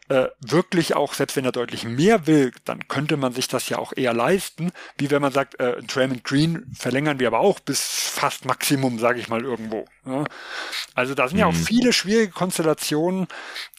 [0.09, 3.79] äh, wirklich auch, selbst wenn er deutlich mehr will, dann könnte man sich das ja
[3.79, 7.83] auch eher leisten, wie wenn man sagt, äh, Draymond Green verlängern wir aber auch bis
[7.83, 9.85] fast Maximum, sage ich mal irgendwo.
[10.05, 10.25] Ja?
[10.95, 11.41] Also da sind mhm.
[11.41, 11.65] ja auch mhm.
[11.65, 13.27] viele schwierige Konstellationen,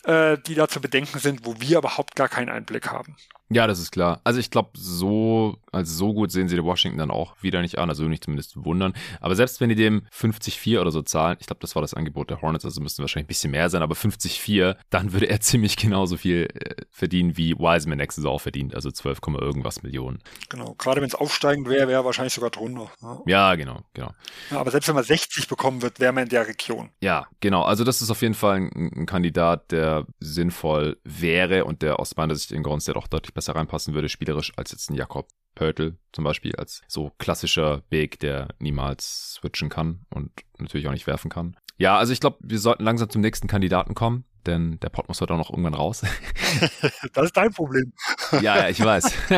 [0.03, 3.15] äh, die da zu bedenken sind, wo wir überhaupt gar keinen Einblick haben.
[3.49, 4.19] Ja, das ist klar.
[4.25, 7.77] Also ich glaube, so, also so gut sehen sie den Washington dann auch wieder nicht
[7.77, 8.93] an, also würde mich zumindest wundern.
[9.21, 12.29] Aber selbst wenn die dem 50-4 oder so zahlen, ich glaube, das war das Angebot
[12.29, 15.77] der Hornets, also müssten wahrscheinlich ein bisschen mehr sein, aber 50-4, dann würde er ziemlich
[15.77, 20.19] genauso viel äh, verdienen, wie Wiseman nächste Saison verdient, also 12, irgendwas Millionen.
[20.49, 22.91] Genau, gerade wenn es aufsteigend wäre, wäre er wahrscheinlich sogar drunter.
[23.01, 24.11] Ja, ja genau, genau.
[24.51, 26.89] Ja, aber selbst wenn man 60 bekommen wird, wäre man in der Region.
[27.01, 27.63] Ja, genau.
[27.63, 32.15] Also das ist auf jeden Fall ein, ein Kandidat, der sinnvoll wäre und der aus
[32.17, 35.95] meiner Sicht in State auch deutlich besser reinpassen würde, spielerisch, als jetzt ein Jakob Pörtl
[36.11, 41.29] zum Beispiel, als so klassischer Weg, der niemals switchen kann und natürlich auch nicht werfen
[41.29, 41.55] kann.
[41.77, 45.21] Ja, also ich glaube, wir sollten langsam zum nächsten Kandidaten kommen, denn der Pod muss
[45.21, 46.01] heute auch noch irgendwann raus.
[47.13, 47.93] das ist dein Problem.
[48.31, 49.13] ja, ja, ich weiß.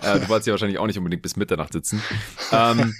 [0.00, 2.00] Äh, du wolltest ja wahrscheinlich auch nicht unbedingt bis Mitternacht sitzen.
[2.52, 2.94] Ähm,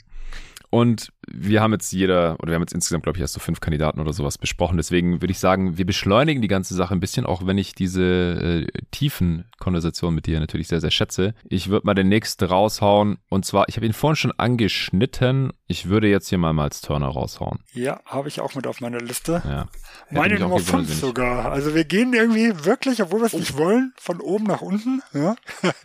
[0.70, 3.60] und wir haben jetzt jeder, oder wir haben jetzt insgesamt, glaube ich, erst so fünf
[3.60, 4.76] Kandidaten oder sowas besprochen.
[4.76, 8.02] Deswegen würde ich sagen, wir beschleunigen die ganze Sache ein bisschen, auch wenn ich diese
[8.02, 11.34] äh, tiefen Konversationen mit dir natürlich sehr, sehr schätze.
[11.48, 13.18] Ich würde mal den nächsten raushauen.
[13.28, 15.52] Und zwar, ich habe ihn vorhin schon angeschnitten.
[15.66, 17.58] Ich würde jetzt hier mal Miles Turner raushauen.
[17.72, 19.42] Ja, habe ich auch mit auf meiner Liste.
[19.44, 19.66] Ja.
[20.10, 21.52] Meine Nummer fünf sogar.
[21.52, 23.38] Also wir gehen irgendwie wirklich, obwohl wir es oh.
[23.38, 25.02] nicht wollen, von oben nach unten.
[25.12, 25.36] Ja.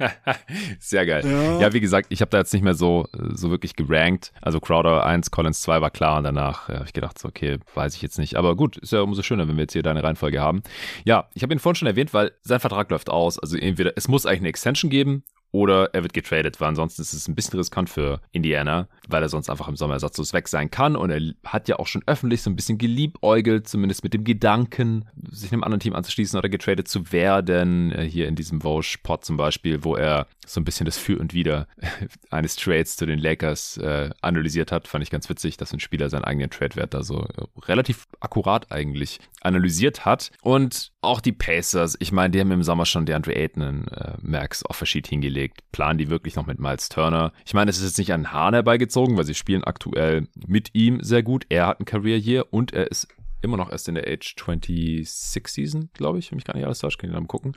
[0.80, 1.24] sehr geil.
[1.26, 1.60] Ja.
[1.60, 4.32] ja, wie gesagt, ich habe da jetzt nicht mehr so, so wirklich gerankt.
[4.42, 7.58] Also Crowder 1, Collins 2 war klar und danach ja, habe ich gedacht, so, okay,
[7.74, 8.36] weiß ich jetzt nicht.
[8.36, 10.62] Aber gut, ist ja umso schöner, wenn wir jetzt hier deine Reihenfolge haben.
[11.06, 13.40] Ja, ich habe ihn vorhin schon erwähnt, weil sein Vertrag läuft aus.
[13.40, 15.24] Also entweder, es muss eigentlich eine Extension geben
[15.54, 19.30] oder er wird getradet, weil ansonsten ist es ein bisschen riskant für Indiana, weil er
[19.30, 20.96] sonst einfach im Sommer ersatzlos weg sein kann.
[20.96, 25.06] Und er hat ja auch schon öffentlich so ein bisschen geliebäugelt, zumindest mit dem Gedanken,
[25.30, 27.92] sich einem anderen Team anzuschließen oder getradet zu werden.
[27.92, 31.36] Äh, hier in diesem Vosch-Pod zum Beispiel, wo er so ein bisschen das Für und
[31.36, 31.68] Wider
[32.32, 34.88] eines Trades zu den Lakers äh, analysiert hat.
[34.88, 38.72] Fand ich ganz witzig, dass ein Spieler seinen eigenen Trade-Wert da so äh, relativ akkurat
[38.72, 40.32] eigentlich analysiert hat.
[40.42, 44.14] Und auch die Pacers, ich meine, die haben im Sommer schon DeAndre Ayton einen äh,
[44.22, 45.62] Max Offersheet hingelegt.
[45.72, 47.34] Planen die wirklich noch mit Miles Turner?
[47.46, 51.02] Ich meine, es ist jetzt nicht an Hahn herbeigezogen, weil sie spielen aktuell mit ihm
[51.02, 51.46] sehr gut.
[51.50, 53.08] Er hat ein Career Year und er ist
[53.44, 56.80] immer noch erst in der Age 26 Season, glaube ich, wenn mich gar nicht alles
[56.80, 57.56] täuscht, kann ich dann gucken.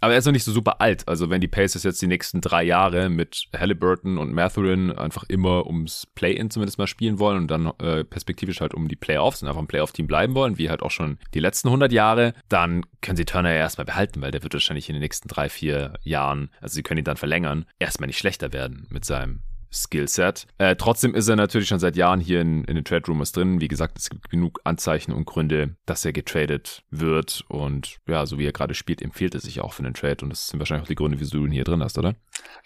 [0.00, 1.08] Aber er ist noch nicht so super alt.
[1.08, 5.66] Also wenn die Pacers jetzt die nächsten drei Jahre mit Halliburton und Mathurin einfach immer
[5.66, 9.48] ums Play-In zumindest mal spielen wollen und dann äh, perspektivisch halt um die Playoffs und
[9.48, 13.16] einfach ein Playoff-Team bleiben wollen, wie halt auch schon die letzten 100 Jahre, dann können
[13.16, 16.50] sie Turner ja erstmal behalten, weil der wird wahrscheinlich in den nächsten drei, vier Jahren,
[16.60, 19.40] also sie können ihn dann verlängern, erstmal nicht schlechter werden mit seinem
[19.74, 20.46] Skillset.
[20.58, 23.60] Äh, trotzdem ist er natürlich schon seit Jahren hier in, in den Trade Rumors drin.
[23.60, 27.44] Wie gesagt, es gibt genug Anzeichen und Gründe, dass er getradet wird.
[27.48, 30.18] Und ja, so wie er gerade spielt, empfiehlt er sich auch für den Trade.
[30.22, 32.14] Und das sind wahrscheinlich auch die Gründe, wieso du ihn hier drin hast, oder?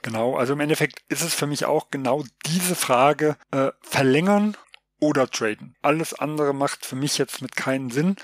[0.02, 4.56] Genau, also im Endeffekt ist es für mich auch genau diese Frage, äh, verlängern
[5.00, 5.74] oder traden.
[5.82, 8.16] Alles andere macht für mich jetzt mit keinen Sinn.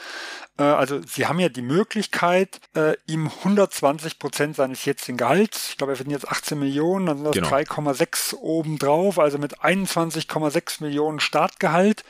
[0.59, 5.77] Äh, also sie haben ja die Möglichkeit, äh, ihm 120 Prozent seines jetzigen Gehalts, ich
[5.77, 7.49] glaube, er verdient jetzt 18 Millionen, dann sind das genau.
[7.49, 12.05] 3,6 obendrauf, also mit 21,6 Millionen Startgehalt,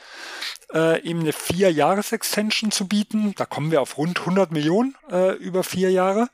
[0.73, 3.33] äh, ihm eine vier-Jahres-Extension zu bieten.
[3.35, 4.95] Da kommen wir auf rund 100 Millionen
[5.39, 6.29] über vier Jahre.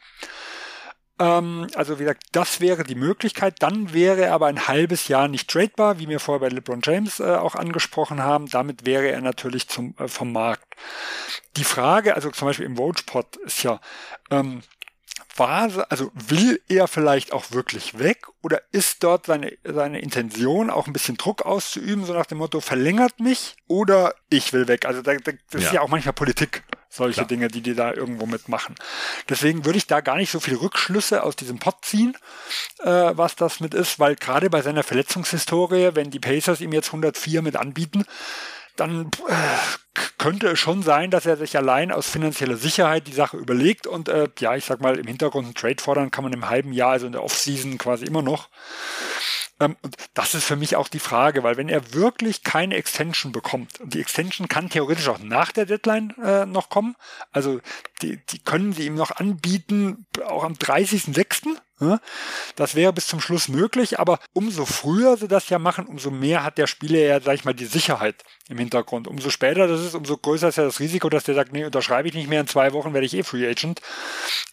[1.22, 3.58] Ähm, also wie gesagt, das wäre die Möglichkeit.
[3.60, 7.20] Dann wäre er aber ein halbes Jahr nicht tradebar, wie wir vorher bei LeBron James
[7.20, 8.48] äh, auch angesprochen haben.
[8.48, 10.66] Damit wäre er natürlich zum, äh, vom Markt.
[11.58, 13.80] Die Frage, also zum Beispiel im Votepot ist ja,
[14.32, 14.64] ähm,
[15.36, 20.88] war, also will er vielleicht auch wirklich weg oder ist dort seine, seine Intention auch
[20.88, 24.86] ein bisschen Druck auszuüben, so nach dem Motto, verlängert mich oder ich will weg.
[24.86, 25.68] Also da, da, das ja.
[25.68, 27.28] ist ja auch manchmal Politik, solche Klar.
[27.28, 28.76] Dinge, die die da irgendwo mitmachen.
[29.30, 32.18] Deswegen würde ich da gar nicht so viele Rückschlüsse aus diesem Pot ziehen,
[32.80, 36.88] äh, was das mit ist, weil gerade bei seiner Verletzungshistorie, wenn die Pacers ihm jetzt
[36.88, 38.06] 104 mit anbieten,
[38.76, 43.38] dann äh, könnte es schon sein, dass er sich allein aus finanzieller Sicherheit die Sache
[43.38, 46.50] überlegt und äh, ja, ich sag mal, im Hintergrund einen Trade fordern kann man im
[46.50, 48.50] halben Jahr, also in der Offseason quasi immer noch.
[49.62, 53.32] Ähm, und das ist für mich auch die Frage, weil wenn er wirklich keine Extension
[53.32, 56.96] bekommt, und die Extension kann theoretisch auch nach der Deadline äh, noch kommen,
[57.32, 57.62] also
[58.02, 61.56] die, die können sie ihm noch anbieten, auch am 30.06.,
[62.56, 66.44] das wäre bis zum Schluss möglich, aber umso früher sie das ja machen, umso mehr
[66.44, 69.08] hat der Spieler ja, sag ich mal, die Sicherheit im Hintergrund.
[69.08, 72.08] Umso später das ist, umso größer ist ja das Risiko, dass der sagt, nee, unterschreibe
[72.08, 73.82] ich nicht mehr, in zwei Wochen werde ich eh Free Agent.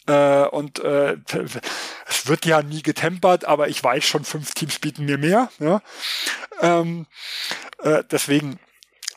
[0.06, 1.16] Äh, und äh,
[2.08, 5.50] es wird ja nie getempert, aber ich weiß schon, fünf Teams bieten mir mehr.
[5.58, 5.82] Ja?
[6.60, 7.06] Ähm,
[7.82, 8.58] äh, deswegen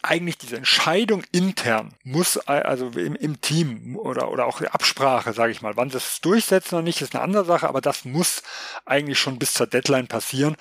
[0.03, 5.61] eigentlich diese Entscheidung intern muss, also im, im Team oder, oder auch Absprache, sage ich
[5.61, 8.41] mal, wann sie es durchsetzen oder nicht, ist eine andere Sache, aber das muss
[8.85, 10.55] eigentlich schon bis zur Deadline passieren.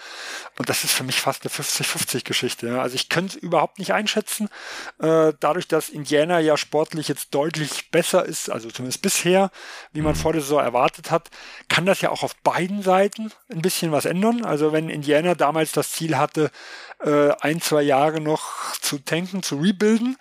[0.59, 2.69] Und das ist für mich fast eine 50-50-Geschichte.
[2.69, 2.83] Ja.
[2.83, 4.49] Also ich könnte es überhaupt nicht einschätzen.
[4.99, 9.51] Äh, dadurch, dass Indiana ja sportlich jetzt deutlich besser ist, also zumindest bisher,
[9.93, 10.19] wie man mhm.
[10.19, 11.31] vor der Saison erwartet hat,
[11.69, 14.45] kann das ja auch auf beiden Seiten ein bisschen was ändern.
[14.45, 16.51] Also wenn Indiana damals das Ziel hatte,
[17.05, 20.17] äh, ein, zwei Jahre noch zu tanken, zu rebuilden,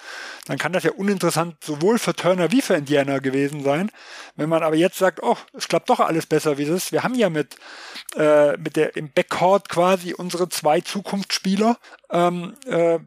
[0.46, 3.92] dann kann das ja uninteressant sowohl für Turner wie für Indiana gewesen sein.
[4.36, 6.92] Wenn man aber jetzt sagt, oh, es klappt doch alles besser wie es ist.
[6.92, 7.56] Wir haben ja mit,
[8.16, 11.78] äh, mit der im Backcourt quasi unsere zwei Zukunftsspieler.
[12.12, 13.00] Ähm, äh,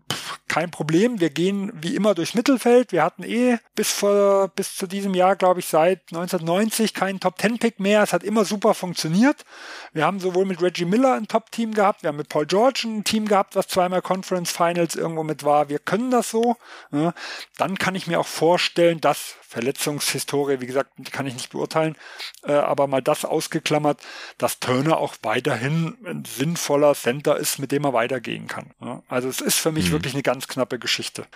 [0.52, 1.18] kein Problem.
[1.18, 2.92] Wir gehen wie immer durchs Mittelfeld.
[2.92, 7.38] Wir hatten eh bis vor, bis zu diesem Jahr, glaube ich, seit 1990 keinen Top
[7.38, 8.02] Ten Pick mehr.
[8.02, 9.46] Es hat immer super funktioniert.
[9.94, 13.02] Wir haben sowohl mit Reggie Miller ein Top-Team gehabt, wir haben mit Paul George ein
[13.02, 15.70] Team gehabt, was zweimal Conference Finals irgendwo mit war.
[15.70, 16.56] Wir können das so.
[16.90, 17.14] Ja.
[17.56, 21.94] Dann kann ich mir auch vorstellen, dass Verletzungshistorie, wie gesagt, kann ich nicht beurteilen,
[22.42, 24.00] äh, aber mal das ausgeklammert,
[24.38, 28.70] dass Turner auch weiterhin ein sinnvoller Center ist, mit dem er weitergehen kann.
[28.80, 29.02] Ja.
[29.08, 29.92] Also es ist für mich mhm.
[29.92, 31.26] wirklich eine ganz knappe Geschichte.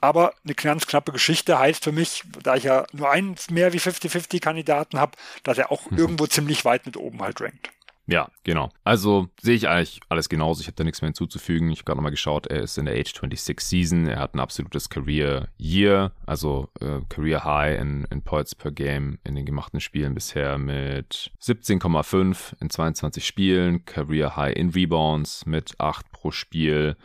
[0.00, 3.78] Aber eine ganz knappe Geschichte heißt für mich, da ich ja nur einen mehr wie
[3.78, 5.12] 50-50 Kandidaten habe,
[5.42, 5.98] dass er auch mhm.
[5.98, 7.70] irgendwo ziemlich weit mit oben halt rankt.
[8.08, 8.70] Ja, genau.
[8.84, 10.60] Also sehe ich eigentlich alles genauso.
[10.60, 11.70] Ich habe da nichts mehr hinzuzufügen.
[11.70, 14.06] Ich habe gerade nochmal geschaut, er ist in der Age 26 Season.
[14.06, 19.18] Er hat ein absolutes Career Year, also äh, Career High in, in Points per Game
[19.24, 23.84] in den gemachten Spielen bisher mit 17,5 in 22 Spielen.
[23.84, 26.96] Career High in Rebounds mit 8 pro Spiel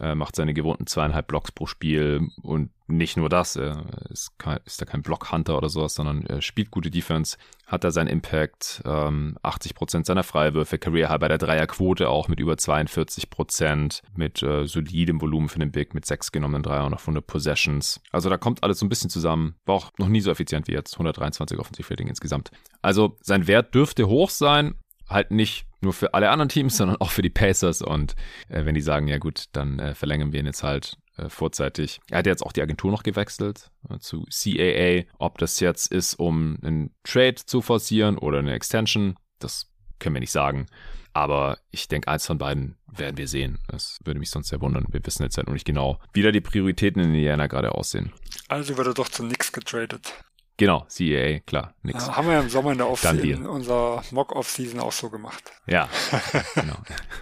[0.00, 4.58] äh, macht seine gewohnten zweieinhalb Blocks pro Spiel und nicht nur das, er ist, kein,
[4.64, 7.36] ist da kein Blockhunter oder sowas, sondern er spielt gute Defense,
[7.66, 12.40] hat da seinen Impact, ähm, 80% seiner Freiwürfe, Career High bei der Dreierquote auch mit
[12.40, 17.02] über 42%, mit äh, solidem Volumen für den Big, mit sechs genommenen Dreier und auf
[17.02, 18.00] 100 Possessions.
[18.10, 20.72] Also da kommt alles so ein bisschen zusammen, war auch noch nie so effizient wie
[20.72, 22.50] jetzt, 123 Offensivrating insgesamt.
[22.80, 24.76] Also sein Wert dürfte hoch sein,
[25.08, 27.82] halt nicht nur für alle anderen Teams, sondern auch für die Pacers.
[27.82, 28.14] Und
[28.48, 32.00] äh, wenn die sagen, ja gut, dann äh, verlängern wir ihn jetzt halt äh, vorzeitig.
[32.10, 35.04] Er hat jetzt auch die Agentur noch gewechselt äh, zu CAA.
[35.18, 40.20] Ob das jetzt ist, um einen Trade zu forcieren oder eine Extension, das können wir
[40.20, 40.66] nicht sagen.
[41.14, 43.58] Aber ich denke, eins von beiden werden wir sehen.
[43.68, 44.86] Das würde mich sonst sehr wundern.
[44.90, 48.12] Wir wissen jetzt halt noch nicht genau, wie da die Prioritäten in Indiana gerade aussehen.
[48.46, 50.14] Also wird er doch zu nix getradet.
[50.58, 52.04] Genau, CEA, klar, nix.
[52.04, 55.52] Ja, haben wir ja im Sommer in der Off-Season, unserer Mock-Off-Season auch so gemacht.
[55.66, 55.88] Ja,
[56.56, 56.74] genau.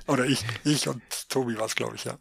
[0.07, 2.15] Oder ich, ich und Tobi war es, glaube ich, ja.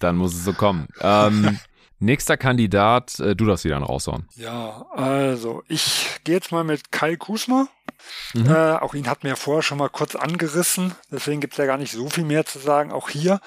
[0.00, 0.88] Dann muss es so kommen.
[1.00, 1.60] Ähm,
[2.00, 4.26] nächster Kandidat, äh, du darfst wieder raushauen.
[4.34, 7.68] Ja, also ich gehe jetzt mal mit Kai Kusma.
[8.34, 8.50] Mhm.
[8.50, 11.66] Äh, auch ihn hat mir ja vorher schon mal kurz angerissen, deswegen gibt es ja
[11.66, 12.90] gar nicht so viel mehr zu sagen.
[12.90, 13.40] Auch hier,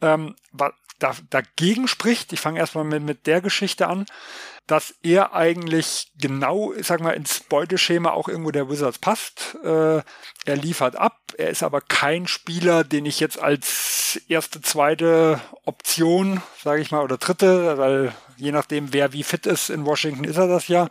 [0.00, 0.36] ähm,
[0.98, 4.06] da, dagegen spricht, ich fange erstmal mit, mit der Geschichte an,
[4.66, 9.56] dass er eigentlich genau, ich sag mal, ins Beuteschema auch irgendwo der Wizards passt.
[9.62, 10.02] Äh,
[10.44, 16.42] er liefert ab, er ist aber kein Spieler, den ich jetzt als erste, zweite Option,
[16.62, 20.36] sage ich mal, oder dritte, weil je nachdem, wer wie fit ist in Washington, ist
[20.36, 20.88] er das ja,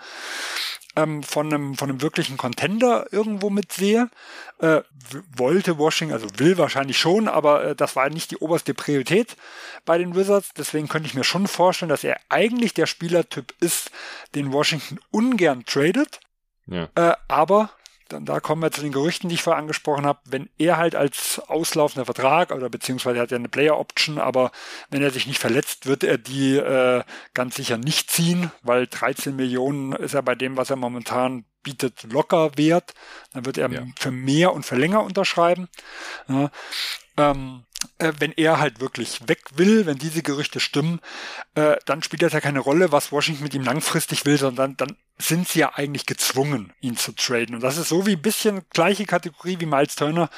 [0.96, 4.10] ähm, von, einem, von einem wirklichen Contender irgendwo mitsehe.
[4.60, 4.82] Äh,
[5.36, 9.36] wollte Washington, also will wahrscheinlich schon, aber äh, das war nicht die oberste Priorität
[9.86, 10.52] bei den Wizards.
[10.58, 13.92] Deswegen könnte ich mir schon vorstellen, dass er eigentlich der Spielertyp ist,
[14.36, 16.20] den Washington ungern tradet.
[16.68, 16.90] Ja.
[16.96, 17.70] Äh, aber
[18.10, 20.96] dann da kommen wir zu den Gerüchten, die ich vorher angesprochen habe, wenn er halt
[20.96, 24.52] als auslaufender Vertrag oder beziehungsweise er hat ja eine Player Option, aber
[24.90, 27.04] wenn er sich nicht verletzt, wird er die äh,
[27.34, 32.04] ganz sicher nicht ziehen, weil 13 Millionen ist er bei dem, was er momentan bietet,
[32.04, 32.94] locker wert.
[33.34, 33.84] Dann wird er ja.
[33.98, 35.68] für mehr und für länger unterschreiben.
[36.30, 36.52] Ja,
[37.18, 37.64] ähm,
[37.98, 41.00] äh, wenn er halt wirklich weg will, wenn diese Gerüchte stimmen,
[41.56, 44.96] äh, dann spielt das ja keine Rolle, was Washington mit ihm langfristig will, sondern dann
[45.18, 47.56] sind sie ja eigentlich gezwungen, ihn zu traden.
[47.56, 50.30] Und das ist so wie ein bisschen gleiche Kategorie wie Miles Turner.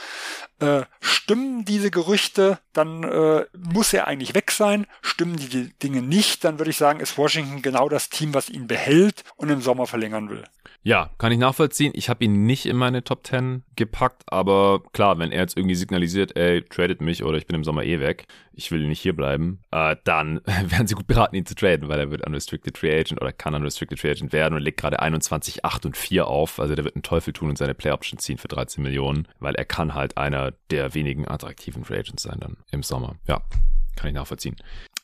[0.60, 4.86] Äh, stimmen diese Gerüchte, dann äh, muss er eigentlich weg sein.
[5.02, 8.68] Stimmen die Dinge nicht, dann würde ich sagen, ist Washington genau das Team, was ihn
[8.68, 10.44] behält und im Sommer verlängern will.
[10.88, 11.92] Ja, kann ich nachvollziehen.
[11.96, 15.76] Ich habe ihn nicht in meine Top 10 gepackt, aber klar, wenn er jetzt irgendwie
[15.76, 19.14] signalisiert, ey, tradet mich oder ich bin im Sommer eh weg, ich will nicht hier
[19.14, 22.98] bleiben, äh, dann werden sie gut beraten, ihn zu traden, weil er wird Unrestricted Free
[22.98, 26.58] Agent oder kann Unrestricted Free Agent werden und legt gerade 21, 8 und 4 auf.
[26.58, 29.56] Also der wird einen Teufel tun und seine Play Option ziehen für 13 Millionen, weil
[29.56, 33.18] er kann halt einer der wenigen attraktiven Free Agents sein dann im Sommer.
[33.28, 33.42] Ja,
[33.98, 34.56] kann ich nachvollziehen.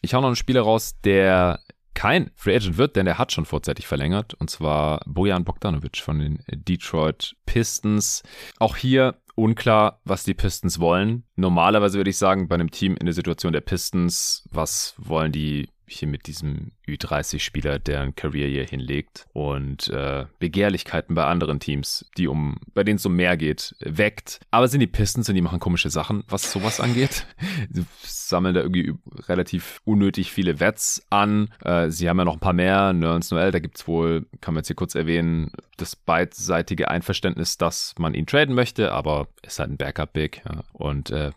[0.02, 1.60] Ich hau noch einen Spieler raus, der
[1.94, 6.20] kein Free Agent wird, denn er hat schon vorzeitig verlängert, und zwar Bojan Bogdanovic von
[6.20, 8.24] den Detroit Pistons.
[8.60, 11.24] Auch hier unklar, was die Pistons wollen.
[11.36, 15.70] Normalerweise würde ich sagen, bei einem Team in der Situation der Pistons, was wollen die
[15.98, 22.06] hier mit diesem Ü30-Spieler, der ein Career hier hinlegt und äh, Begehrlichkeiten bei anderen Teams,
[22.18, 24.40] die um, bei denen es um mehr geht, weckt.
[24.52, 27.26] Aber sind die Pistons und die machen komische Sachen, was sowas angeht.
[27.70, 28.94] Sie sammeln da irgendwie
[29.28, 31.49] relativ unnötig viele Wets an.
[31.64, 34.61] Äh, sie haben ja noch ein paar mehr, Nerns Noel, da gibt's wohl, kann man
[34.61, 39.72] jetzt hier kurz erwähnen, das beidseitige Einverständnis, dass man ihn traden möchte, aber ist halt
[39.72, 40.41] ein Backup-Big.
[40.45, 40.64] Ja.
[40.74, 41.32] Und äh,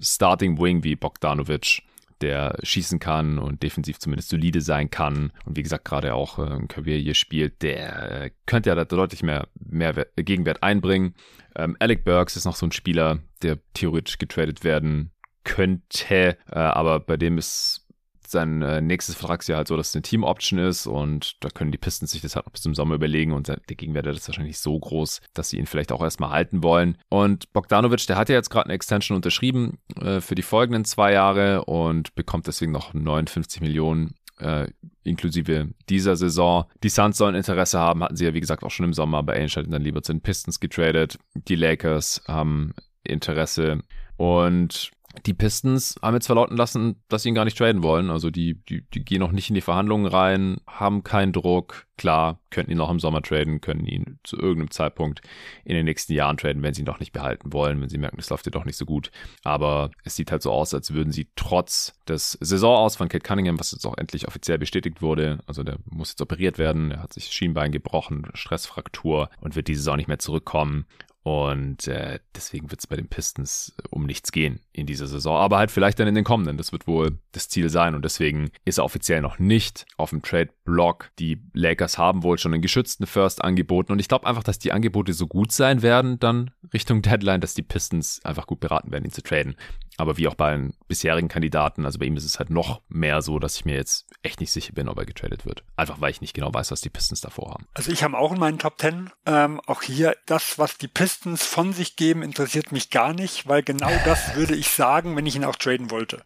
[0.00, 1.82] Starting Wing wie Bogdanovic
[2.20, 6.42] der schießen kann und defensiv zumindest solide sein kann und wie gesagt gerade auch äh,
[6.42, 11.14] ein Career hier spielt, der äh, könnte ja da deutlich mehr, mehr Gegenwert einbringen.
[11.56, 15.10] Ähm, Alec Burks ist noch so ein Spieler, der theoretisch getradet werden
[15.44, 17.83] könnte, äh, aber bei dem ist
[18.26, 21.78] sein äh, nächstes Vertragsjahr halt so, dass es eine Team-Option ist und da können die
[21.78, 24.78] Pistons sich das halt noch bis zum Sommer überlegen und der Gegenwert ist wahrscheinlich so
[24.78, 26.98] groß, dass sie ihn vielleicht auch erstmal halten wollen.
[27.08, 31.12] Und Bogdanovic, der hat ja jetzt gerade eine Extension unterschrieben äh, für die folgenden zwei
[31.12, 34.68] Jahre und bekommt deswegen noch 59 Millionen äh,
[35.04, 36.64] inklusive dieser Saison.
[36.82, 39.34] Die Suns sollen Interesse haben, hatten sie ja wie gesagt auch schon im Sommer, aber
[39.34, 41.18] Ainge dann lieber zu den Pistons getradet.
[41.34, 42.74] Die Lakers haben
[43.04, 43.80] Interesse
[44.16, 44.90] und
[45.26, 48.10] die Pistons haben jetzt verlauten lassen, dass sie ihn gar nicht traden wollen.
[48.10, 51.86] Also die, die, die gehen noch nicht in die Verhandlungen rein, haben keinen Druck.
[51.96, 55.20] Klar, könnten ihn noch im Sommer traden, können ihn zu irgendeinem Zeitpunkt
[55.64, 58.18] in den nächsten Jahren traden, wenn sie ihn doch nicht behalten wollen, wenn sie merken,
[58.18, 59.10] es läuft ja doch nicht so gut.
[59.44, 63.60] Aber es sieht halt so aus, als würden sie trotz des Saisonaus von Kate Cunningham,
[63.60, 67.12] was jetzt auch endlich offiziell bestätigt wurde, also der muss jetzt operiert werden, er hat
[67.12, 70.86] sich Schienbein gebrochen, Stressfraktur und wird diese Saison nicht mehr zurückkommen.
[71.24, 75.38] Und äh, deswegen wird es bei den Pistons um nichts gehen in dieser Saison.
[75.38, 76.58] Aber halt vielleicht dann in den kommenden.
[76.58, 77.94] Das wird wohl das Ziel sein.
[77.94, 81.10] Und deswegen ist er offiziell noch nicht auf dem Trade-Block.
[81.18, 83.90] Die Lakers haben wohl schon einen geschützten First angeboten.
[83.90, 87.54] Und ich glaube einfach, dass die Angebote so gut sein werden, dann Richtung Deadline, dass
[87.54, 89.56] die Pistons einfach gut beraten werden, ihn zu traden.
[89.96, 93.22] Aber wie auch bei den bisherigen Kandidaten, also bei ihm ist es halt noch mehr
[93.22, 95.64] so, dass ich mir jetzt echt nicht sicher bin, ob er getradet wird.
[95.76, 97.66] Einfach weil ich nicht genau weiß, was die Pistons davor haben.
[97.74, 101.44] Also ich habe auch in meinen Top Ten ähm, auch hier das, was die Pistons
[101.44, 105.36] von sich geben, interessiert mich gar nicht, weil genau das würde ich sagen, wenn ich
[105.36, 106.22] ihn auch traden wollte.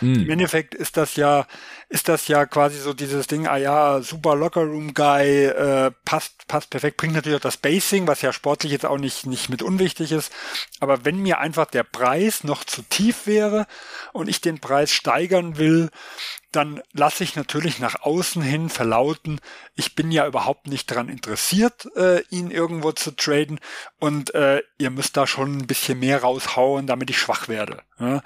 [0.00, 0.14] Mm.
[0.14, 1.46] Im Endeffekt ist das ja,
[1.92, 6.96] ist das ja quasi so dieses Ding, ah ja, super Lockerroom-Guy, äh, passt, passt perfekt,
[6.96, 10.32] bringt natürlich auch das Basing, was ja sportlich jetzt auch nicht, nicht mit unwichtig ist.
[10.80, 13.66] Aber wenn mir einfach der Preis noch zu tief wäre
[14.14, 15.90] und ich den Preis steigern will,
[16.52, 19.40] dann lasse ich natürlich nach außen hin verlauten,
[19.74, 23.58] ich bin ja überhaupt nicht daran interessiert, äh, ihn irgendwo zu traden
[23.98, 27.82] und äh, ihr müsst da schon ein bisschen mehr raushauen, damit ich schwach werde.
[27.98, 28.22] Ja?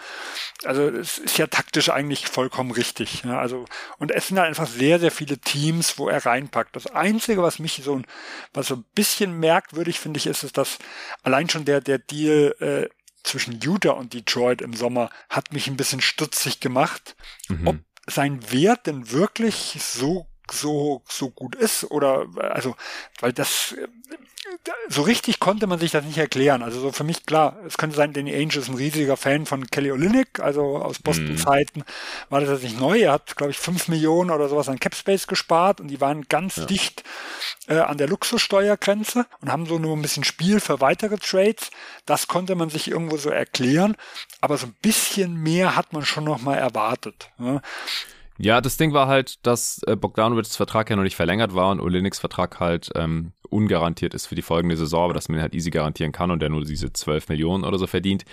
[0.64, 3.22] Also es ist ja taktisch eigentlich vollkommen richtig.
[3.24, 3.38] Ja?
[3.38, 3.64] Also
[3.98, 6.74] und es sind halt einfach sehr, sehr viele Teams, wo er reinpackt.
[6.74, 8.06] Das Einzige, was mich so ein,
[8.52, 10.78] was so ein bisschen merkwürdig finde ich, ist, ist, dass
[11.22, 12.88] allein schon der der Deal äh,
[13.22, 17.16] zwischen Utah und Detroit im Sommer hat mich ein bisschen stutzig gemacht.
[17.48, 17.66] Mhm.
[17.66, 21.84] Ob sein Wert denn wirklich so so so gut ist?
[21.90, 22.76] Oder also
[23.20, 23.74] weil das
[24.88, 26.62] so richtig konnte man sich das nicht erklären.
[26.62, 29.66] Also so für mich klar, es könnte sein, Danny Ainge ist ein riesiger Fan von
[29.66, 31.84] Kelly Olynyk, also aus Boston-Zeiten mm.
[32.30, 33.00] war das jetzt nicht neu.
[33.00, 36.56] Er hat, glaube ich, fünf Millionen oder sowas an Capspace gespart und die waren ganz
[36.56, 36.64] ja.
[36.66, 37.04] dicht
[37.68, 41.70] äh, an der Luxussteuergrenze und haben so nur ein bisschen Spiel für weitere Trades.
[42.04, 43.96] Das konnte man sich irgendwo so erklären,
[44.40, 47.30] aber so ein bisschen mehr hat man schon noch mal erwartet.
[47.38, 47.60] Ja.
[48.38, 51.80] Ja, das Ding war halt, dass äh, Bogdanovics Vertrag ja noch nicht verlängert war und
[51.80, 55.54] Oleniks Vertrag halt ähm, ungarantiert ist für die folgende Saison, aber dass man ihn halt
[55.54, 58.24] easy garantieren kann und der nur diese 12 Millionen oder so verdient.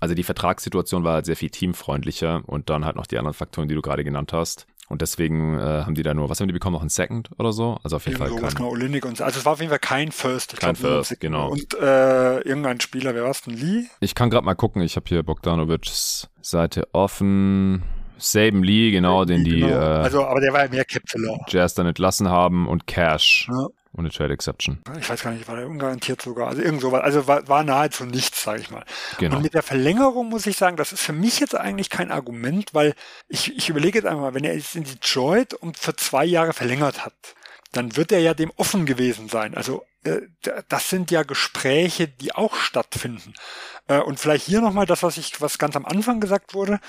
[0.00, 3.68] Also die Vertragssituation war halt sehr viel teamfreundlicher und dann halt noch die anderen Faktoren,
[3.68, 4.66] die du gerade genannt hast.
[4.88, 7.52] Und deswegen äh, haben die da nur, was haben die bekommen, noch ein Second oder
[7.52, 7.78] so?
[7.82, 9.24] Also auf jeden Fall kein, genau, Olinik und so.
[9.24, 10.54] Also es war auf jeden Fall kein First.
[10.54, 11.50] Ich kein glaub, First, genau.
[11.50, 13.86] Und äh, irgendein Spieler, wer war es denn, Lee?
[14.00, 17.84] Ich kann gerade mal gucken, ich habe hier Bogdanovics Seite offen.
[18.22, 19.68] Saben Lee, genau, den die genau.
[19.68, 21.02] Äh, also, aber der war ja mehr Cap
[21.48, 23.48] Jazz dann entlassen haben und Cash.
[23.50, 23.66] Ja.
[23.94, 24.80] Ohne Trade Exception.
[24.98, 26.48] Ich weiß gar nicht, war der ungarantiert sogar.
[26.48, 27.02] Also irgend sowas.
[27.02, 28.84] Also war, war nahezu nichts, sage ich mal.
[29.18, 29.36] Genau.
[29.36, 32.72] Und mit der Verlängerung muss ich sagen, das ist für mich jetzt eigentlich kein Argument,
[32.72, 32.94] weil
[33.28, 37.04] ich, ich überlege jetzt einmal, wenn er jetzt in Detroit und für zwei Jahre verlängert
[37.04, 37.12] hat,
[37.72, 39.54] dann wird er ja dem offen gewesen sein.
[39.54, 39.84] Also
[40.68, 43.34] das sind ja Gespräche, die auch stattfinden.
[43.88, 46.80] Äh, und vielleicht hier nochmal das, was ich, was ganz am Anfang gesagt wurde.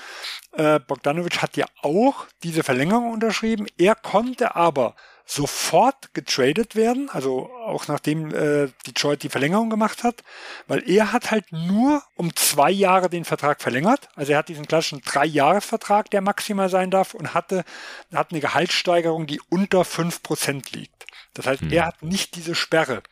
[0.52, 3.66] Äh, Bogdanovic hat ja auch diese Verlängerung unterschrieben.
[3.78, 4.96] Er konnte aber
[5.26, 10.22] sofort getradet werden, also auch nachdem äh, Detroit die Verlängerung gemacht hat,
[10.66, 14.08] weil er hat halt nur um zwei Jahre den Vertrag verlängert.
[14.16, 17.64] Also er hat diesen klassischen Drei-Jahres-Vertrag, der maximal sein darf, und hatte
[18.12, 21.06] hat eine Gehaltssteigerung, die unter fünf Prozent liegt.
[21.34, 21.72] Das heißt, hm.
[21.72, 23.02] er hat nicht diese Sperre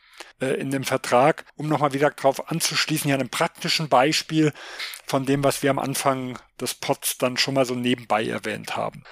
[0.41, 4.53] äh, in dem Vertrag, um nochmal wieder darauf anzuschließen, ja einem praktischen Beispiel
[5.05, 9.03] von dem, was wir am Anfang des Pots dann schon mal so nebenbei erwähnt haben.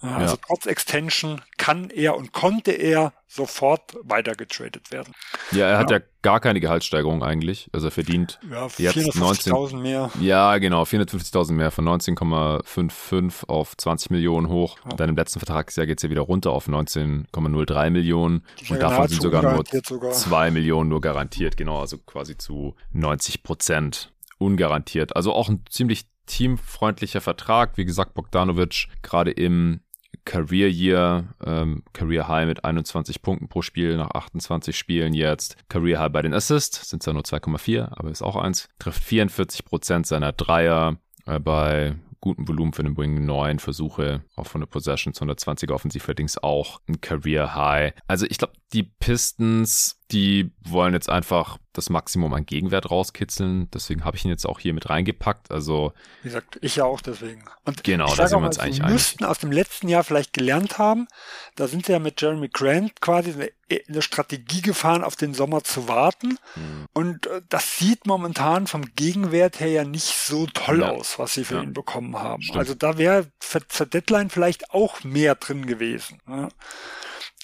[0.00, 0.40] Also ja.
[0.46, 5.12] trotz Extension kann er und konnte er sofort weitergetradet werden.
[5.50, 7.68] Ja, er hat ja, ja gar keine Gehaltssteigerung eigentlich.
[7.72, 10.10] Also er verdient ja, 450.000 mehr.
[10.20, 14.78] Ja, genau, 450.000 mehr von 19,55 auf 20 Millionen hoch.
[14.84, 14.92] Ja.
[14.92, 18.44] Und dann im letzten Vertragsjahr geht es ja wieder runter auf 19,03 Millionen.
[18.68, 20.12] Und davon sind sogar nur sogar.
[20.12, 21.56] 2 Millionen nur garantiert.
[21.56, 25.16] Genau, also quasi zu 90 Prozent ungarantiert.
[25.16, 27.76] Also auch ein ziemlich teamfreundlicher Vertrag.
[27.76, 29.80] Wie gesagt, Bogdanovic gerade im
[30.28, 35.56] Career Year, ähm, Career High mit 21 Punkten pro Spiel nach 28 Spielen jetzt.
[35.70, 38.68] Career High bei den Assists sind zwar nur 2,4, aber ist auch eins.
[38.78, 43.24] Trifft 44 Prozent seiner Dreier äh, bei gutem Volumen für den Wing.
[43.24, 47.94] Neun Versuche von der Possessions, 120er Offensivratings auch ein Career High.
[48.06, 53.70] Also ich glaube, die Pistons die wollen jetzt einfach das Maximum an Gegenwert rauskitzeln.
[53.72, 55.50] Deswegen habe ich ihn jetzt auch hier mit reingepackt.
[55.50, 55.92] Also
[56.22, 57.44] wie gesagt, ich ja auch deswegen.
[57.66, 58.94] Und genau, da sind wir uns eigentlich einig.
[58.94, 61.08] müssten aus dem letzten Jahr vielleicht gelernt haben.
[61.56, 63.50] Da sind sie ja mit Jeremy Grant quasi eine,
[63.86, 66.38] eine Strategie gefahren, auf den Sommer zu warten.
[66.54, 66.86] Hm.
[66.94, 70.90] Und äh, das sieht momentan vom Gegenwert her ja nicht so toll ja.
[70.90, 71.62] aus, was sie für ja.
[71.62, 72.42] ihn bekommen haben.
[72.42, 72.58] Stimmt.
[72.58, 73.30] Also da wäre
[73.68, 76.22] zur Deadline vielleicht auch mehr drin gewesen.
[76.26, 76.48] Ja.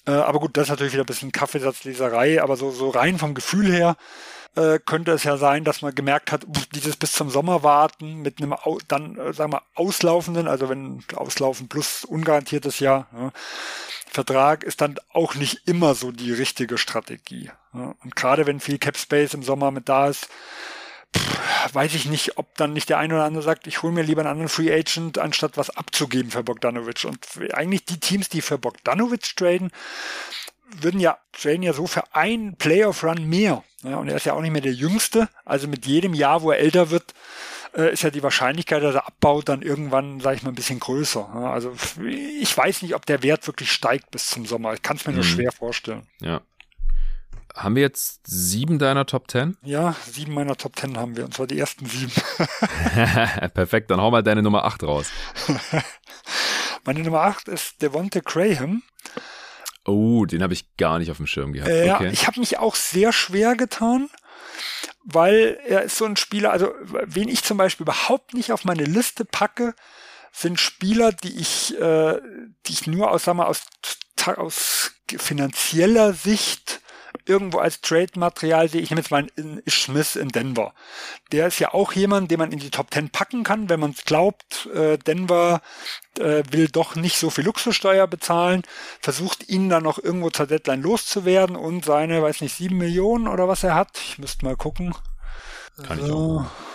[0.07, 3.35] Äh, aber gut, das ist natürlich wieder ein bisschen Kaffeesatzleserei, aber so, so rein vom
[3.35, 3.97] Gefühl her
[4.57, 8.41] äh, könnte es ja sein, dass man gemerkt hat, dieses bis zum Sommer warten mit
[8.41, 8.55] einem
[8.89, 13.33] dann, äh, sagen wir, auslaufenden, also wenn auslaufen plus ungarantiertes Jahr, ja,
[14.07, 17.51] Vertrag ist dann auch nicht immer so die richtige Strategie.
[17.73, 17.95] Ja.
[18.05, 20.29] Und gerade wenn viel Cap Space im Sommer mit da ist,
[21.73, 24.23] weiß ich nicht, ob dann nicht der eine oder andere sagt, ich hole mir lieber
[24.23, 27.05] einen anderen Free Agent, anstatt was abzugeben für Bogdanovic.
[27.05, 27.19] Und
[27.55, 29.71] eigentlich die Teams, die für Bogdanovic traden,
[30.81, 33.63] würden ja traden ja so für einen Playoff-Run mehr.
[33.83, 35.29] Ja, und er ist ja auch nicht mehr der Jüngste.
[35.45, 37.13] Also mit jedem Jahr, wo er älter wird,
[37.77, 40.81] äh, ist ja die Wahrscheinlichkeit, dass er abbaut, dann irgendwann, sage ich mal, ein bisschen
[40.81, 41.29] größer.
[41.29, 44.73] Also ich weiß nicht, ob der Wert wirklich steigt bis zum Sommer.
[44.75, 45.29] Ich kann es mir nur mhm.
[45.29, 46.07] schwer vorstellen.
[46.21, 46.41] Ja,
[47.55, 49.57] haben wir jetzt sieben deiner Top Ten?
[49.63, 52.13] Ja, sieben meiner Top Ten haben wir, und zwar die ersten sieben.
[53.55, 55.07] Perfekt, dann hau mal deine Nummer acht raus.
[56.85, 58.83] Meine Nummer acht ist Devonte Graham.
[59.87, 61.71] Oh, den habe ich gar nicht auf dem Schirm gehabt.
[61.71, 62.07] Äh, okay.
[62.07, 64.11] Ja, ich habe mich auch sehr schwer getan,
[65.05, 68.85] weil er ist so ein Spieler, also wen ich zum Beispiel überhaupt nicht auf meine
[68.85, 69.75] Liste packe,
[70.33, 72.21] sind Spieler, die ich, äh,
[72.67, 73.63] die ich nur aus, sagen wir, aus,
[74.37, 76.81] aus finanzieller Sicht
[77.27, 78.81] irgendwo als Trade-Material sehe.
[78.81, 80.75] Ich nehme jetzt mal einen Smith in Denver.
[81.33, 83.93] Der ist ja auch jemand, den man in die Top 10 packen kann, wenn man
[83.93, 84.69] es glaubt.
[84.75, 85.63] Äh, Denver
[86.19, 88.63] äh, will doch nicht so viel Luxussteuer bezahlen,
[89.01, 93.49] versucht ihn dann noch irgendwo zur Deadline loszuwerden und seine, weiß nicht, sieben Millionen oder
[93.49, 93.99] was er hat.
[93.99, 94.95] Ich müsste mal gucken.
[95.87, 96.05] Kann so.
[96.07, 96.74] ich auch.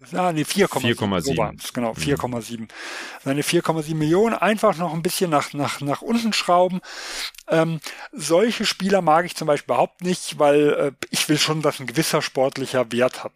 [0.00, 1.60] Nee, 4,7.
[1.60, 2.60] So genau, 4,7.
[2.60, 2.68] Mhm.
[3.24, 6.80] Seine 4,7 Millionen einfach noch ein bisschen nach, nach, nach unten schrauben.
[7.48, 7.80] Ähm,
[8.12, 11.86] solche Spieler mag ich zum Beispiel überhaupt nicht, weil äh, ich will schon, dass ein
[11.86, 13.32] gewisser sportlicher Wert hat.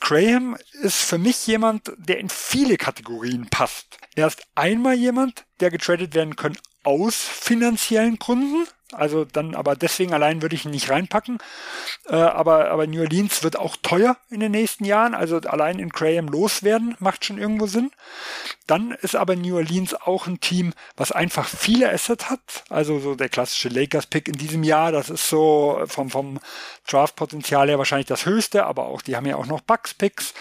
[0.00, 3.98] Graham ist für mich jemand, der in viele Kategorien passt.
[4.14, 8.66] Er ist einmal jemand, der getradet werden können aus finanziellen Gründen.
[8.92, 11.38] Also dann, aber deswegen allein würde ich ihn nicht reinpacken.
[12.08, 15.14] Äh, aber, aber New Orleans wird auch teuer in den nächsten Jahren.
[15.14, 17.92] Also allein in Graham loswerden macht schon irgendwo Sinn.
[18.66, 22.64] Dann ist aber New Orleans auch ein Team, was einfach viele Assets hat.
[22.68, 26.40] Also so der klassische Lakers-Pick in diesem Jahr, das ist so vom, vom
[26.88, 30.34] Draft-Potenzial her wahrscheinlich das höchste, aber auch, die haben ja auch noch Bucks-Picks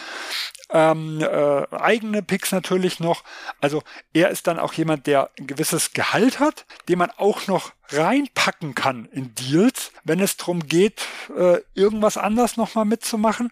[0.72, 3.24] ähm, äh, eigene Picks natürlich noch.
[3.60, 3.82] Also
[4.14, 8.76] er ist dann auch jemand, der ein gewisses Gehalt hat, den man auch noch reinpacken
[8.76, 11.02] kann in Deals, wenn es darum geht,
[11.36, 13.52] äh, irgendwas anders nochmal mitzumachen.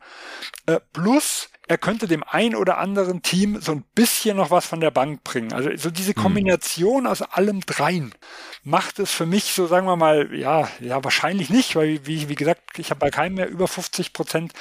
[0.67, 4.79] Äh, plus er könnte dem ein oder anderen Team so ein bisschen noch was von
[4.79, 5.51] der Bank bringen.
[5.53, 6.23] Also so diese hm.
[6.23, 7.07] Kombination mhm.
[7.07, 8.13] aus allem dreien
[8.63, 12.35] macht es für mich so, sagen wir mal, ja, ja, wahrscheinlich nicht, weil, wie, wie
[12.35, 14.53] gesagt, ich habe bei keinem mehr über 50 Prozent,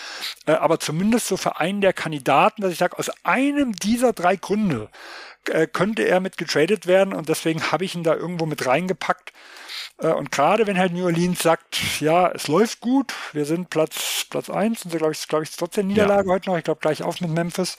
[0.47, 4.37] äh, aber zumindest so für einen der Kandidaten, dass ich sage, aus einem dieser drei
[4.37, 4.89] Gründe
[5.49, 9.33] äh, könnte er mit getradet werden und deswegen habe ich ihn da irgendwo mit reingepackt.
[9.99, 14.16] Äh, und gerade wenn halt New Orleans sagt, ja, es läuft gut, wir sind Platz,
[14.27, 16.35] Platz eins, und so glaube ich, glaube ich, trotzdem Niederlage ja.
[16.35, 17.77] heute noch, ich glaube gleich auf mit Memphis.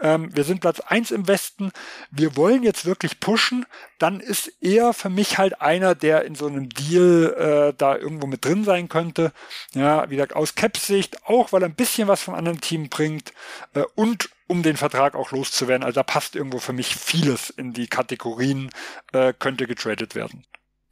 [0.00, 1.72] Ähm, wir sind Platz eins im Westen,
[2.10, 3.64] wir wollen jetzt wirklich pushen,
[3.98, 7.34] dann ist er für mich halt einer, der in so einem Deal
[7.72, 9.32] äh, da irgendwo mit drin sein könnte.
[9.72, 13.32] Ja, wie gesagt, aus Caps-Sicht, auch weil er ein bisschen was vom anderen Team bringt
[13.74, 15.84] äh, und um den Vertrag auch loszuwerden.
[15.84, 18.70] Also da passt irgendwo für mich vieles in die Kategorien,
[19.12, 20.44] äh, könnte getradet werden.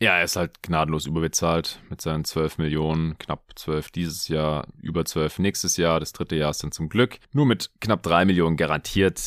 [0.05, 5.06] Ja, er ist halt gnadenlos überbezahlt mit seinen 12 Millionen, knapp 12 dieses Jahr, über
[5.06, 5.98] 12 nächstes Jahr.
[5.98, 9.18] Das dritte Jahr ist dann zum Glück nur mit knapp 3 Millionen garantiert.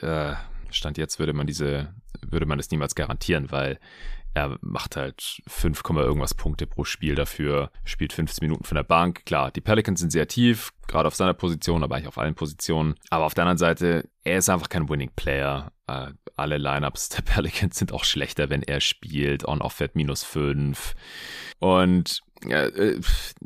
[0.00, 0.32] Äh,
[0.70, 3.78] Stand jetzt würde man diese, würde man das niemals garantieren, weil
[4.32, 9.26] er macht halt 5, irgendwas Punkte pro Spiel dafür, spielt 15 Minuten von der Bank.
[9.26, 12.94] Klar, die Pelicans sind sehr tief, gerade auf seiner Position, aber eigentlich auf allen Positionen.
[13.10, 15.72] Aber auf der anderen Seite, er ist einfach kein Winning Player.
[15.92, 19.46] Äh, alle Lineups der Pelicans sind auch schlechter, wenn er spielt.
[19.46, 20.94] On-Off fährt minus 5.
[21.58, 23.00] Und äh,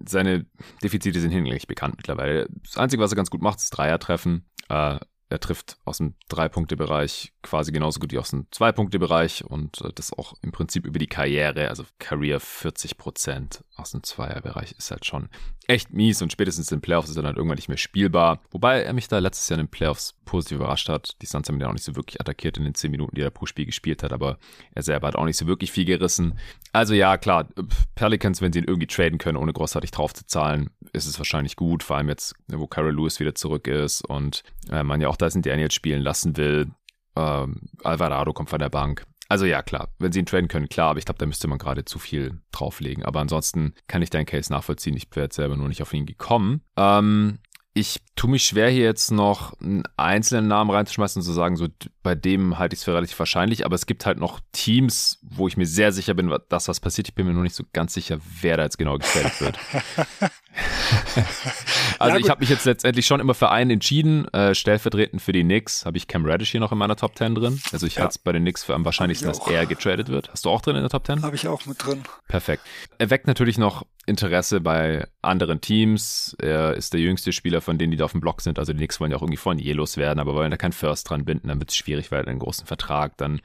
[0.06, 0.46] seine
[0.82, 2.48] Defizite sind hinlänglich bekannt mittlerweile.
[2.62, 4.48] Das Einzige, was er ganz gut macht, ist Dreier treffen.
[4.68, 4.98] Äh,
[5.28, 10.12] er trifft aus dem Drei-Punkte-Bereich quasi genauso gut wie aus dem Zwei-Punkte-Bereich und äh, das
[10.12, 15.04] auch im Prinzip über die Karriere, also Career 40 Prozent aus dem Zweier-Bereich ist halt
[15.04, 15.28] schon
[15.68, 18.40] echt mies und spätestens in den Playoffs ist er dann irgendwann nicht mehr spielbar.
[18.50, 21.16] Wobei er mich da letztes Jahr in den Playoffs positiv überrascht hat.
[21.22, 23.22] Die Suns haben ihn ja auch nicht so wirklich attackiert in den 10 Minuten, die
[23.22, 24.38] er pro Spiel gespielt hat, aber
[24.74, 26.38] er selber hat auch nicht so wirklich viel gerissen.
[26.72, 27.48] Also ja, klar,
[27.94, 31.56] Pelicans, wenn sie ihn irgendwie traden können, ohne großartig drauf zu zahlen, ist es wahrscheinlich
[31.56, 35.16] gut, vor allem jetzt, wo Carol Lewis wieder zurück ist und äh, man ja auch
[35.16, 36.70] da sind, der ihn jetzt spielen lassen will.
[37.16, 39.06] Ähm, Alvarado kommt von der Bank.
[39.28, 41.58] Also ja, klar, wenn sie ihn traden können, klar, aber ich glaube, da müsste man
[41.58, 43.04] gerade zu viel drauflegen.
[43.04, 44.96] Aber ansonsten kann ich deinen Case nachvollziehen.
[44.96, 46.62] Ich wäre selber nur nicht auf ihn gekommen.
[46.76, 47.38] Ähm,
[47.76, 51.68] ich tue mich schwer, hier jetzt noch einen einzelnen Namen reinzuschmeißen und zu sagen, so
[52.02, 55.46] bei dem halte ich es für relativ wahrscheinlich, aber es gibt halt noch Teams, wo
[55.46, 57.08] ich mir sehr sicher bin, dass was passiert.
[57.08, 59.58] Ich bin mir nur nicht so ganz sicher, wer da jetzt genau gestellt wird.
[61.98, 64.26] also ja, ich habe mich jetzt letztendlich schon immer für einen entschieden.
[64.32, 67.34] Äh, stellvertretend für die Knicks habe ich Cam Reddish hier noch in meiner Top 10
[67.34, 67.60] drin.
[67.72, 68.02] Also ich ja.
[68.02, 70.30] halte es bei den Knicks für am wahrscheinlichsten, dass er getradet wird.
[70.30, 71.22] Hast du auch drin in der Top 10?
[71.22, 72.02] Habe ich auch mit drin.
[72.28, 72.62] Perfekt.
[72.98, 76.36] Er weckt natürlich noch Interesse bei anderen Teams.
[76.40, 78.58] Er ist der jüngste Spieler von denen, die da auf dem Block sind.
[78.58, 81.10] Also die Knicks wollen ja auch irgendwie von Jelos werden, aber wollen da kein First
[81.10, 83.16] dran binden, dann wird es schwierig, weil er einen großen Vertrag.
[83.16, 83.40] Dann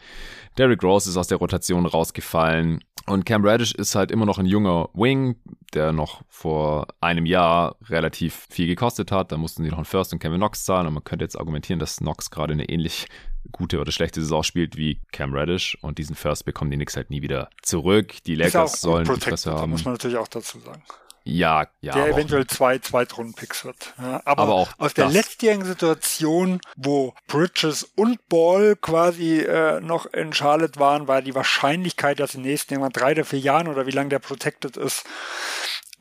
[0.58, 2.84] Derrick Rose ist aus der Rotation rausgefallen.
[3.08, 5.36] Und Cam Radish ist halt immer noch ein junger Wing,
[5.74, 9.32] der noch vor einem Jahr relativ viel gekostet hat.
[9.32, 10.88] Da mussten sie noch einen First und Kevin Knox zahlen.
[10.88, 13.08] Und man könnte jetzt argumentieren, dass Knox gerade eine ähnlich
[13.52, 15.78] gute oder schlechte Saison spielt wie Cam Radish.
[15.82, 18.24] Und diesen First bekommen die Knicks halt nie wieder zurück.
[18.26, 19.72] Die Lakers sollen Interesse haben.
[19.72, 20.84] muss man natürlich auch dazu sagen.
[21.24, 21.94] Ja, ja.
[21.94, 23.94] Der eventuell zwei Zweitrunden-Picks wird.
[24.00, 30.08] Ja, aber, aber auch aus der letztjährigen Situation, wo Bridges und Ball quasi äh, noch
[30.08, 33.68] in Charlotte waren, war die Wahrscheinlichkeit, dass in den nächsten irgendwann drei oder vier Jahren
[33.68, 35.06] oder wie lange der protected ist,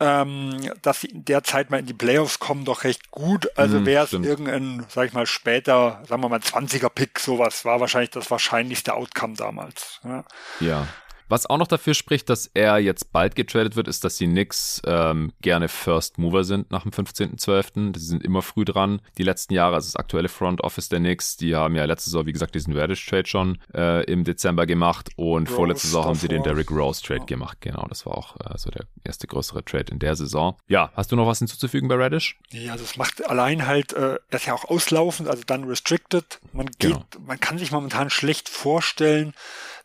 [0.01, 3.55] ähm, dass sie in der Zeit mal in die Playoffs kommen, doch recht gut.
[3.55, 7.79] Also mm, wäre es irgendein, sag ich mal, später, sagen wir mal, 20er-Pick, sowas, war
[7.79, 9.99] wahrscheinlich das wahrscheinlichste Outcome damals.
[10.03, 10.25] Ja.
[10.59, 10.87] ja.
[11.31, 14.81] Was auch noch dafür spricht, dass er jetzt bald getradet wird, ist, dass die Knicks
[14.85, 17.97] ähm, gerne First Mover sind nach dem 15.12.
[17.97, 18.99] Sie sind immer früh dran.
[19.17, 22.25] Die letzten Jahre, also das aktuelle Front Office der Knicks, die haben ja letzte Saison,
[22.25, 26.27] wie gesagt, diesen Reddish-Trade schon äh, im Dezember gemacht und Rose vorletzte Saison haben sie
[26.27, 27.25] den Derrick Rose-Trade ja.
[27.25, 27.59] gemacht.
[27.61, 30.57] Genau, das war auch äh, so der erste größere Trade in der Saison.
[30.67, 32.37] Ja, hast du noch was hinzuzufügen bei Reddish?
[32.49, 36.41] Ja, also es macht allein halt, äh, er ist ja auch auslaufend, also dann restricted.
[36.51, 37.05] Man geht, genau.
[37.25, 39.33] man kann sich momentan schlecht vorstellen,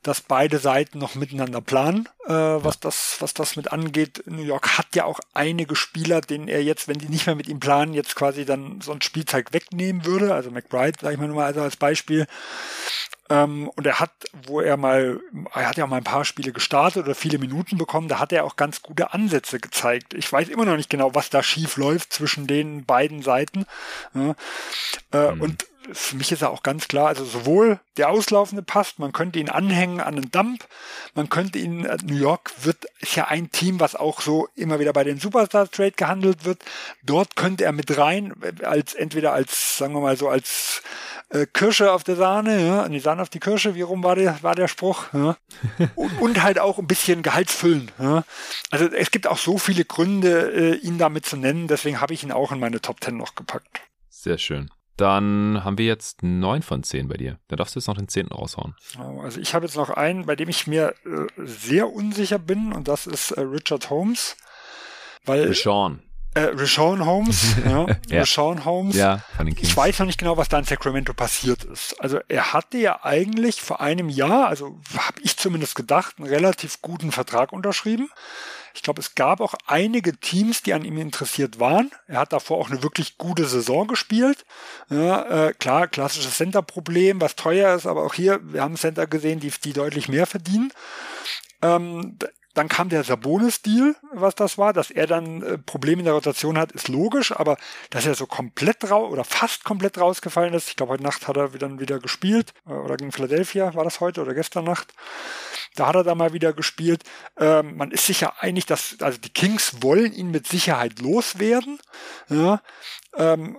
[0.07, 4.23] dass beide Seiten noch miteinander planen, äh, was das, was das mit angeht.
[4.27, 7.49] New York hat ja auch einige Spieler, denen er jetzt, wenn die nicht mehr mit
[7.49, 10.33] ihm planen, jetzt quasi dann so ein Spielzeug wegnehmen würde.
[10.33, 12.29] Also McBride, sage ich mal nur mal also als Beispiel.
[13.29, 14.13] Ähm, und er hat,
[14.47, 15.21] wo er mal,
[15.53, 18.45] er hat ja mal ein paar Spiele gestartet oder viele Minuten bekommen, da hat er
[18.45, 20.15] auch ganz gute Ansätze gezeigt.
[20.15, 23.67] Ich weiß immer noch nicht genau, was da schief läuft zwischen den beiden Seiten.
[24.15, 24.37] Ja.
[25.13, 25.41] Äh, mhm.
[25.41, 29.39] Und für mich ist er auch ganz klar, also sowohl der Auslaufende passt, man könnte
[29.39, 30.67] ihn anhängen an einen Dump,
[31.15, 34.79] man könnte ihn, äh, New York wird, ist ja ein Team, was auch so immer
[34.81, 36.63] wieder bei den Superstar Trade gehandelt wird.
[37.03, 40.83] Dort könnte er mit rein, äh, als, entweder als, sagen wir mal so, als
[41.31, 44.43] äh, Kirsche auf der Sahne, ja, die Sahne auf die Kirsche, wie rum war der,
[44.43, 45.37] war der Spruch, ja.
[45.95, 47.91] und, und, halt auch ein bisschen Gehalt füllen.
[47.99, 48.25] Ja.
[48.71, 52.23] Also es gibt auch so viele Gründe, äh, ihn damit zu nennen, deswegen habe ich
[52.23, 53.81] ihn auch in meine Top Ten noch gepackt.
[54.09, 54.71] Sehr schön.
[54.97, 57.39] Dann haben wir jetzt neun von zehn bei dir.
[57.49, 58.75] Da darfst du jetzt noch den zehnten raushauen.
[59.23, 62.89] Also ich habe jetzt noch einen, bei dem ich mir äh, sehr unsicher bin und
[62.89, 64.37] das ist äh, Richard Holmes.
[65.25, 66.03] Weil, Sean.
[66.37, 68.21] Äh, Rashawn Holmes, ja, ja.
[68.21, 68.95] Rashawn Holmes.
[68.95, 69.71] Ja, von den Kings.
[69.71, 71.99] Ich weiß noch nicht genau, was da in Sacramento passiert ist.
[71.99, 76.83] Also er hatte ja eigentlich vor einem Jahr, also habe ich zumindest gedacht, einen relativ
[76.83, 78.11] guten Vertrag unterschrieben.
[78.77, 81.91] Ich glaube, es gab auch einige Teams, die an ihm interessiert waren.
[82.07, 84.45] Er hat davor auch eine wirklich gute Saison gespielt.
[84.91, 89.41] Ja, äh, klar, klassisches Center-Problem, was teuer ist, aber auch hier, wir haben Center gesehen,
[89.41, 90.73] die, die deutlich mehr verdienen.
[91.63, 92.19] Ähm,
[92.57, 96.57] dann kam der Sabonis-Deal, was das war, dass er dann äh, Probleme in der Rotation
[96.57, 97.59] hat, ist logisch, aber
[97.91, 101.37] dass er so komplett raus oder fast komplett rausgefallen ist, ich glaube, heute Nacht hat
[101.37, 104.95] er dann wieder gespielt, äh, oder gegen Philadelphia war das heute oder gestern Nacht.
[105.75, 107.05] Da hat er da mal wieder gespielt.
[107.39, 111.79] Ähm, man ist sich ja einig, dass, also die Kings wollen ihn mit Sicherheit loswerden.
[112.31, 112.63] Ja,
[113.17, 113.59] ähm,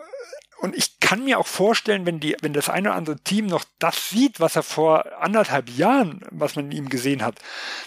[0.59, 3.63] und ich kann mir auch vorstellen, wenn die, wenn das eine oder andere Team noch
[3.77, 7.35] das sieht, was er vor anderthalb Jahren, was man in ihm gesehen hat,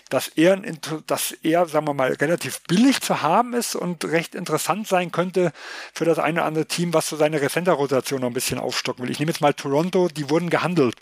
[0.09, 0.57] dass er,
[1.07, 5.53] dass er, sagen wir mal, relativ billig zu haben ist und recht interessant sein könnte
[5.93, 9.11] für das eine oder andere Team, was so seine Center-Rotation noch ein bisschen aufstocken will.
[9.11, 10.95] Ich nehme jetzt mal Toronto, die wurden gehandelt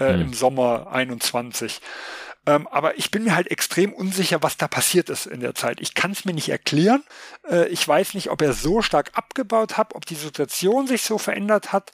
[0.00, 0.22] äh, mhm.
[0.22, 1.80] im Sommer 21.
[2.46, 5.80] Ähm, aber ich bin mir halt extrem unsicher, was da passiert ist in der Zeit.
[5.80, 7.02] Ich kann es mir nicht erklären.
[7.48, 11.16] Äh, ich weiß nicht, ob er so stark abgebaut hat, ob die Situation sich so
[11.16, 11.92] verändert hat.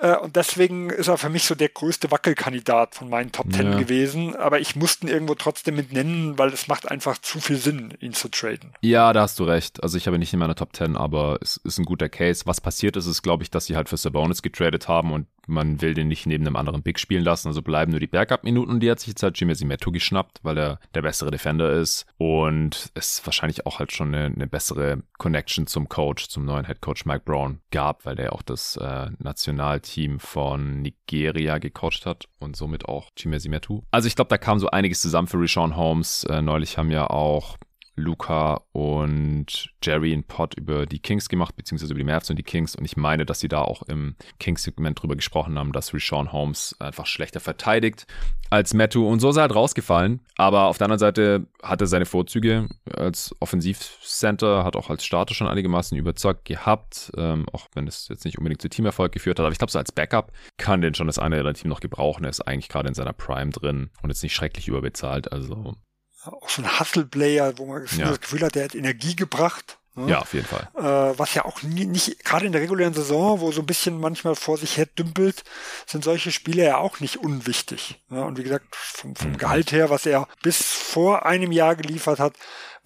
[0.00, 3.72] Äh, und deswegen ist er für mich so der größte Wackelkandidat von meinen Top Ten
[3.72, 3.78] ja.
[3.78, 4.36] gewesen.
[4.36, 7.94] Aber ich musste ihn irgendwo trotzdem mit nennen, weil es macht einfach zu viel Sinn,
[8.00, 8.72] ihn zu traden.
[8.80, 9.82] Ja, da hast du recht.
[9.82, 12.46] Also ich habe ihn nicht in meiner Top Ten, aber es ist ein guter Case.
[12.46, 15.80] Was passiert ist, ist, glaube ich, dass sie halt für Sabonis getradet haben und man
[15.80, 18.90] will den nicht neben einem anderen Big spielen lassen, also bleiben nur die Backup-Minuten die
[18.90, 23.24] hat sich jetzt halt Jimmy Simeto geschnappt, weil er der bessere Defender ist und es
[23.24, 27.22] wahrscheinlich auch halt schon eine, eine bessere Connection zum Coach, zum neuen Head Coach Mike
[27.24, 33.10] Brown gab, weil der auch das äh, Nationalteam von Nigeria gecoacht hat und somit auch
[33.16, 33.84] Jimmy Simeto.
[33.90, 36.24] Also ich glaube, da kam so einiges zusammen für Rashawn Holmes.
[36.24, 37.56] Äh, neulich haben ja auch
[37.96, 42.42] Luca und Jerry einen Pod über die Kings gemacht, beziehungsweise über die Mavs und die
[42.42, 42.74] Kings.
[42.74, 46.76] Und ich meine, dass sie da auch im Kings-Segment drüber gesprochen haben, dass Rashawn Holmes
[46.80, 48.06] einfach schlechter verteidigt
[48.50, 49.06] als Mattu.
[49.06, 50.20] Und so ist er halt rausgefallen.
[50.36, 55.34] Aber auf der anderen Seite hat er seine Vorzüge als Offensivcenter, hat auch als Starter
[55.34, 59.44] schon einigermaßen überzeugt gehabt, ähm, auch wenn es jetzt nicht unbedingt zu Teamerfolg geführt hat.
[59.44, 61.80] Aber ich glaube, so als Backup kann den schon das eine oder andere Team noch
[61.80, 62.24] gebrauchen.
[62.24, 65.32] Er ist eigentlich gerade in seiner Prime drin und jetzt nicht schrecklich überbezahlt.
[65.32, 65.74] Also
[66.26, 68.08] auch so ein Hustle-Player, wo man ja.
[68.08, 69.78] das Gefühl hat, der hat Energie gebracht.
[69.96, 70.10] Ne?
[70.10, 70.68] Ja, auf jeden Fall.
[70.76, 74.00] Äh, was ja auch nie, nicht, gerade in der regulären Saison, wo so ein bisschen
[74.00, 75.44] manchmal vor sich her dümpelt,
[75.86, 78.02] sind solche Spiele ja auch nicht unwichtig.
[78.08, 78.24] Ne?
[78.24, 79.38] Und wie gesagt, vom, vom mhm.
[79.38, 82.34] Gehalt her, was er bis vor einem Jahr geliefert hat,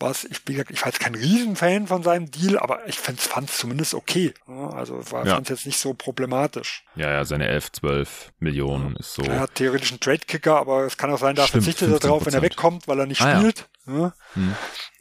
[0.01, 3.19] was ich, wie gesagt, ich war jetzt kein Riesenfan von seinem Deal, aber ich fand
[3.19, 4.33] es zumindest okay.
[4.47, 5.35] Also war ja.
[5.35, 6.85] fand es jetzt nicht so problematisch.
[6.95, 9.01] Ja, ja, seine 11, 12 Millionen ja.
[9.01, 9.23] ist so.
[9.23, 12.35] Er hat theoretisch einen Trade-Kicker, aber es kann auch sein, da verzichtet er drauf, wenn
[12.35, 13.69] er wegkommt, weil er nicht ah, spielt.
[13.89, 14.13] Ja.
[14.35, 14.55] Hm.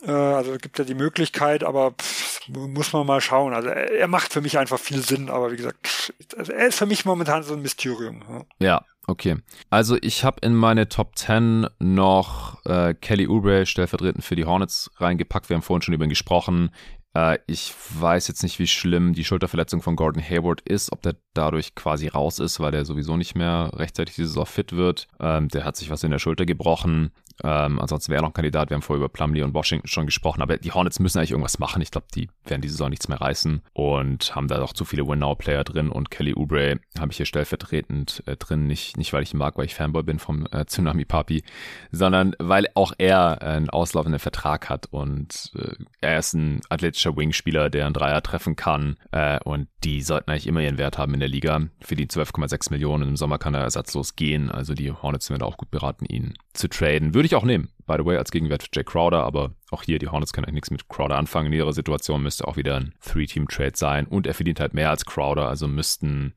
[0.04, 3.54] Äh, also gibt er die Möglichkeit, aber pff, muss man mal schauen.
[3.54, 6.68] Also er, er, macht für mich einfach viel Sinn, aber wie gesagt, pff, also er
[6.68, 8.46] ist für mich momentan so ein Mysterium.
[8.60, 9.38] Ja, Okay,
[9.70, 14.92] also ich habe in meine Top 10 noch äh, Kelly Oubre stellvertretend für die Hornets
[14.98, 15.48] reingepackt.
[15.48, 16.72] Wir haben vorhin schon über ihn gesprochen.
[17.14, 21.16] Äh, ich weiß jetzt nicht, wie schlimm die Schulterverletzung von Gordon Hayward ist, ob der
[21.38, 25.08] dadurch quasi raus ist, weil der sowieso nicht mehr rechtzeitig diese Saison fit wird.
[25.20, 27.12] Ähm, der hat sich was in der Schulter gebrochen.
[27.44, 28.70] Ähm, ansonsten wäre noch ein Kandidat.
[28.70, 31.60] Wir haben vorher über Plumlee und Washington schon gesprochen, aber die Hornets müssen eigentlich irgendwas
[31.60, 31.82] machen.
[31.82, 35.08] Ich glaube, die werden diese Saison nichts mehr reißen und haben da doch zu viele
[35.08, 38.66] Win-Now-Player drin und Kelly Oubre habe ich hier stellvertretend äh, drin.
[38.66, 41.44] Nicht, nicht, weil ich ihn mag, weil ich Fanboy bin vom äh, Tsunami Papi,
[41.92, 47.70] sondern weil auch er einen auslaufenden Vertrag hat und äh, er ist ein athletischer Wing-Spieler,
[47.70, 51.20] der einen Dreier treffen kann äh, und die sollten eigentlich immer ihren Wert haben in
[51.20, 51.68] der Liga.
[51.82, 55.58] Für die 12,6 Millionen im Sommer kann er ersatzlos gehen, also die Hornets sind auch
[55.58, 57.14] gut beraten, ihn zu traden.
[57.14, 60.00] Würde ich auch nehmen, by the way, als Gegenwert für Jay Crowder, aber auch hier,
[60.00, 61.48] die Hornets können eigentlich nichts mit Crowder anfangen.
[61.48, 65.06] In ihrer Situation müsste auch wieder ein Three-Team-Trade sein und er verdient halt mehr als
[65.06, 66.34] Crowder, also müssten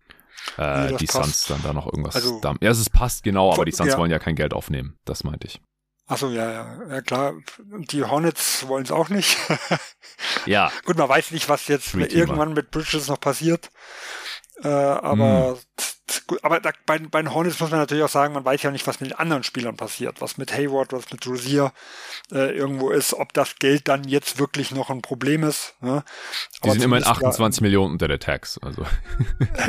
[0.56, 1.12] äh, die passt.
[1.12, 2.14] Suns dann da noch irgendwas.
[2.16, 3.98] Also, da, ja, es passt genau, aber die Suns ja.
[3.98, 4.98] wollen ja kein Geld aufnehmen.
[5.04, 5.60] Das meinte ich.
[6.10, 7.34] Achso, ja, ja, ja klar.
[7.58, 9.36] Die Hornets wollen es auch nicht.
[10.44, 10.72] ja.
[10.84, 13.70] Gut, man weiß nicht, was jetzt irgendwann mit Bridges noch passiert.
[14.62, 16.38] Äh, aber hm.
[16.42, 18.86] aber da, bei, bei den Hornets muss man natürlich auch sagen, man weiß ja nicht,
[18.86, 21.72] was mit den anderen Spielern passiert, was mit Hayward, was mit Rosier
[22.32, 25.74] äh, irgendwo ist, ob das Geld dann jetzt wirklich noch ein Problem ist.
[25.80, 26.04] Ne?
[26.64, 28.58] Die sind immerhin 28 ja, Millionen unter der Tax.
[28.58, 28.84] Also.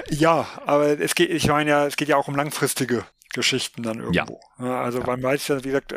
[0.10, 4.00] ja, aber es geht, ich meine ja, es geht ja auch um langfristige Geschichten dann
[4.00, 4.40] irgendwo.
[4.60, 4.66] Ja.
[4.66, 5.06] ja also ja.
[5.06, 5.96] man weiß ja, wie gesagt,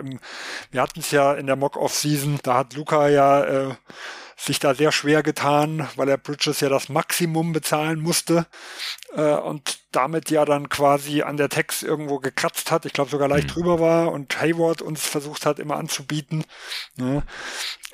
[0.71, 3.75] wir hatten es ja in der Mock-Off-Season, da hat Luca ja äh,
[4.37, 8.47] sich da sehr schwer getan, weil er Bridges ja das Maximum bezahlen musste
[9.15, 13.29] äh, und damit ja dann quasi an der Text irgendwo gekratzt hat, ich glaube sogar
[13.29, 13.53] leicht mhm.
[13.53, 16.45] drüber war und Hayward uns versucht hat immer anzubieten.
[16.97, 17.23] Ne?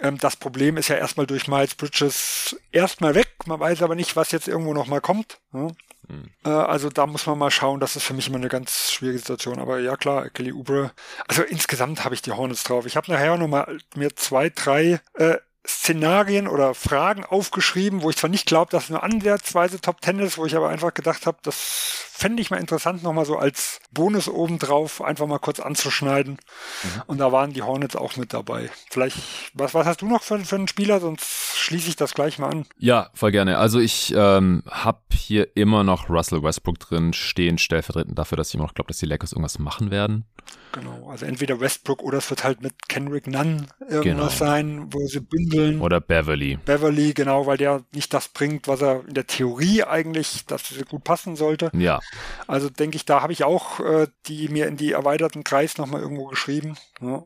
[0.00, 4.16] Ähm, das Problem ist ja erstmal durch Miles Bridges erstmal weg, man weiß aber nicht,
[4.16, 5.40] was jetzt irgendwo nochmal kommt.
[5.52, 5.74] Ne?
[6.10, 6.30] Mhm.
[6.44, 9.18] Äh, also da muss man mal schauen, das ist für mich immer eine ganz schwierige
[9.18, 9.58] Situation.
[9.58, 10.92] Aber ja klar, Kelly Oubre.
[11.28, 12.86] Also insgesamt habe ich die Hornets drauf.
[12.86, 18.30] Ich habe nachher nochmal mir zwei, drei äh, Szenarien oder Fragen aufgeschrieben, wo ich zwar
[18.30, 21.38] nicht glaube, dass es nur ansatzweise Top Ten ist, wo ich aber einfach gedacht habe,
[21.42, 26.34] das fände ich mal interessant, nochmal so als Bonus obendrauf einfach mal kurz anzuschneiden.
[26.34, 27.02] Mhm.
[27.06, 28.70] Und da waren die Hornets auch mit dabei.
[28.90, 29.16] Vielleicht,
[29.54, 31.00] was, was hast du noch für, für einen Spieler?
[31.00, 32.66] Sonst schließe ich das gleich mal an.
[32.78, 33.56] Ja, voll gerne.
[33.56, 38.54] Also ich ähm, habe hier immer noch Russell Westbrook drin stehen, stellvertretend dafür, dass ich
[38.54, 40.26] immer noch glaube, dass die Lakers irgendwas machen werden.
[40.72, 44.28] Genau, also entweder Westbrook oder es wird halt mit Kendrick Nunn irgendwas genau.
[44.28, 45.80] sein, wo sie bündeln.
[45.80, 46.58] Oder Beverly.
[46.64, 50.86] Beverly, genau, weil der nicht das bringt, was er in der Theorie eigentlich, dass es
[50.86, 51.70] gut passen sollte.
[51.74, 51.98] Ja.
[52.46, 56.00] Also denke ich, da habe ich auch äh, die mir in die erweiterten Kreis nochmal
[56.00, 56.76] irgendwo geschrieben.
[57.00, 57.24] Ja.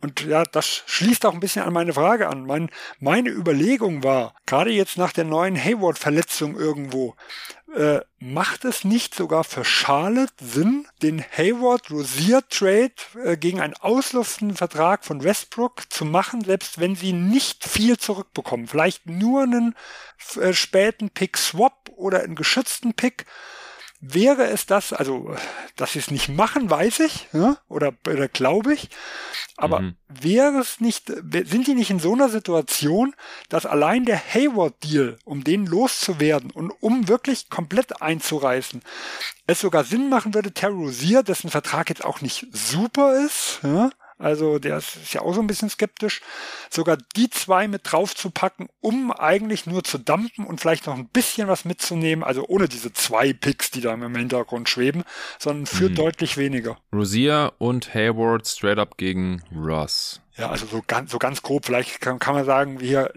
[0.00, 2.46] Und ja, das schließt auch ein bisschen an meine Frage an.
[2.46, 7.16] Mein, meine Überlegung war, gerade jetzt nach der neuen Hayward-Verletzung irgendwo,
[7.74, 12.92] äh, macht es nicht sogar für Charlotte Sinn, den Hayward-Rosier-Trade
[13.24, 18.68] äh, gegen einen auslaufenden Vertrag von Westbrook zu machen, selbst wenn sie nicht viel zurückbekommen?
[18.68, 19.74] Vielleicht nur einen
[20.40, 23.26] äh, späten Pick-Swap oder einen geschützten Pick
[24.14, 25.34] wäre es das, also
[25.76, 28.88] dass sie es nicht machen, weiß ich, ja, oder, oder glaube ich,
[29.56, 29.96] aber mhm.
[30.08, 33.14] wäre es nicht, sind die nicht in so einer Situation,
[33.48, 38.82] dass allein der Hayward-Deal, um den loszuwerden und um wirklich komplett einzureißen,
[39.46, 44.58] es sogar Sinn machen würde, Terrorisier, dessen Vertrag jetzt auch nicht super ist, ja, also
[44.58, 46.22] der ist ja auch so ein bisschen skeptisch,
[46.70, 50.96] sogar die zwei mit drauf zu packen, um eigentlich nur zu dumpen und vielleicht noch
[50.96, 55.04] ein bisschen was mitzunehmen, also ohne diese zwei Picks, die da im Hintergrund schweben,
[55.38, 55.94] sondern für mhm.
[55.96, 56.78] deutlich weniger.
[56.92, 60.20] Rosier und Hayward straight up gegen Ross.
[60.38, 63.10] Ja, also so ganz, so ganz grob, vielleicht kann, kann man sagen, wir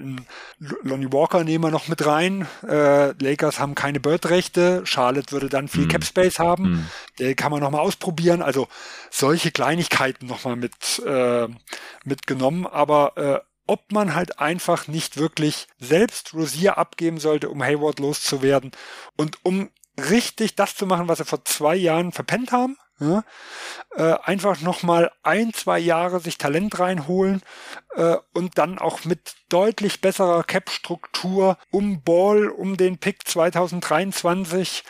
[0.58, 2.48] Lonnie Walker nehmen wir noch mit rein.
[2.66, 5.90] Äh, Lakers haben keine Bird-Rechte, Charlotte würde dann viel mm.
[5.90, 6.64] Cap Space haben.
[6.64, 6.90] Mm.
[7.20, 8.42] Den kann man nochmal ausprobieren.
[8.42, 8.70] Also
[9.10, 11.50] solche Kleinigkeiten nochmal mit äh,
[12.06, 18.00] mitgenommen, aber äh, ob man halt einfach nicht wirklich selbst Rosier abgeben sollte, um Hayward
[18.00, 18.72] loszuwerden
[19.18, 19.70] und um
[20.10, 23.24] richtig das zu machen, was sie vor zwei Jahren verpennt haben, ja?
[23.96, 27.42] Äh, einfach nochmal ein, zwei Jahre sich Talent reinholen
[27.96, 34.84] äh, und dann auch mit deutlich besserer Cap-Struktur um Ball, um den Pick 2023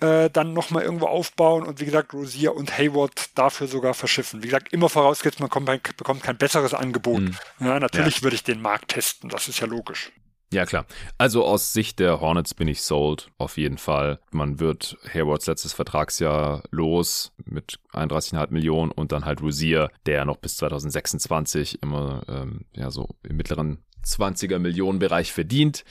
[0.00, 4.42] äh, dann nochmal irgendwo aufbauen und wie gesagt Rosier und Hayward dafür sogar verschiffen.
[4.42, 5.66] Wie gesagt, immer vorausgesetzt, man kommt,
[5.96, 7.20] bekommt kein besseres Angebot.
[7.20, 7.36] Mhm.
[7.60, 8.22] Ja, natürlich ja.
[8.22, 10.12] würde ich den Markt testen, das ist ja logisch.
[10.52, 10.84] Ja, klar.
[11.16, 14.18] Also aus Sicht der Hornets bin ich sold, auf jeden Fall.
[14.32, 20.38] Man wird Haywards letztes Vertragsjahr los mit 31,5 Millionen und dann halt Rosier, der noch
[20.38, 25.84] bis 2026 immer ähm, ja so im mittleren 20er Millionen Bereich verdient.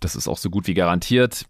[0.00, 1.44] Das ist auch so gut wie garantiert.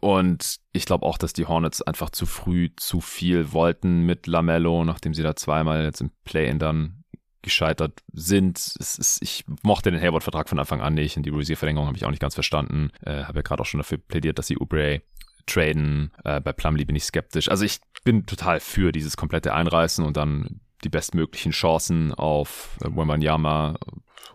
[0.00, 4.84] Und ich glaube auch, dass die Hornets einfach zu früh zu viel wollten mit Lamello,
[4.84, 6.97] nachdem sie da zweimal jetzt im Play-In dann
[7.42, 8.58] gescheitert sind.
[8.58, 12.10] Ist, ich mochte den Hayward-Vertrag von Anfang an nicht und die Rosier-Verlängerung habe ich auch
[12.10, 12.90] nicht ganz verstanden.
[13.04, 15.02] Äh, habe ja gerade auch schon dafür plädiert, dass sie Ubre
[15.46, 16.12] traden.
[16.24, 17.50] Äh, bei Plumlee bin ich skeptisch.
[17.50, 22.84] Also ich bin total für dieses komplette Einreißen und dann die bestmöglichen Chancen auf äh,
[22.84, 23.78] Wembanyama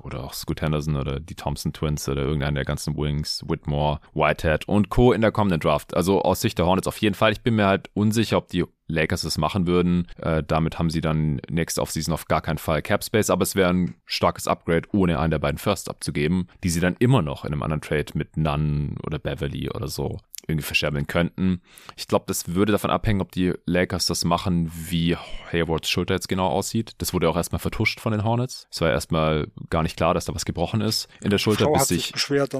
[0.01, 4.67] oder auch Scoot Henderson oder die Thompson Twins oder irgendeinen der ganzen Wings, Whitmore, Whitehead
[4.67, 5.13] und Co.
[5.13, 5.95] in der kommenden Draft.
[5.95, 7.31] Also aus Sicht der Hornets auf jeden Fall.
[7.31, 10.07] Ich bin mir halt unsicher, ob die Lakers es machen würden.
[10.17, 13.55] Äh, damit haben sie dann next Offseason auf gar keinen Fall Cap Space, aber es
[13.55, 17.45] wäre ein starkes Upgrade, ohne einen der beiden Firsts abzugeben, die sie dann immer noch
[17.45, 21.61] in einem anderen Trade mit Nunn oder Beverly oder so irgendwie verscherbeln könnten.
[21.95, 25.15] Ich glaube, das würde davon abhängen, ob die Lakers das machen, wie
[25.51, 26.95] Haywards Schulter jetzt genau aussieht.
[26.97, 28.67] Das wurde auch erstmal vertuscht von den Hornets.
[28.69, 31.73] Es war erstmal gar nicht klar, dass da was gebrochen ist in der Schulter, Frau
[31.73, 32.15] bis sich sich.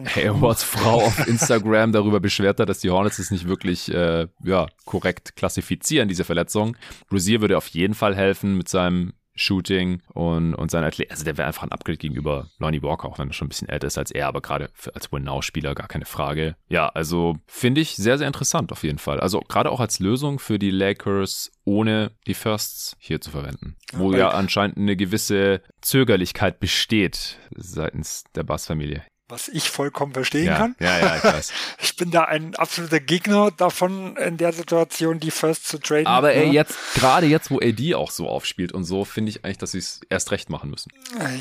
[0.06, 4.66] Haywards Frau auf Instagram darüber beschwert hat, dass die Hornets es nicht wirklich äh, ja,
[4.86, 6.76] korrekt klassifizieren, diese Verletzung.
[7.12, 11.12] Rosier würde auf jeden Fall helfen mit seinem Shooting und, und sein Athlet.
[11.12, 13.70] Also der wäre einfach ein Upgrade gegenüber Lonnie Walker, auch wenn er schon ein bisschen
[13.70, 16.56] älter ist als er, aber gerade als Win-Now-Spieler gar keine Frage.
[16.70, 19.20] Ja, also finde ich sehr, sehr interessant auf jeden Fall.
[19.20, 23.76] Also gerade auch als Lösung für die Lakers ohne die Firsts hier zu verwenden.
[23.94, 29.04] Wo ja anscheinend eine gewisse Zögerlichkeit besteht seitens der Bass-Familie.
[29.34, 30.76] Was ich vollkommen verstehen Ja, kann.
[30.80, 31.52] ja, ja, ich weiß.
[31.82, 36.06] Ich bin da ein absoluter Gegner davon, in der Situation die First zu traden.
[36.06, 36.54] Aber ey, Ja.
[36.54, 39.80] jetzt, gerade jetzt, wo AD auch so aufspielt und so, finde ich eigentlich, dass sie
[39.80, 40.92] es erst recht machen müssen.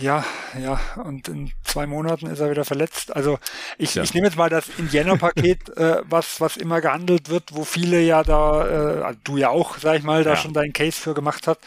[0.00, 0.24] Ja,
[0.58, 3.14] ja, und in zwei Monaten ist er wieder verletzt.
[3.14, 3.38] Also
[3.76, 4.04] ich, Ja.
[4.04, 8.22] ich nehme jetzt mal das Indiana-Paket, äh, was, was immer gehandelt wird, wo viele ja
[8.24, 8.66] da,
[9.00, 10.36] äh, also du ja auch, sag ich mal, da Ja.
[10.36, 11.58] schon deinen Case für gemacht hat.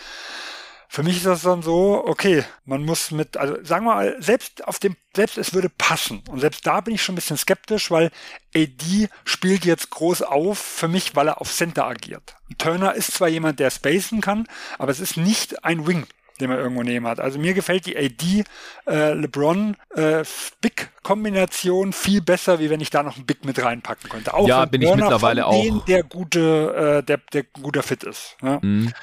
[0.96, 4.66] Für mich ist das dann so, okay, man muss mit, also sagen wir mal, selbst
[4.66, 6.24] auf dem, selbst es würde passen.
[6.30, 8.12] Und selbst da bin ich schon ein bisschen skeptisch, weil
[8.56, 12.38] AD spielt jetzt groß auf für mich, weil er auf Center agiert.
[12.58, 14.48] Turner ist zwar jemand, der spacen kann,
[14.80, 16.08] aber es ist nicht ein Wing
[16.40, 17.20] den man irgendwo nehmen hat.
[17.20, 18.44] Also mir gefällt die AD
[18.88, 20.24] äh, LeBron äh,
[20.60, 24.34] Big Kombination viel besser, wie wenn ich da noch einen Big mit reinpacken könnte.
[24.34, 25.86] Auch Ja, wenn bin ich Turner mittlerweile von denen auch.
[25.86, 28.36] der gute, äh, der, der guter Fit ist.
[28.42, 28.60] Ja?
[28.62, 28.94] Mhm.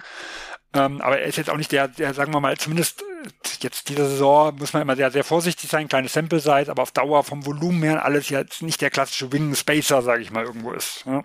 [0.75, 3.29] Ähm, aber er ist jetzt auch nicht der, der, sagen wir mal, zumindest äh,
[3.61, 6.93] jetzt diese Saison muss man immer sehr, sehr vorsichtig sein, kleine Sample Size, aber auf
[6.93, 10.73] Dauer vom Volumen her alles jetzt nicht der klassische Wing Spacer, sage ich mal, irgendwo
[10.73, 11.05] ist.
[11.05, 11.23] Ja?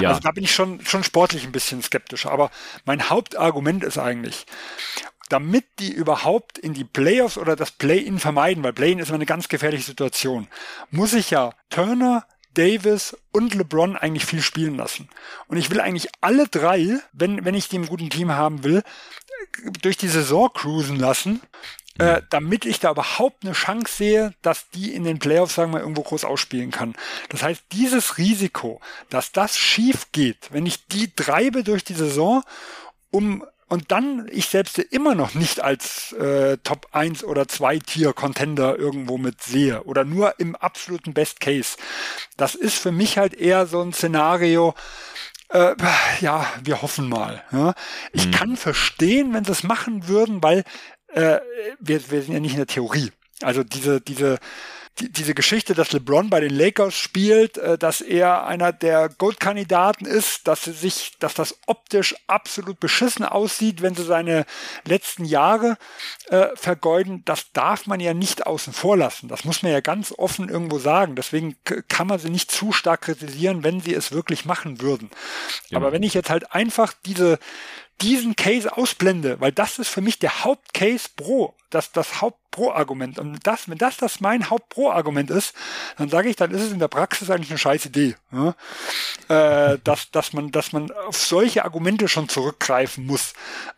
[0.00, 0.08] Ja.
[0.10, 2.30] Also da bin ich schon, schon sportlich ein bisschen skeptischer.
[2.30, 2.50] Aber
[2.84, 4.44] mein Hauptargument ist eigentlich,
[5.30, 9.26] damit die überhaupt in die Playoffs oder das Play-In vermeiden, weil Play-In ist immer eine
[9.26, 10.48] ganz gefährliche Situation,
[10.90, 12.26] muss ich ja Turner,
[12.56, 15.08] Davis und LeBron eigentlich viel spielen lassen.
[15.46, 18.82] Und ich will eigentlich alle drei, wenn, wenn ich die im guten Team haben will,
[19.82, 21.40] durch die Saison cruisen lassen,
[21.98, 25.80] äh, damit ich da überhaupt eine Chance sehe, dass die in den Playoffs, sagen wir,
[25.80, 26.94] irgendwo groß ausspielen kann.
[27.30, 32.42] Das heißt, dieses Risiko, dass das schief geht, wenn ich die treibe durch die Saison,
[33.10, 38.12] um und dann ich selbst immer noch nicht als äh, Top 1 oder 2 Tier
[38.12, 41.76] Contender irgendwo mit sehe oder nur im absoluten Best Case.
[42.36, 44.74] Das ist für mich halt eher so ein Szenario,
[45.48, 45.74] äh,
[46.20, 47.42] ja, wir hoffen mal.
[47.50, 47.74] Ja.
[48.12, 50.64] Ich kann verstehen, wenn sie es machen würden, weil
[51.08, 51.38] äh,
[51.80, 53.10] wir, wir sind ja nicht in der Theorie.
[53.42, 54.38] Also diese, diese,
[54.98, 60.06] die, diese Geschichte, dass LeBron bei den Lakers spielt, äh, dass er einer der Gold-Kandidaten
[60.06, 64.46] ist, dass sie sich, dass das optisch absolut beschissen aussieht, wenn sie seine
[64.86, 65.76] letzten Jahre
[66.28, 69.28] äh, vergeuden, das darf man ja nicht außen vor lassen.
[69.28, 71.14] Das muss man ja ganz offen irgendwo sagen.
[71.14, 71.56] Deswegen
[71.88, 75.10] kann man sie nicht zu stark kritisieren, wenn sie es wirklich machen würden.
[75.72, 77.38] Aber wenn ich jetzt halt einfach diese
[78.00, 83.18] diesen Case ausblende, weil das ist für mich der Hauptcase Pro, das, das Haupt-Pro-Argument.
[83.18, 85.54] Und das, wenn das das mein Haupt-Pro-Argument ist,
[85.96, 88.16] dann sage ich, dann ist es in der Praxis eigentlich eine scheiß Idee.
[88.32, 88.54] Ja?
[89.28, 93.32] Äh, dass, dass, man, dass man auf solche Argumente schon zurückgreifen muss.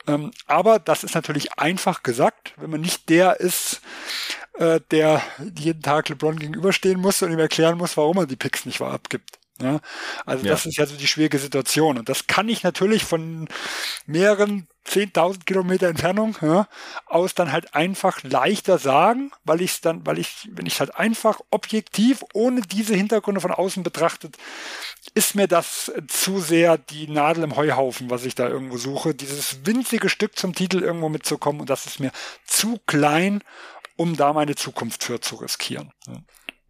[0.06, 3.80] Ähm, aber das ist natürlich einfach gesagt, wenn man nicht der ist,
[4.54, 5.22] äh, der
[5.54, 8.92] jeden Tag LeBron gegenüberstehen muss und ihm erklären muss, warum er die Picks nicht wahr
[8.92, 9.38] abgibt.
[9.60, 9.80] Ja,
[10.24, 10.52] also Ja.
[10.52, 11.98] das ist ja so die schwierige Situation.
[11.98, 13.48] Und das kann ich natürlich von
[14.06, 16.66] mehreren 10.000 Kilometer Entfernung ja,
[17.06, 20.80] aus dann halt einfach leichter sagen, weil ich es dann, weil ich, wenn ich es
[20.80, 24.36] halt einfach objektiv ohne diese Hintergründe von außen betrachtet,
[25.14, 29.14] ist mir das zu sehr die Nadel im Heuhaufen, was ich da irgendwo suche.
[29.14, 32.12] Dieses winzige Stück zum Titel irgendwo mitzukommen und das ist mir
[32.46, 33.42] zu klein,
[33.96, 35.92] um da meine Zukunft für zu riskieren.
[36.06, 36.14] Ja.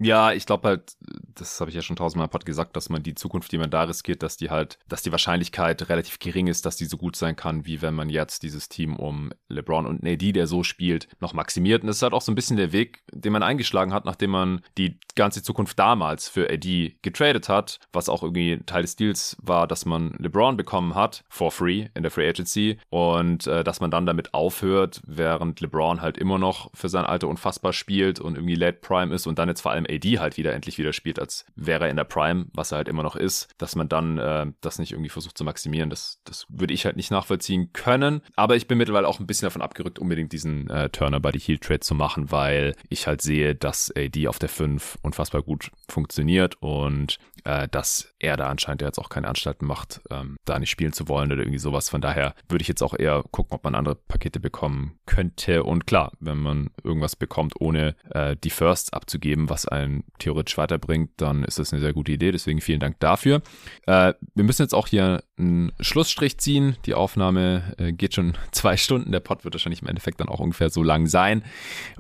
[0.01, 0.97] Ja, ich glaube halt,
[1.35, 3.71] das habe ich ja schon tausendmal im Pod gesagt, dass man die Zukunft, die man
[3.71, 7.17] da riskiert, dass die halt, dass die Wahrscheinlichkeit relativ gering ist, dass die so gut
[7.17, 11.09] sein kann, wie wenn man jetzt dieses Team um LeBron und AD, der so spielt,
[11.21, 11.83] noch maximiert.
[11.83, 14.31] Und das ist halt auch so ein bisschen der Weg, den man eingeschlagen hat, nachdem
[14.31, 19.37] man die ganze Zukunft damals für AD getradet hat, was auch irgendwie Teil des Deals
[19.43, 23.81] war, dass man LeBron bekommen hat, for free in der Free Agency und äh, dass
[23.81, 28.37] man dann damit aufhört, während LeBron halt immer noch für sein Alter unfassbar spielt und
[28.37, 31.19] irgendwie Late Prime ist und dann jetzt vor allem AD halt wieder endlich wieder spielt
[31.19, 34.19] als wäre er in der Prime, was er halt immer noch ist, dass man dann
[34.19, 35.91] äh, das nicht irgendwie versucht zu maximieren.
[35.91, 38.23] Das, das würde ich halt nicht nachvollziehen können.
[38.37, 41.39] Aber ich bin mittlerweile auch ein bisschen davon abgerückt, unbedingt diesen äh, Turner bei die
[41.39, 45.71] Heel Trade zu machen, weil ich halt sehe, dass AD auf der 5 unfassbar gut
[45.89, 50.71] funktioniert und äh, dass er da anscheinend jetzt auch keine Anstalten macht, ähm, da nicht
[50.71, 51.89] spielen zu wollen oder irgendwie sowas.
[51.89, 55.65] Von daher würde ich jetzt auch eher gucken, ob man andere Pakete bekommen könnte.
[55.65, 61.11] Und klar, wenn man irgendwas bekommt, ohne äh, die Firsts abzugeben, was einen theoretisch weiterbringt,
[61.17, 62.33] dann ist das eine sehr gute Idee.
[62.33, 63.43] Deswegen vielen Dank dafür.
[63.87, 66.77] Äh, wir müssen jetzt auch hier einen Schlussstrich ziehen.
[66.87, 69.13] Die Aufnahme äh, geht schon zwei Stunden.
[69.13, 71.43] Der Pod wird wahrscheinlich im Endeffekt dann auch ungefähr so lang sein.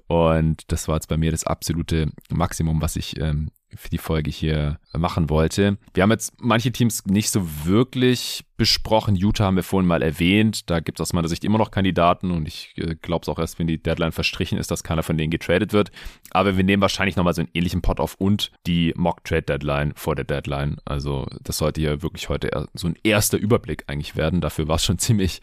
[0.07, 4.31] Und das war jetzt bei mir das absolute Maximum, was ich ähm, für die Folge
[4.31, 5.79] hier machen wollte.
[5.95, 9.15] Wir haben jetzt manche Teams nicht so wirklich besprochen.
[9.15, 10.69] Utah haben wir vorhin mal erwähnt.
[10.69, 13.39] Da gibt es aus meiner Sicht immer noch Kandidaten und ich äh, glaube es auch
[13.39, 15.93] erst, wenn die Deadline verstrichen ist, dass keiner von denen getradet wird.
[16.31, 20.25] Aber wir nehmen wahrscheinlich nochmal so einen ähnlichen Pot auf und die Mock-Trade-Deadline vor der
[20.25, 20.79] Deadline.
[20.85, 24.41] Also das sollte ja wirklich heute so ein erster Überblick eigentlich werden.
[24.41, 25.41] Dafür war es schon ziemlich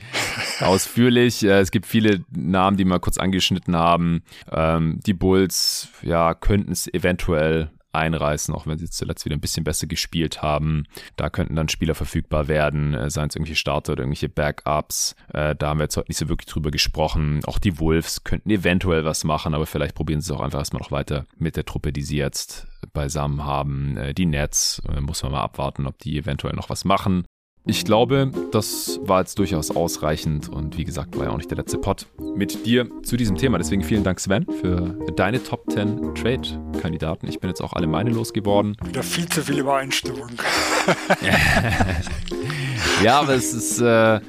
[0.59, 1.43] ausführlich.
[1.43, 4.23] Äh, es gibt viele Namen, die wir kurz angeschnitten haben.
[4.51, 9.63] Ähm, die Bulls, ja, könnten es eventuell einreißen, auch wenn sie zuletzt wieder ein bisschen
[9.63, 10.85] besser gespielt haben.
[11.15, 15.15] Da könnten dann Spieler verfügbar werden, äh, seien es irgendwelche Starter oder irgendwelche Backups.
[15.33, 17.41] Äh, da haben wir jetzt heute nicht so wirklich drüber gesprochen.
[17.45, 20.81] Auch die Wolves könnten eventuell was machen, aber vielleicht probieren sie es auch einfach erstmal
[20.81, 23.97] noch weiter mit der Truppe, die sie jetzt beisammen haben.
[23.97, 27.25] Äh, die Nets, äh, muss man mal abwarten, ob die eventuell noch was machen.
[27.67, 31.57] Ich glaube, das war jetzt durchaus ausreichend und wie gesagt, war ja auch nicht der
[31.57, 32.05] letzte Pod
[32.35, 33.57] mit dir zu diesem Thema.
[33.57, 37.27] Deswegen vielen Dank, Sven, für deine Top 10 Trade-Kandidaten.
[37.27, 38.77] Ich bin jetzt auch alle meine losgeworden.
[38.85, 40.29] Wieder viel zu viel Übereinstimmung.
[43.03, 44.19] ja, aber es ist, äh,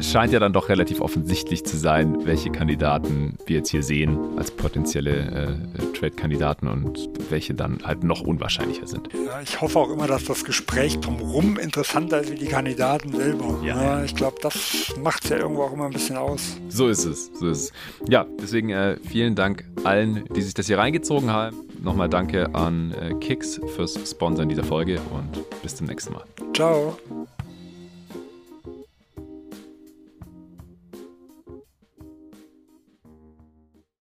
[0.00, 4.50] scheint ja dann doch relativ offensichtlich zu sein, welche Kandidaten wir jetzt hier sehen als
[4.50, 9.08] potenzielle äh, Trade-Kandidaten und welche dann halt noch unwahrscheinlicher sind.
[9.12, 13.60] Ja, ich hoffe auch immer, dass das Gespräch drumherum interessanter ist wie die Kandidaten selber.
[13.64, 13.82] Ja.
[13.82, 16.56] ja ich glaube, das macht es ja irgendwo auch immer ein bisschen aus.
[16.68, 17.30] So ist es.
[17.38, 17.72] So ist es.
[18.08, 21.56] Ja, deswegen äh, vielen Dank allen, die sich das hier reingezogen haben.
[21.82, 26.24] Nochmal danke an äh, Kicks fürs Sponsern dieser Folge und bis zum nächsten Mal.
[26.54, 26.96] Ciao.